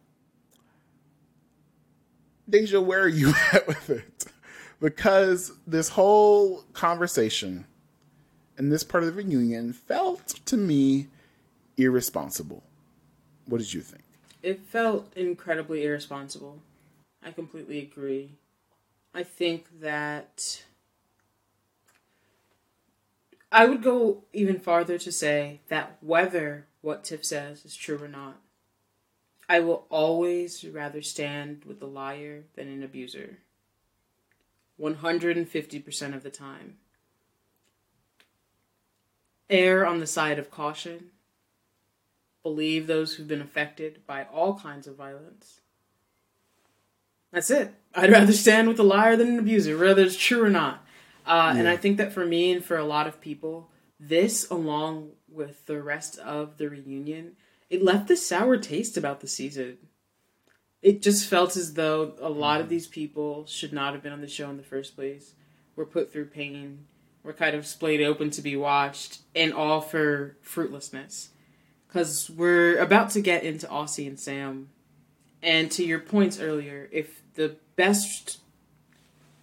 Daejah, 2.49 2.85
where 2.85 3.03
are 3.03 3.09
you 3.09 3.35
at 3.53 3.67
with 3.67 3.91
it? 3.91 4.27
Because 4.81 5.53
this 5.67 5.89
whole 5.89 6.63
conversation 6.73 7.67
and 8.57 8.71
this 8.71 8.85
part 8.85 9.03
of 9.03 9.09
the 9.09 9.23
reunion 9.25 9.73
felt 9.73 10.29
to 10.47 10.57
me 10.57 11.09
irresponsible. 11.79 12.63
What 13.47 13.59
did 13.59 13.73
you 13.73 13.81
think? 13.81 14.03
It 14.43 14.61
felt 14.61 15.11
incredibly 15.17 15.85
irresponsible. 15.85 16.59
I 17.25 17.31
completely 17.33 17.79
agree. 17.79 18.33
I 19.15 19.23
think 19.23 19.81
that 19.81 20.65
I 23.51 23.65
would 23.65 23.83
go 23.83 24.25
even 24.33 24.61
farther 24.61 24.99
to 24.99 25.11
say 25.11 25.61
that 25.69 25.97
whether 26.01 26.67
what 26.83 27.05
Tiff 27.05 27.25
says 27.25 27.65
is 27.65 27.75
true 27.75 28.03
or 28.03 28.09
not, 28.09 28.37
I 29.49 29.61
will 29.61 29.87
always 29.89 30.65
rather 30.65 31.01
stand 31.01 31.65
with 31.65 31.81
a 31.81 31.87
liar 31.87 32.45
than 32.55 32.69
an 32.69 32.83
abuser. 32.83 33.39
150% 34.79 36.15
of 36.15 36.23
the 36.23 36.31
time. 36.31 36.77
Err 39.49 39.87
on 39.87 39.99
the 39.99 40.07
side 40.07 40.39
of 40.39 40.51
caution. 40.51 41.11
Believe 42.49 42.87
those 42.87 43.13
who've 43.13 43.29
been 43.29 43.43
affected 43.43 44.07
by 44.07 44.25
all 44.33 44.59
kinds 44.59 44.87
of 44.87 44.97
violence. 44.97 45.61
That's 47.31 47.51
it. 47.51 47.75
I'd 47.95 48.11
rather 48.11 48.33
stand 48.33 48.69
with 48.69 48.81
a 48.81 48.83
liar 48.83 49.17
than 49.17 49.29
an 49.29 49.39
abuser, 49.39 49.77
whether 49.77 50.01
it's 50.01 50.17
true 50.17 50.43
or 50.43 50.49
not. 50.49 50.83
Uh, 51.27 51.53
yeah. 51.53 51.61
And 51.61 51.69
I 51.69 51.77
think 51.77 51.99
that 51.99 52.11
for 52.11 52.25
me 52.25 52.51
and 52.51 52.65
for 52.65 52.79
a 52.79 52.87
lot 52.87 53.07
of 53.07 53.21
people, 53.21 53.69
this, 54.01 54.49
along 54.49 55.11
with 55.31 55.67
the 55.67 55.83
rest 55.83 56.17
of 56.21 56.57
the 56.57 56.71
reunion, 56.71 57.33
it 57.69 57.85
left 57.85 58.09
a 58.09 58.17
sour 58.17 58.57
taste 58.57 58.97
about 58.97 59.21
the 59.21 59.29
season. 59.29 59.77
It 60.81 61.03
just 61.03 61.29
felt 61.29 61.55
as 61.55 61.75
though 61.75 62.15
a 62.19 62.31
lot 62.31 62.63
of 62.63 62.67
mm. 62.69 62.71
these 62.71 62.87
people 62.87 63.45
should 63.45 63.75
not 63.75 63.93
have 63.93 64.03
been 64.03 64.15
on 64.15 64.23
the 64.23 64.27
show 64.27 64.49
in 64.49 64.57
the 64.57 64.63
first 64.63 64.97
place. 64.97 65.35
Were 65.77 65.85
put 65.85 66.11
through 66.11 66.29
pain, 66.29 66.87
were 67.23 67.35
kind 67.35 67.55
of 67.55 67.67
splayed 67.67 68.01
open 68.01 68.31
to 68.31 68.41
be 68.41 68.57
watched, 68.57 69.19
and 69.37 69.53
all 69.53 69.83
for 69.83 70.39
fruitlessness. 70.41 71.29
Because 71.89 72.31
we're 72.31 72.79
about 72.79 73.11
to 73.11 73.21
get 73.21 73.43
into 73.43 73.67
Aussie 73.67 74.07
and 74.07 74.21
Sam. 74.21 74.69
And 75.43 75.71
to 75.73 75.85
your 75.85 75.99
points 75.99 76.39
earlier, 76.39 76.89
if 76.93 77.23
the 77.35 77.57
best 77.77 78.39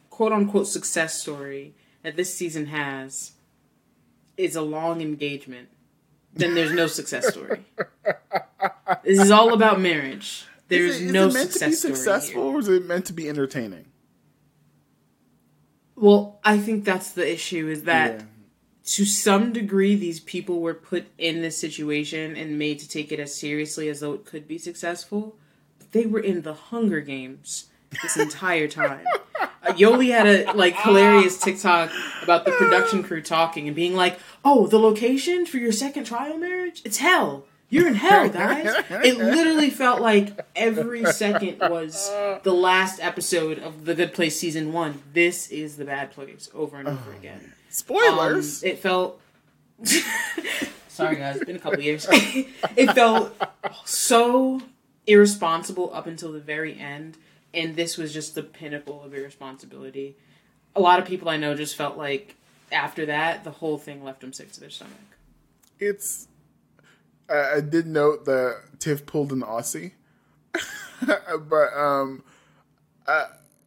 quote 0.10 0.32
unquote 0.32 0.68
success 0.68 1.22
story 1.22 1.74
that 2.04 2.16
this 2.16 2.34
season 2.34 2.68
has 2.68 3.32
is 4.38 4.56
a 4.56 4.62
long 4.62 5.02
engagement, 5.02 5.70
then 6.34 6.54
there's 6.54 6.72
no 6.72 6.88
success 6.88 7.28
story. 7.28 7.66
this 9.04 9.20
is 9.20 9.32
all 9.32 9.54
about 9.54 9.80
marriage. 9.80 10.46
There's 10.68 10.96
is 10.96 11.02
it, 11.02 11.06
is 11.06 11.12
no 11.12 11.28
it 11.28 11.34
meant 11.34 11.52
success 11.52 11.82
to 11.82 11.88
be 11.88 11.96
successful, 11.96 12.44
or 12.44 12.60
is 12.60 12.68
it 12.68 12.86
meant 12.86 13.06
to 13.06 13.14
be 13.14 13.30
entertaining? 13.30 13.86
Well, 15.96 16.40
I 16.44 16.58
think 16.58 16.84
that's 16.84 17.12
the 17.12 17.32
issue. 17.32 17.68
Is 17.70 17.84
that 17.84 18.20
yeah. 18.20 18.26
To 18.86 19.06
some 19.06 19.52
degree 19.52 19.96
these 19.96 20.20
people 20.20 20.62
were 20.62 20.76
put 20.76 21.08
in 21.18 21.42
this 21.42 21.58
situation 21.58 22.36
and 22.36 22.60
made 22.60 22.80
to 22.80 22.88
take 22.88 23.12
it 23.12 23.20
as 23.20 23.34
seriously 23.34 23.90
as 23.90 24.00
though 24.00 24.14
it 24.14 24.26
could 24.26 24.48
be 24.48 24.60
successful. 24.60 25.36
But 25.80 25.92
they 25.92 26.06
were 26.06 26.20
in 26.20 26.44
the 26.44 26.54
Hunger 26.54 27.02
Games 27.02 27.66
this 28.04 28.16
entire 28.28 28.68
time. 28.68 29.06
Uh, 29.42 29.48
Yoly 29.74 30.12
had 30.12 30.28
a 30.28 30.54
like 30.54 30.76
hilarious 30.76 31.40
TikTok 31.40 31.90
about 32.22 32.46
the 32.46 32.52
production 32.52 33.02
crew 33.02 33.22
talking 33.24 33.66
and 33.68 33.76
being 33.76 33.96
like, 33.96 34.20
"Oh, 34.44 34.68
the 34.68 34.80
location 34.80 35.48
for 35.48 35.58
your 35.58 35.72
second 35.72 36.04
trial 36.04 36.38
marriage? 36.38 36.84
It's 36.86 36.98
hell. 36.98 37.46
You're 37.70 37.88
in 37.88 37.96
hell, 37.96 38.30
guys." 38.44 38.72
it 38.92 39.18
literally 39.18 39.72
felt 39.72 40.00
like 40.00 40.40
every 40.56 41.04
second 41.06 41.58
was 41.60 42.10
the 42.44 42.54
last 42.54 43.00
episode 43.00 43.58
of 43.58 43.86
The 43.86 43.96
Good 43.96 44.14
Place 44.14 44.40
season 44.40 44.72
1. 44.72 45.02
This 45.14 45.50
is 45.50 45.78
the 45.78 45.86
bad 45.86 46.12
place 46.12 46.50
over 46.54 46.78
and 46.78 46.88
over 46.88 47.12
again. 47.14 47.54
Spoilers. 47.76 48.64
Um, 48.64 48.70
it 48.70 48.80
felt 48.80 49.22
Sorry 50.88 51.18
guys, 51.18 51.36
it's 51.36 51.46
been 51.46 51.58
a 51.58 51.60
couple 51.60 51.82
years. 51.82 52.08
it 52.12 52.94
felt 52.94 53.34
so 53.84 54.62
irresponsible 55.06 55.92
up 55.94 56.08
until 56.08 56.32
the 56.32 56.40
very 56.40 56.80
end 56.80 57.18
and 57.54 57.76
this 57.76 57.98
was 57.98 58.14
just 58.14 58.36
the 58.36 58.44
pinnacle 58.44 59.04
of 59.04 59.14
irresponsibility. 59.14 60.16
A 60.76 60.80
lot 60.80 61.00
of 61.00 61.06
people 61.06 61.30
I 61.30 61.38
know 61.38 61.56
just 61.56 61.76
felt 61.76 61.98
like 61.98 62.36
after 62.72 63.06
that, 63.08 63.44
the 63.44 63.52
whole 63.52 63.78
thing 63.78 64.04
left 64.04 64.22
them 64.22 64.34
sick 64.34 64.52
to 64.54 64.60
their 64.60 64.70
stomach. 64.70 64.94
It's. 65.80 66.28
I, 67.30 67.56
I 67.56 67.62
did 67.62 67.88
note 67.88 68.26
that 68.26 68.62
Tiff 68.80 69.06
pulled 69.06 69.32
an 69.32 69.42
Aussie, 69.42 69.92
but 71.06 71.74
um, 71.76 72.24
uh, 73.08 73.26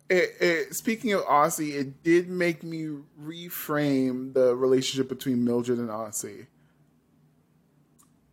it, 0.09 0.31
it, 0.41 0.75
speaking 0.75 1.13
of 1.13 1.23
Aussie, 1.23 1.75
it 1.75 2.03
did 2.03 2.29
make 2.29 2.63
me 2.63 2.89
reframe 3.23 4.33
the 4.33 4.57
relationship 4.57 5.09
between 5.09 5.45
Mildred 5.45 5.79
and 5.79 5.91
Aussie. 5.91 6.47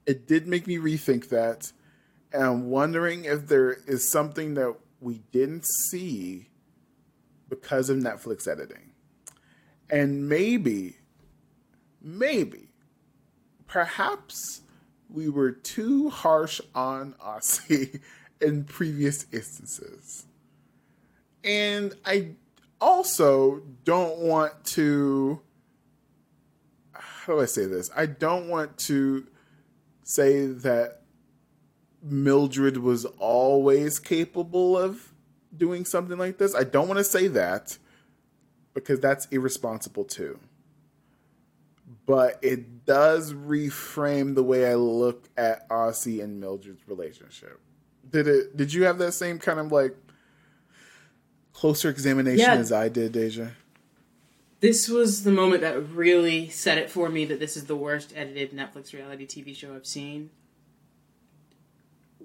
It 0.05 0.27
did 0.27 0.47
make 0.47 0.67
me 0.67 0.77
rethink 0.77 1.29
that, 1.29 1.73
and 2.31 2.43
I'm 2.43 2.69
wondering 2.69 3.25
if 3.25 3.47
there 3.47 3.77
is 3.87 4.09
something 4.09 4.53
that 4.53 4.75
we 5.01 5.21
didn't 5.31 5.65
see 5.65 6.49
because 7.49 7.89
of 7.89 7.97
Netflix 7.97 8.47
editing. 8.47 8.91
And 9.89 10.29
maybe, 10.29 10.97
maybe, 12.01 12.69
perhaps 13.67 14.61
we 15.09 15.29
were 15.29 15.51
too 15.51 16.09
harsh 16.09 16.61
on 16.73 17.15
Aussie 17.21 17.99
in 18.41 18.63
previous 18.63 19.25
instances. 19.31 20.25
And 21.45 21.93
I 22.03 22.31
also 22.81 23.61
don't 23.83 24.17
want 24.17 24.65
to. 24.65 25.41
How 26.93 27.33
do 27.33 27.41
I 27.41 27.45
say 27.45 27.65
this? 27.65 27.89
I 27.95 28.07
don't 28.07 28.49
want 28.49 28.77
to 28.79 29.27
say 30.03 30.47
that 30.47 31.01
Mildred 32.01 32.77
was 32.77 33.05
always 33.05 33.99
capable 33.99 34.77
of 34.77 35.13
doing 35.55 35.85
something 35.85 36.17
like 36.17 36.37
this. 36.37 36.53
I 36.55 36.63
don't 36.63 36.87
want 36.87 36.97
to 36.97 37.03
say 37.03 37.27
that 37.29 37.77
because 38.73 38.99
that's 38.99 39.25
irresponsible 39.27 40.03
too. 40.03 40.39
But 42.05 42.37
it 42.43 42.85
does 42.85 43.33
reframe 43.33 44.35
the 44.35 44.43
way 44.43 44.69
I 44.69 44.75
look 44.75 45.27
at 45.37 45.67
Aussie 45.69 46.23
and 46.23 46.39
Mildred's 46.39 46.87
relationship. 46.87 47.59
Did 48.07 48.27
it 48.27 48.57
did 48.57 48.73
you 48.73 48.83
have 48.83 48.99
that 48.99 49.13
same 49.13 49.39
kind 49.39 49.59
of 49.59 49.71
like 49.71 49.95
closer 51.55 51.89
examination 51.89 52.45
yeah. 52.45 52.53
as 52.53 52.71
I 52.71 52.89
did, 52.89 53.13
Daejah? 53.13 53.51
This 54.59 54.87
was 54.87 55.23
the 55.23 55.31
moment 55.31 55.61
that 55.61 55.79
really 55.89 56.49
set 56.49 56.77
it 56.77 56.91
for 56.91 57.09
me 57.09 57.25
that 57.25 57.39
this 57.39 57.57
is 57.57 57.65
the 57.65 57.75
worst 57.75 58.13
edited 58.15 58.51
Netflix 58.51 58.93
reality 58.93 59.25
TV 59.25 59.55
show 59.55 59.73
I've 59.73 59.87
seen 59.87 60.29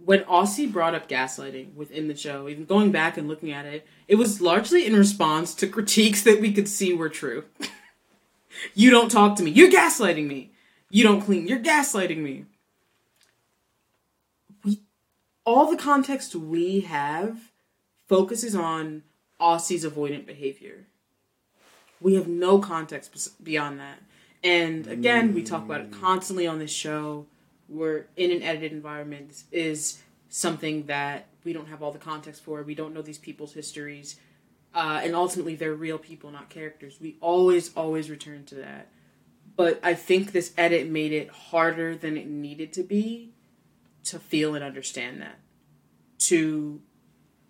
when 0.04 0.20
Aussie 0.24 0.70
brought 0.70 0.94
up 0.94 1.08
gaslighting 1.08 1.74
within 1.74 2.08
the 2.08 2.16
show, 2.16 2.48
even 2.48 2.64
going 2.64 2.90
back 2.90 3.16
and 3.16 3.28
looking 3.28 3.52
at 3.52 3.66
it, 3.66 3.86
it 4.08 4.14
was 4.14 4.40
largely 4.40 4.86
in 4.86 4.96
response 4.96 5.54
to 5.54 5.66
critiques 5.66 6.22
that 6.22 6.40
we 6.40 6.52
could 6.52 6.68
see 6.68 6.94
were 6.94 7.08
true. 7.08 7.44
you 8.74 8.90
don't 8.90 9.10
talk 9.10 9.36
to 9.36 9.42
me. 9.42 9.50
You're 9.50 9.70
gaslighting 9.70 10.26
me. 10.26 10.52
You 10.90 11.04
don't 11.04 11.20
clean. 11.20 11.46
You're 11.46 11.60
gaslighting 11.60 12.18
me. 12.18 12.46
We 14.64 14.80
all 15.44 15.70
the 15.70 15.76
context 15.76 16.34
we 16.34 16.80
have 16.80 17.52
focuses 18.08 18.54
on 18.54 19.02
Aussie's 19.40 19.84
avoidant 19.84 20.26
behavior. 20.26 20.86
We 22.00 22.14
have 22.14 22.28
no 22.28 22.58
context 22.58 23.42
beyond 23.42 23.80
that. 23.80 24.02
And 24.42 24.86
again, 24.86 25.34
we 25.34 25.42
talk 25.42 25.64
about 25.64 25.82
it 25.82 25.92
constantly 25.92 26.46
on 26.46 26.58
this 26.58 26.70
show. 26.70 27.26
We're 27.68 28.06
in 28.16 28.30
an 28.30 28.42
edited 28.42 28.72
environment. 28.72 29.28
This 29.28 29.44
is 29.52 30.02
something 30.28 30.86
that 30.86 31.26
we 31.44 31.52
don't 31.52 31.68
have 31.68 31.82
all 31.82 31.92
the 31.92 31.98
context 31.98 32.42
for. 32.42 32.62
We 32.62 32.74
don't 32.74 32.94
know 32.94 33.02
these 33.02 33.18
people's 33.18 33.52
histories. 33.52 34.16
Uh, 34.74 35.00
and 35.02 35.14
ultimately, 35.14 35.56
they're 35.56 35.74
real 35.74 35.98
people, 35.98 36.30
not 36.30 36.48
characters. 36.48 36.98
We 37.00 37.16
always, 37.20 37.74
always 37.74 38.08
return 38.08 38.44
to 38.46 38.54
that. 38.56 38.88
But 39.56 39.80
I 39.82 39.94
think 39.94 40.32
this 40.32 40.54
edit 40.56 40.88
made 40.88 41.12
it 41.12 41.28
harder 41.28 41.96
than 41.96 42.16
it 42.16 42.28
needed 42.28 42.72
to 42.74 42.82
be 42.82 43.34
to 44.04 44.18
feel 44.18 44.54
and 44.54 44.64
understand 44.64 45.20
that. 45.20 45.38
To 46.20 46.80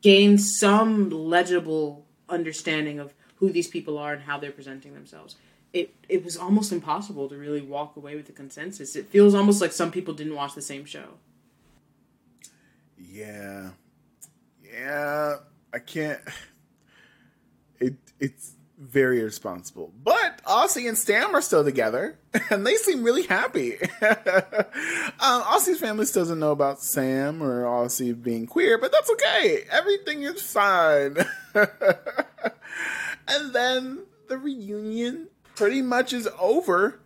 gain 0.03 0.39
some 0.39 1.11
legible 1.11 2.07
understanding 2.29 2.99
of 2.99 3.15
who 3.37 3.51
these 3.51 3.69
people 3.69 3.99
are 3.99 4.13
and 4.13 4.23
how 4.23 4.39
they're 4.39 4.53
presenting 4.53 4.95
themselves. 4.95 5.37
It 5.73 5.95
it 6.09 6.25
was 6.25 6.37
almost 6.37 6.73
impossible 6.73 7.29
to 7.29 7.37
really 7.37 7.61
walk 7.61 7.97
away 7.97 8.17
with 8.17 8.29
a 8.29 8.33
consensus. 8.33 8.97
It 8.97 9.07
feels 9.07 9.35
almost 9.35 9.61
like 9.61 9.73
some 9.73 9.91
people 9.91 10.15
didn't 10.15 10.35
watch 10.35 10.55
the 10.55 10.63
same 10.63 10.85
show. 10.85 11.15
Yeah. 12.99 13.71
Yeah, 14.63 15.37
I 15.73 15.79
can't 15.79 16.21
it 17.81 17.95
it's 18.19 18.55
very 18.81 19.21
irresponsible. 19.21 19.93
But 20.03 20.43
Aussie 20.45 20.89
and 20.89 20.97
Sam 20.97 21.35
are 21.35 21.43
still 21.43 21.63
together, 21.63 22.19
and 22.51 22.67
they 22.67 22.77
seem 22.77 23.05
really 23.05 23.25
happy. 23.25 23.77
um, 24.03 25.43
Aussie's 25.43 25.79
family 25.79 26.07
still 26.07 26.23
doesn't 26.23 26.39
know 26.39 26.53
about 26.53 26.81
Sam 26.81 27.43
or 27.43 27.65
Aussie 27.65 28.21
being 28.21 28.47
queer, 28.47 28.79
but 28.79 28.91
that's 28.91 29.11
okay. 29.11 29.65
Everything 29.71 30.23
is 30.23 30.41
fine. 30.43 31.17
and 31.55 33.53
then 33.53 34.07
the 34.29 34.39
reunion 34.39 35.29
pretty 35.55 35.83
much 35.83 36.13
is 36.13 36.29
over. 36.39 37.01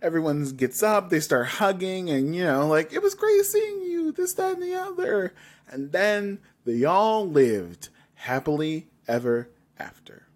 Everyone 0.00 0.44
gets 0.56 0.82
up, 0.82 1.10
they 1.10 1.20
start 1.20 1.46
hugging, 1.46 2.08
and 2.08 2.34
you 2.34 2.44
know, 2.44 2.66
like, 2.68 2.92
it 2.92 3.02
was 3.02 3.14
great 3.14 3.44
seeing 3.44 3.82
you, 3.82 4.12
this, 4.12 4.32
that, 4.34 4.54
and 4.54 4.62
the 4.62 4.74
other. 4.74 5.34
And 5.68 5.92
then 5.92 6.38
they 6.64 6.84
all 6.84 7.28
lived 7.28 7.88
happily 8.14 8.86
ever 9.08 9.50
after 9.78 10.27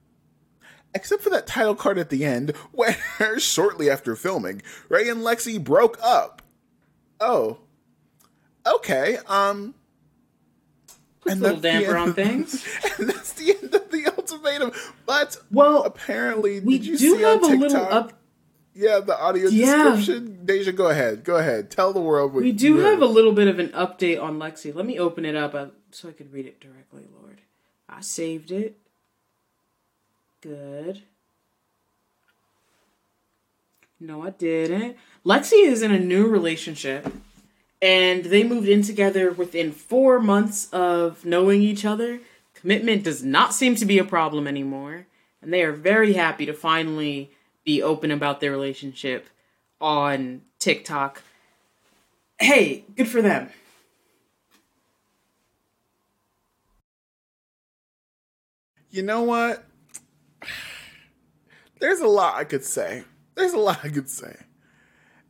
except 0.94 1.22
for 1.22 1.30
that 1.30 1.46
title 1.46 1.74
card 1.74 1.98
at 1.98 2.10
the 2.10 2.24
end, 2.24 2.50
where 2.72 2.96
shortly 3.38 3.90
after 3.90 4.16
filming, 4.16 4.62
Rae 4.88 5.08
and 5.08 5.20
Lexi 5.20 5.62
broke 5.62 5.98
up. 6.02 6.42
Oh, 7.20 7.58
okay. 8.66 9.18
Um, 9.28 9.74
and 11.26 11.40
a 11.40 11.44
little 11.44 11.60
damper 11.60 11.96
on 11.96 12.14
things. 12.14 12.66
And 12.98 13.08
that's 13.08 13.32
the 13.32 13.56
end 13.56 13.74
of 13.74 13.90
the 13.90 14.12
ultimatum. 14.16 14.72
But 15.06 15.38
well, 15.50 15.84
apparently, 15.84 16.60
we 16.60 16.78
did 16.78 16.86
you 16.86 16.98
do 16.98 17.16
see 17.16 17.22
have 17.22 17.42
on 17.42 17.50
TikTok, 17.50 17.72
a 17.72 17.74
little 17.74 17.98
up. 17.98 18.12
Yeah, 18.74 19.00
the 19.00 19.18
audio 19.18 19.48
yeah. 19.48 19.94
description. 19.94 20.40
Daejah, 20.44 20.74
go 20.74 20.88
ahead. 20.88 21.24
Go 21.24 21.36
ahead. 21.36 21.70
Tell 21.70 21.92
the 21.92 22.00
world 22.00 22.32
what 22.32 22.42
we 22.42 22.52
do 22.52 22.78
have 22.78 23.02
a 23.02 23.06
little 23.06 23.32
bit 23.32 23.48
of 23.48 23.58
an 23.58 23.68
update 23.68 24.22
on 24.22 24.38
Lexi. 24.38 24.74
Let 24.74 24.86
me 24.86 24.98
open 24.98 25.24
it 25.24 25.36
up 25.36 25.54
uh, 25.54 25.66
so 25.90 26.08
I 26.08 26.12
could 26.12 26.32
read 26.32 26.46
it 26.46 26.60
directly. 26.60 27.06
Lord, 27.20 27.40
I 27.88 28.00
saved 28.00 28.50
it. 28.50 28.78
Good. 30.42 31.02
No, 34.00 34.24
I 34.24 34.30
didn't. 34.30 34.96
Lexi 35.24 35.64
is 35.64 35.82
in 35.82 35.92
a 35.92 36.00
new 36.00 36.26
relationship, 36.26 37.12
and 37.80 38.24
they 38.24 38.42
moved 38.42 38.68
in 38.68 38.82
together 38.82 39.30
within 39.30 39.70
four 39.70 40.18
months 40.18 40.68
of 40.72 41.24
knowing 41.24 41.62
each 41.62 41.84
other. 41.84 42.18
Commitment 42.54 43.04
does 43.04 43.22
not 43.22 43.54
seem 43.54 43.76
to 43.76 43.86
be 43.86 43.98
a 43.98 44.04
problem 44.04 44.48
anymore, 44.48 45.06
and 45.40 45.52
they 45.52 45.62
are 45.62 45.72
very 45.72 46.14
happy 46.14 46.44
to 46.46 46.52
finally 46.52 47.30
be 47.64 47.80
open 47.80 48.10
about 48.10 48.40
their 48.40 48.50
relationship 48.50 49.28
on 49.80 50.42
TikTok. 50.58 51.22
Hey, 52.40 52.84
good 52.96 53.06
for 53.06 53.22
them. 53.22 53.48
You 58.90 59.04
know 59.04 59.22
what? 59.22 59.64
There's 61.82 61.98
a 61.98 62.06
lot 62.06 62.36
I 62.36 62.44
could 62.44 62.64
say 62.64 63.02
there's 63.34 63.54
a 63.54 63.58
lot 63.58 63.80
I 63.84 63.88
could 63.88 64.08
say. 64.08 64.36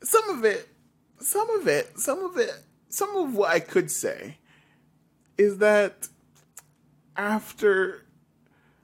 Some 0.02 0.28
of 0.28 0.44
it, 0.44 0.68
some 1.18 1.48
of 1.48 1.66
it, 1.66 1.98
some 1.98 2.22
of 2.22 2.36
it, 2.36 2.52
some 2.90 3.16
of 3.16 3.34
what 3.34 3.50
I 3.50 3.58
could 3.58 3.90
say 3.90 4.36
is 5.38 5.58
that 5.58 6.08
after 7.16 8.04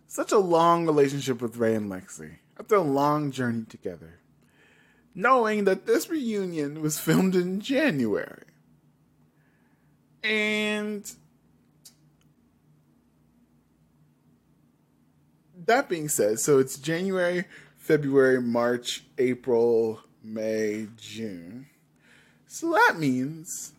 such 0.07 0.32
a 0.32 0.39
long 0.39 0.86
relationship 0.86 1.43
with 1.43 1.59
Rae 1.59 1.74
and 1.74 1.90
Lexi, 1.90 2.36
after 2.59 2.77
a 2.77 2.81
long 2.81 3.31
journey 3.31 3.66
together, 3.69 4.20
knowing 5.15 5.65
that 5.65 5.85
this 5.85 6.09
reunion 6.09 6.81
was 6.81 6.99
filmed 6.99 7.36
in 7.36 7.61
January, 7.61 8.45
and 10.23 11.11
that 15.69 15.89
being 15.89 16.09
said, 16.09 16.40
so 16.40 16.59
it's 16.59 16.78
January 16.78 17.45
February, 17.77 18.43
March, 18.43 19.05
April, 19.16 20.01
May, 20.23 20.89
June. 20.99 21.69
So 22.47 22.73
that 22.73 22.99
means 22.99 23.73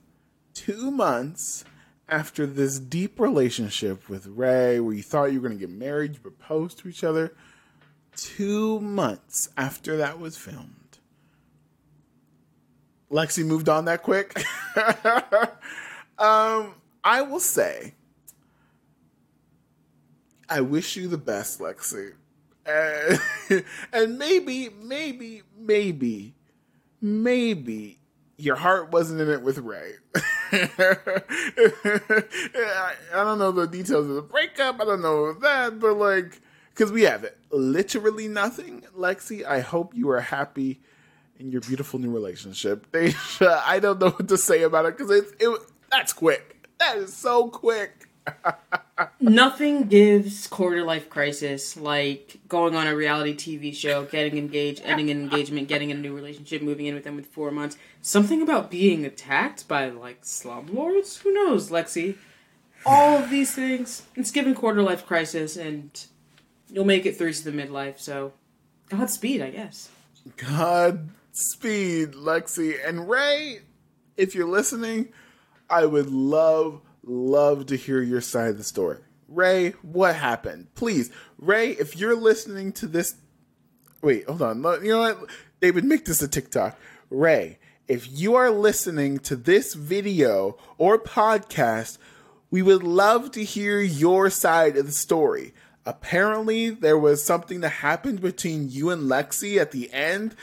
two 0.56 0.90
months 0.90 1.64
after 2.08 2.48
this 2.48 2.80
deep 2.80 3.20
relationship 3.20 4.10
with 4.10 4.26
Rae, 4.26 4.80
where 4.80 4.96
you 4.96 5.04
thought 5.04 5.26
you 5.26 5.40
were 5.40 5.48
going 5.48 5.60
to 5.60 5.68
get 5.68 5.76
married, 5.76 6.16
you 6.16 6.20
proposed 6.22 6.80
to 6.80 6.90
each 6.90 7.04
other, 7.04 7.36
two 8.16 8.80
months 8.80 9.50
after 9.56 9.98
that 9.98 10.20
was 10.20 10.38
filmed, 10.38 10.98
Lexi 13.12 13.46
moved 13.46 13.70
on 13.70 13.86
that 13.86 14.04
quick. 14.04 14.36
um, 16.18 16.74
I 17.04 17.22
will 17.22 17.40
say, 17.40 17.94
I 20.50 20.62
wish 20.62 20.96
you 20.96 21.08
the 21.08 21.18
best, 21.18 21.60
Lexi 21.60 22.14
and, 22.70 23.20
and 23.94 24.18
maybe, 24.18 24.70
maybe, 24.70 25.44
maybe, 25.58 26.36
maybe 27.02 28.00
your 28.38 28.56
heart 28.56 28.92
wasn't 28.92 29.22
in 29.22 29.30
it 29.30 29.42
with 29.42 29.58
Rae. 29.60 29.94
I, 30.52 30.74
don't 33.14 33.40
know 33.40 33.52
the 33.52 33.68
details 33.68 34.08
of 34.08 34.16
the 34.16 34.22
breakup. 34.22 34.80
I 34.80 34.86
don't 34.86 35.02
know 35.02 35.34
that, 35.34 35.80
but 35.80 35.98
like, 35.98 36.42
because 36.70 36.92
we 36.92 37.04
have 37.04 37.24
it 37.24 37.38
literally 37.52 38.28
nothing. 38.28 38.84
Lexi, 38.96 39.46
I 39.46 39.60
hope 39.60 39.94
you 39.96 40.10
are 40.10 40.22
happy 40.22 40.82
in 41.38 41.52
your 41.52 41.62
beautiful 41.62 42.00
new 42.00 42.12
relationship. 42.12 42.88
I 42.96 43.80
don't 43.80 44.00
know 44.00 44.10
what 44.10 44.28
to 44.30 44.38
say 44.38 44.64
about 44.64 44.86
it 44.86 44.98
because 44.98 45.12
it's 45.12 45.32
it. 45.40 45.60
That's 45.92 46.14
quick. 46.14 46.68
That 46.80 46.98
is 46.98 47.14
so 47.14 47.50
quick. 47.50 48.09
Nothing 49.22 49.84
gives 49.84 50.48
quarter 50.48 50.84
life 50.84 51.10
crisis 51.10 51.78
like 51.78 52.40
going 52.48 52.76
on 52.76 52.88
a 52.88 52.96
reality 52.96 53.36
TV 53.36 53.74
show, 53.74 54.06
getting 54.06 54.38
engaged, 54.38 54.82
ending 54.84 55.10
an 55.10 55.22
engagement, 55.22 55.68
getting 55.68 55.92
a 55.92 55.94
new 55.94 56.14
relationship, 56.14 56.62
moving 56.62 56.86
in 56.86 56.96
with 56.96 57.04
them 57.04 57.16
with 57.16 57.28
four 57.28 57.52
months. 57.52 57.78
Something 58.02 58.42
about 58.42 58.72
being 58.72 59.06
attacked 59.06 59.68
by 59.68 59.90
like 59.90 60.24
slumlords. 60.24 61.20
Who 61.20 61.34
knows, 61.34 61.70
Lexi? 61.70 62.16
All 62.86 63.18
of 63.18 63.30
these 63.30 63.54
things. 63.54 64.04
It's 64.16 64.32
given 64.32 64.56
quarter 64.56 64.82
life 64.82 65.06
crisis, 65.06 65.58
and 65.58 65.92
you'll 66.70 66.86
make 66.86 67.06
it 67.06 67.18
through 67.18 67.34
to 67.34 67.44
the 67.44 67.52
midlife. 67.52 68.00
So, 68.00 68.34
Godspeed, 68.90 69.42
I 69.42 69.50
guess. 69.50 69.90
Godspeed, 70.38 72.14
Lexi 72.14 72.76
and 72.86 73.10
Rae. 73.10 73.60
If 74.18 74.36
you're 74.36 74.48
listening, 74.48 75.10
I 75.70 75.86
would 75.86 76.10
love 76.10 76.82
love 77.04 77.66
to 77.68 77.76
hear 77.76 78.02
your 78.02 78.22
side 78.22 78.50
of 78.50 78.58
the 78.58 78.64
story. 78.64 79.00
Rae, 79.28 79.72
what 79.82 80.16
happened? 80.16 80.74
Please, 80.76 81.12
Rae, 81.38 81.72
if 81.72 81.96
you're 81.96 82.16
listening 82.16 82.72
to 82.74 82.88
this, 82.88 83.16
wait, 84.02 84.26
hold 84.26 84.42
on. 84.42 84.64
You 84.84 84.92
know 84.92 85.00
what? 85.00 85.30
David, 85.62 85.86
make 85.86 86.06
this 86.06 86.22
a 86.22 86.28
TikTok. 86.28 86.80
Rae, 87.10 87.60
if 87.88 88.08
you 88.12 88.36
are 88.36 88.50
listening 88.50 89.20
to 89.20 89.36
this 89.36 89.74
video 89.74 90.58
or 90.78 90.98
podcast, 90.98 91.98
we 92.52 92.62
would 92.62 92.84
love 92.84 93.32
to 93.32 93.44
hear 93.44 93.80
your 93.80 94.30
side 94.30 94.78
of 94.78 94.86
the 94.88 94.92
story. 94.92 95.54
Apparently, 95.86 96.70
there 96.70 96.98
was 96.98 97.24
something 97.24 97.62
that 97.62 97.70
happened 97.70 98.22
between 98.22 98.70
you 98.70 98.90
and 98.90 99.10
Lexi 99.10 99.58
at 99.58 99.72
the 99.72 99.92
end. 99.92 100.36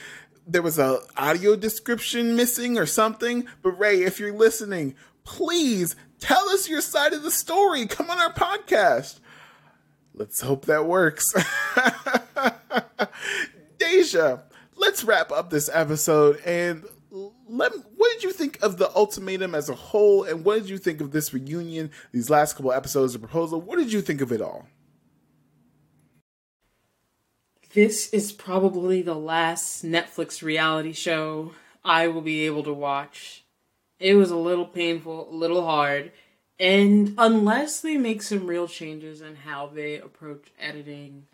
There 0.47 0.63
was 0.63 0.79
a 0.79 1.01
audio 1.17 1.57
description 1.57 2.37
missing 2.37 2.79
or 2.79 2.87
something. 2.87 3.47
But 3.63 3.79
Rae, 3.79 4.03
if 4.03 4.21
you're 4.21 4.33
listening, 4.33 4.95
please 5.25 5.97
Tell 6.21 6.49
us 6.49 6.69
your 6.69 6.81
side 6.81 7.13
of 7.13 7.23
the 7.23 7.31
story. 7.31 7.87
Come 7.87 8.11
on 8.11 8.19
our 8.19 8.33
podcast. 8.33 9.21
Let's 10.15 10.41
hope 10.41 10.65
that 10.67 10.87
works. 10.87 11.33
Daejah, 13.79 14.43
let's 14.77 15.05
wrap 15.05 15.31
up 15.31 15.51
this 15.51 15.69
episode 15.73 16.41
and 16.45 16.85
let 17.49 17.73
what 17.97 18.13
did 18.15 18.23
you 18.23 18.33
think 18.33 18.59
of 18.63 18.79
the 18.79 18.95
ultimatum 18.95 19.55
as 19.55 19.69
a 19.69 19.75
whole, 19.75 20.25
and 20.25 20.45
what 20.45 20.61
did 20.61 20.69
you 20.69 20.79
think 20.79 21.01
of 21.01 21.13
this 21.13 21.33
reunion, 21.33 21.91
these 22.13 22.31
last 22.31 22.55
couple 22.57 22.73
episodes 22.73 23.15
of 23.15 23.21
proposal? 23.21 23.61
What 23.61 23.79
did 23.79 23.93
you 23.93 24.01
think 24.01 24.21
of 24.21 24.33
it 24.33 24.41
all? 24.41 24.67
This 27.75 28.09
is 28.09 28.33
probably 28.33 29.03
the 29.03 29.15
last 29.15 29.85
Netflix 29.85 30.43
reality 30.43 30.93
show 30.93 31.53
I 31.85 32.09
will 32.09 32.23
be 32.23 32.47
able 32.47 32.63
to 32.65 32.73
watch. 32.73 33.46
It 33.99 34.15
was 34.15 34.31
a 34.31 34.37
little 34.37 34.67
painful, 34.67 35.29
a 35.31 35.35
little 35.35 35.65
hard, 35.65 36.13
and 36.59 37.15
unless 37.19 37.81
they 37.81 37.97
make 37.97 38.23
some 38.23 38.47
real 38.47 38.69
changes 38.69 39.21
in 39.21 39.37
how 39.37 39.69
they 39.69 39.97
approach 39.99 40.53
editing, 40.59 41.27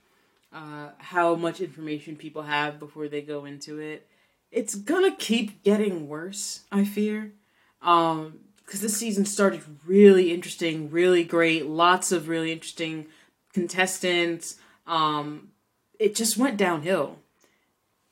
uh, 0.52 0.90
how 0.98 1.34
much 1.34 1.60
information 1.60 2.16
people 2.16 2.43
have 2.43 2.78
before 2.78 3.09
they 3.09 3.22
go 3.22 3.44
into 3.44 3.78
it, 3.78 4.06
it's 4.51 4.74
gonna 4.74 5.14
keep 5.16 5.62
getting 5.62 6.09
worse. 6.09 6.60
I 6.70 6.84
fear, 6.84 7.32
um, 7.80 8.40
because 8.64 8.80
this 8.80 8.97
season 8.97 9.24
started 9.24 9.62
really 9.84 10.32
interesting, 10.32 10.90
really 10.90 11.24
great, 11.24 11.66
lots 11.66 12.12
of 12.12 12.28
really 12.28 12.52
interesting 12.52 13.06
contestants. 13.52 14.59
Um, 14.86 15.48
it 15.98 16.14
just 16.14 16.36
went 16.36 16.56
downhill. 16.56 17.18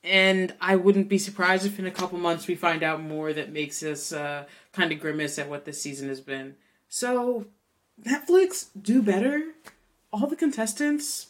And 0.03 0.55
I 0.61 0.77
wouldn't 0.77 1.09
be 1.09 1.19
surprised 1.19 1.67
if 1.67 1.79
in 1.79 1.87
a 1.87 1.91
couple 1.91 2.19
months 2.19 2.47
we 2.47 2.55
find 2.55 2.83
out 2.83 3.03
more 3.03 3.33
that 3.35 3.53
makes 3.53 3.83
us 3.83 4.13
uh, 4.13 4.45
kind 4.73 4.93
of 4.93 5.01
grimace 5.01 5.39
at 5.39 5.49
what 5.51 5.65
this 5.67 5.81
season 5.81 6.09
has 6.09 6.21
been. 6.21 6.55
So, 6.89 7.47
Netflix, 8.03 8.69
do 8.81 9.03
better. 9.03 9.53
All 10.13 10.27
the 10.27 10.37
contestants 10.37 11.27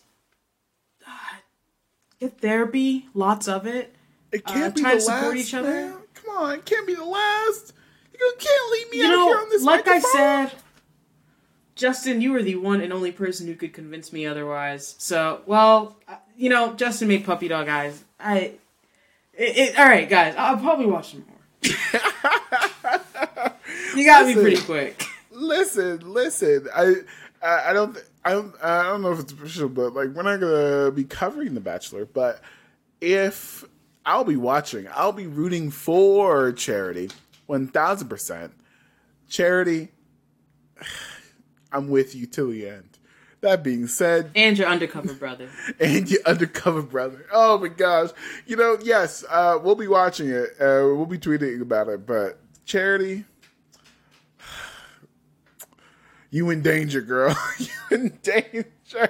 uh, 1.07 1.11
get 2.21 2.41
therapy, 2.41 3.09
lots 3.13 3.49
of 3.49 3.67
it. 3.67 3.95
It 4.31 4.47
can't 4.47 4.73
uh, 4.73 4.77
be 4.77 4.83
the 4.83 4.91
to 4.91 5.01
support 5.01 5.35
last. 5.35 5.37
each 5.37 5.55
other. 5.55 5.69
man. 5.69 5.97
Come 6.15 6.37
on, 6.37 6.55
it 6.59 6.65
can't 6.65 6.87
be 6.87 6.95
the 6.95 7.05
last. 7.05 7.73
You 8.19 8.35
can't 8.39 8.73
leave 8.73 8.91
me 8.93 8.99
You 8.99 9.05
out 9.07 9.11
know, 9.11 9.27
here 9.27 9.37
on 9.39 9.49
this 9.51 9.63
like 9.63 9.87
microphone. 9.87 10.21
I 10.21 10.47
said, 10.49 10.53
Justin, 11.75 12.21
you 12.21 12.33
were 12.33 12.43
the 12.43 12.57
one 12.57 12.81
and 12.83 12.93
only 12.93 13.11
person 13.11 13.47
who 13.47 13.55
could 13.55 13.73
convince 13.73 14.13
me 14.13 14.27
otherwise. 14.27 14.95
So, 14.99 15.41
well, 15.47 15.97
uh, 16.07 16.17
you 16.37 16.51
know, 16.51 16.75
Justin 16.75 17.09
made 17.09 17.25
puppy 17.25 17.49
dog 17.49 17.69
eyes. 17.69 18.05
I, 18.19 18.53
it, 19.35 19.57
it, 19.57 19.79
all 19.79 19.87
right, 19.87 20.09
guys, 20.09 20.35
I'll 20.37 20.57
probably 20.59 20.87
watch 20.87 21.13
some 21.13 21.25
more. 21.27 21.37
you 23.97 24.05
got 24.05 24.27
me 24.27 24.35
pretty 24.35 24.61
quick. 24.63 25.05
listen, 25.31 26.01
listen. 26.13 26.69
I, 26.75 26.95
I, 27.43 27.71
I 27.71 27.73
don't, 27.73 27.95
th- 27.95 28.05
I 28.25 28.33
don't, 28.33 28.55
I 28.63 28.85
don't 28.85 29.03
know 29.03 29.13
if 29.13 29.21
it's 29.21 29.33
official, 29.33 29.69
but 29.69 29.95
like 29.95 30.09
we're 30.11 30.23
not 30.23 30.41
gonna 30.41 30.91
be 30.91 31.05
covering 31.05 31.55
The 31.55 31.61
Bachelor. 31.61 32.05
But 32.07 32.41
if 33.01 33.65
I'll 34.05 34.25
be 34.25 34.37
watching, 34.37 34.89
I'll 34.93 35.13
be 35.13 35.27
rooting 35.27 35.71
for 35.71 36.53
Charity, 36.53 37.11
one 37.47 37.69
thousand 37.69 38.09
percent. 38.09 38.53
Charity, 39.29 39.89
I'm 41.73 41.89
with 41.89 42.15
you 42.15 42.27
till 42.27 42.51
the 42.51 42.69
end. 42.69 42.90
That 43.43 43.63
being 43.63 43.87
said, 43.87 44.33
And 44.35 44.59
your 44.59 44.69
undercover 44.69 45.15
brother. 45.15 45.49
and 45.81 46.11
your 46.11 46.21
undercover 46.27 46.83
brother. 46.83 47.25
Oh 47.33 47.59
my 47.59 47.69
gosh. 47.69 48.11
You 48.47 48.57
know, 48.57 48.79
yes, 48.83 49.25
uh, 49.31 49.59
we'll 49.63 49.77
be 49.77 49.89
watching 49.89 50.29
it. 50.29 50.51
Uh, 50.61 50.93
we'll 50.95 51.07
be 51.07 51.19
tweeting 51.19 51.63
about 51.63 51.89
it. 51.89 52.07
But 52.07 52.39
Charity, 52.67 53.25
you 56.31 56.51
in 56.51 56.61
danger, 56.61 57.01
girl. 57.01 57.35
you 57.59 57.69
in 57.91 58.19
danger. 58.23 58.67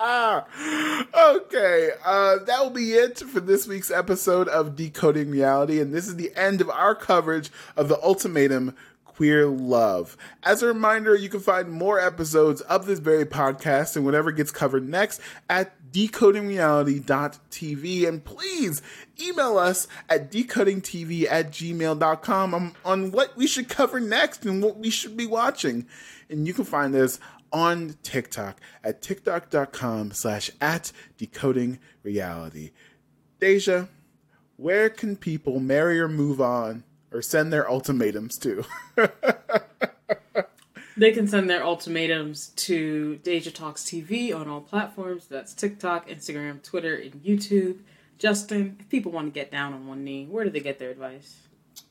okay, 0.00 1.90
uh, 2.04 2.38
that 2.44 2.58
will 2.60 2.70
be 2.70 2.92
it 2.92 3.18
for 3.18 3.40
this 3.40 3.66
week's 3.66 3.90
episode 3.90 4.48
of 4.48 4.74
Decoding 4.76 5.30
Reality, 5.30 5.80
and 5.80 5.94
this 5.94 6.06
is 6.08 6.16
the 6.16 6.32
end 6.36 6.60
of 6.60 6.70
our 6.70 6.94
coverage 6.94 7.50
of 7.76 7.88
the 7.88 8.00
ultimatum 8.02 8.74
Queer 9.18 9.46
Love. 9.48 10.16
As 10.44 10.62
a 10.62 10.68
reminder, 10.68 11.16
you 11.16 11.28
can 11.28 11.40
find 11.40 11.72
more 11.72 11.98
episodes 11.98 12.60
of 12.60 12.86
this 12.86 13.00
very 13.00 13.26
podcast 13.26 13.96
and 13.96 14.04
whatever 14.04 14.30
gets 14.30 14.52
covered 14.52 14.88
next 14.88 15.20
at 15.50 15.72
decodingreality.tv. 15.90 18.06
And 18.06 18.24
please 18.24 18.80
email 19.20 19.58
us 19.58 19.88
at 20.08 20.30
decodingtv 20.30 21.26
at 21.28 21.50
gmail.com 21.50 22.54
on, 22.54 22.76
on 22.84 23.10
what 23.10 23.36
we 23.36 23.48
should 23.48 23.68
cover 23.68 23.98
next 23.98 24.46
and 24.46 24.62
what 24.62 24.78
we 24.78 24.88
should 24.88 25.16
be 25.16 25.26
watching. 25.26 25.88
And 26.30 26.46
you 26.46 26.54
can 26.54 26.64
find 26.64 26.94
us 26.94 27.18
on 27.52 27.96
TikTok 28.04 28.60
at 28.84 29.02
tiktok.com 29.02 30.12
slash 30.12 30.48
at 30.60 30.92
decoding 31.16 31.80
reality. 32.04 32.70
Daejah, 33.40 33.88
where 34.56 34.88
can 34.88 35.16
people 35.16 35.58
marry 35.58 35.98
or 35.98 36.06
move 36.06 36.40
on 36.40 36.84
or 37.12 37.22
send 37.22 37.52
their 37.52 37.70
ultimatums 37.70 38.38
to? 38.38 38.64
They 40.96 41.12
can 41.12 41.28
send 41.28 41.48
their 41.48 41.62
ultimatums 41.62 42.48
to 42.56 43.20
Daejah 43.22 43.54
Talks 43.54 43.84
TV 43.84 44.34
on 44.34 44.48
all 44.48 44.60
platforms. 44.60 45.26
That's 45.26 45.54
TikTok, 45.54 46.08
Instagram, 46.08 46.60
Twitter, 46.60 46.96
and 46.96 47.22
YouTube. 47.22 47.82
Justin, 48.18 48.76
if 48.80 48.88
people 48.88 49.12
want 49.12 49.28
to 49.28 49.30
get 49.30 49.52
down 49.52 49.72
on 49.74 49.86
one 49.86 50.02
knee, 50.02 50.26
where 50.26 50.42
do 50.42 50.50
they 50.50 50.58
get 50.58 50.80
their 50.80 50.90
advice? 50.90 51.36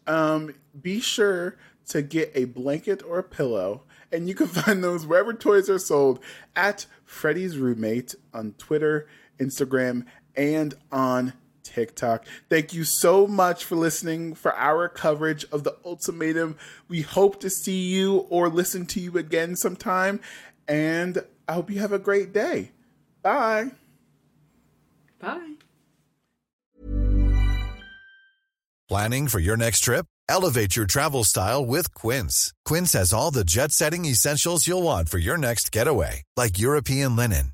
um, 0.08 0.54
be 0.80 1.00
sure 1.00 1.58
to 1.90 2.02
get 2.02 2.32
a 2.36 2.46
blanket 2.46 3.04
or 3.04 3.20
a 3.20 3.24
pillow, 3.24 3.84
and 4.12 4.28
you 4.28 4.36
can 4.36 4.48
find 4.48 4.84
those 4.84 5.06
wherever 5.06 5.34
toys 5.34 5.70
are 5.70 5.80
sold 5.80 6.20
at 6.56 6.86
Freddy's 7.06 7.58
Roommate 7.58 8.16
on 8.34 8.54
Twitter, 8.58 9.08
Instagram, 9.40 10.06
and 10.36 10.74
on 10.92 11.34
TikTok. 11.68 12.26
Thank 12.50 12.74
you 12.74 12.84
so 12.84 13.28
much 13.28 13.66
for 13.66 13.76
listening 13.76 14.36
for 14.36 14.56
our 14.56 14.90
coverage 14.90 15.46
of 15.52 15.64
the 15.64 15.76
ultimatum. 15.86 16.58
We 16.88 17.02
hope 17.02 17.40
to 17.42 17.50
see 17.50 17.94
you 17.94 18.28
or 18.30 18.50
listen 18.50 18.86
to 18.88 19.00
you 19.00 19.18
again 19.18 19.56
sometime, 19.56 20.20
and 20.68 21.24
I 21.48 21.54
hope 21.54 21.70
you 21.70 21.80
have 21.80 21.94
a 21.94 22.00
great 22.00 22.34
day. 22.34 22.72
Bye. 23.22 23.72
Bye. 25.20 25.54
Planning 28.88 29.28
for 29.28 29.40
your 29.40 29.58
next 29.58 29.82
trip? 29.82 30.06
Elevate 30.30 30.76
your 30.76 30.86
travel 30.86 31.24
style 31.24 31.66
with 31.66 31.94
Quince. 31.94 32.54
Quince 32.66 32.94
has 32.94 33.14
all 33.14 33.32
the 33.32 33.44
jet 33.44 33.72
setting 33.72 34.06
essentials 34.06 34.68
you'll 34.68 34.84
want 34.84 35.10
for 35.10 35.18
your 35.18 35.38
next 35.38 35.72
getaway, 35.72 36.24
like 36.36 36.60
European 36.60 37.16
linen, 37.16 37.54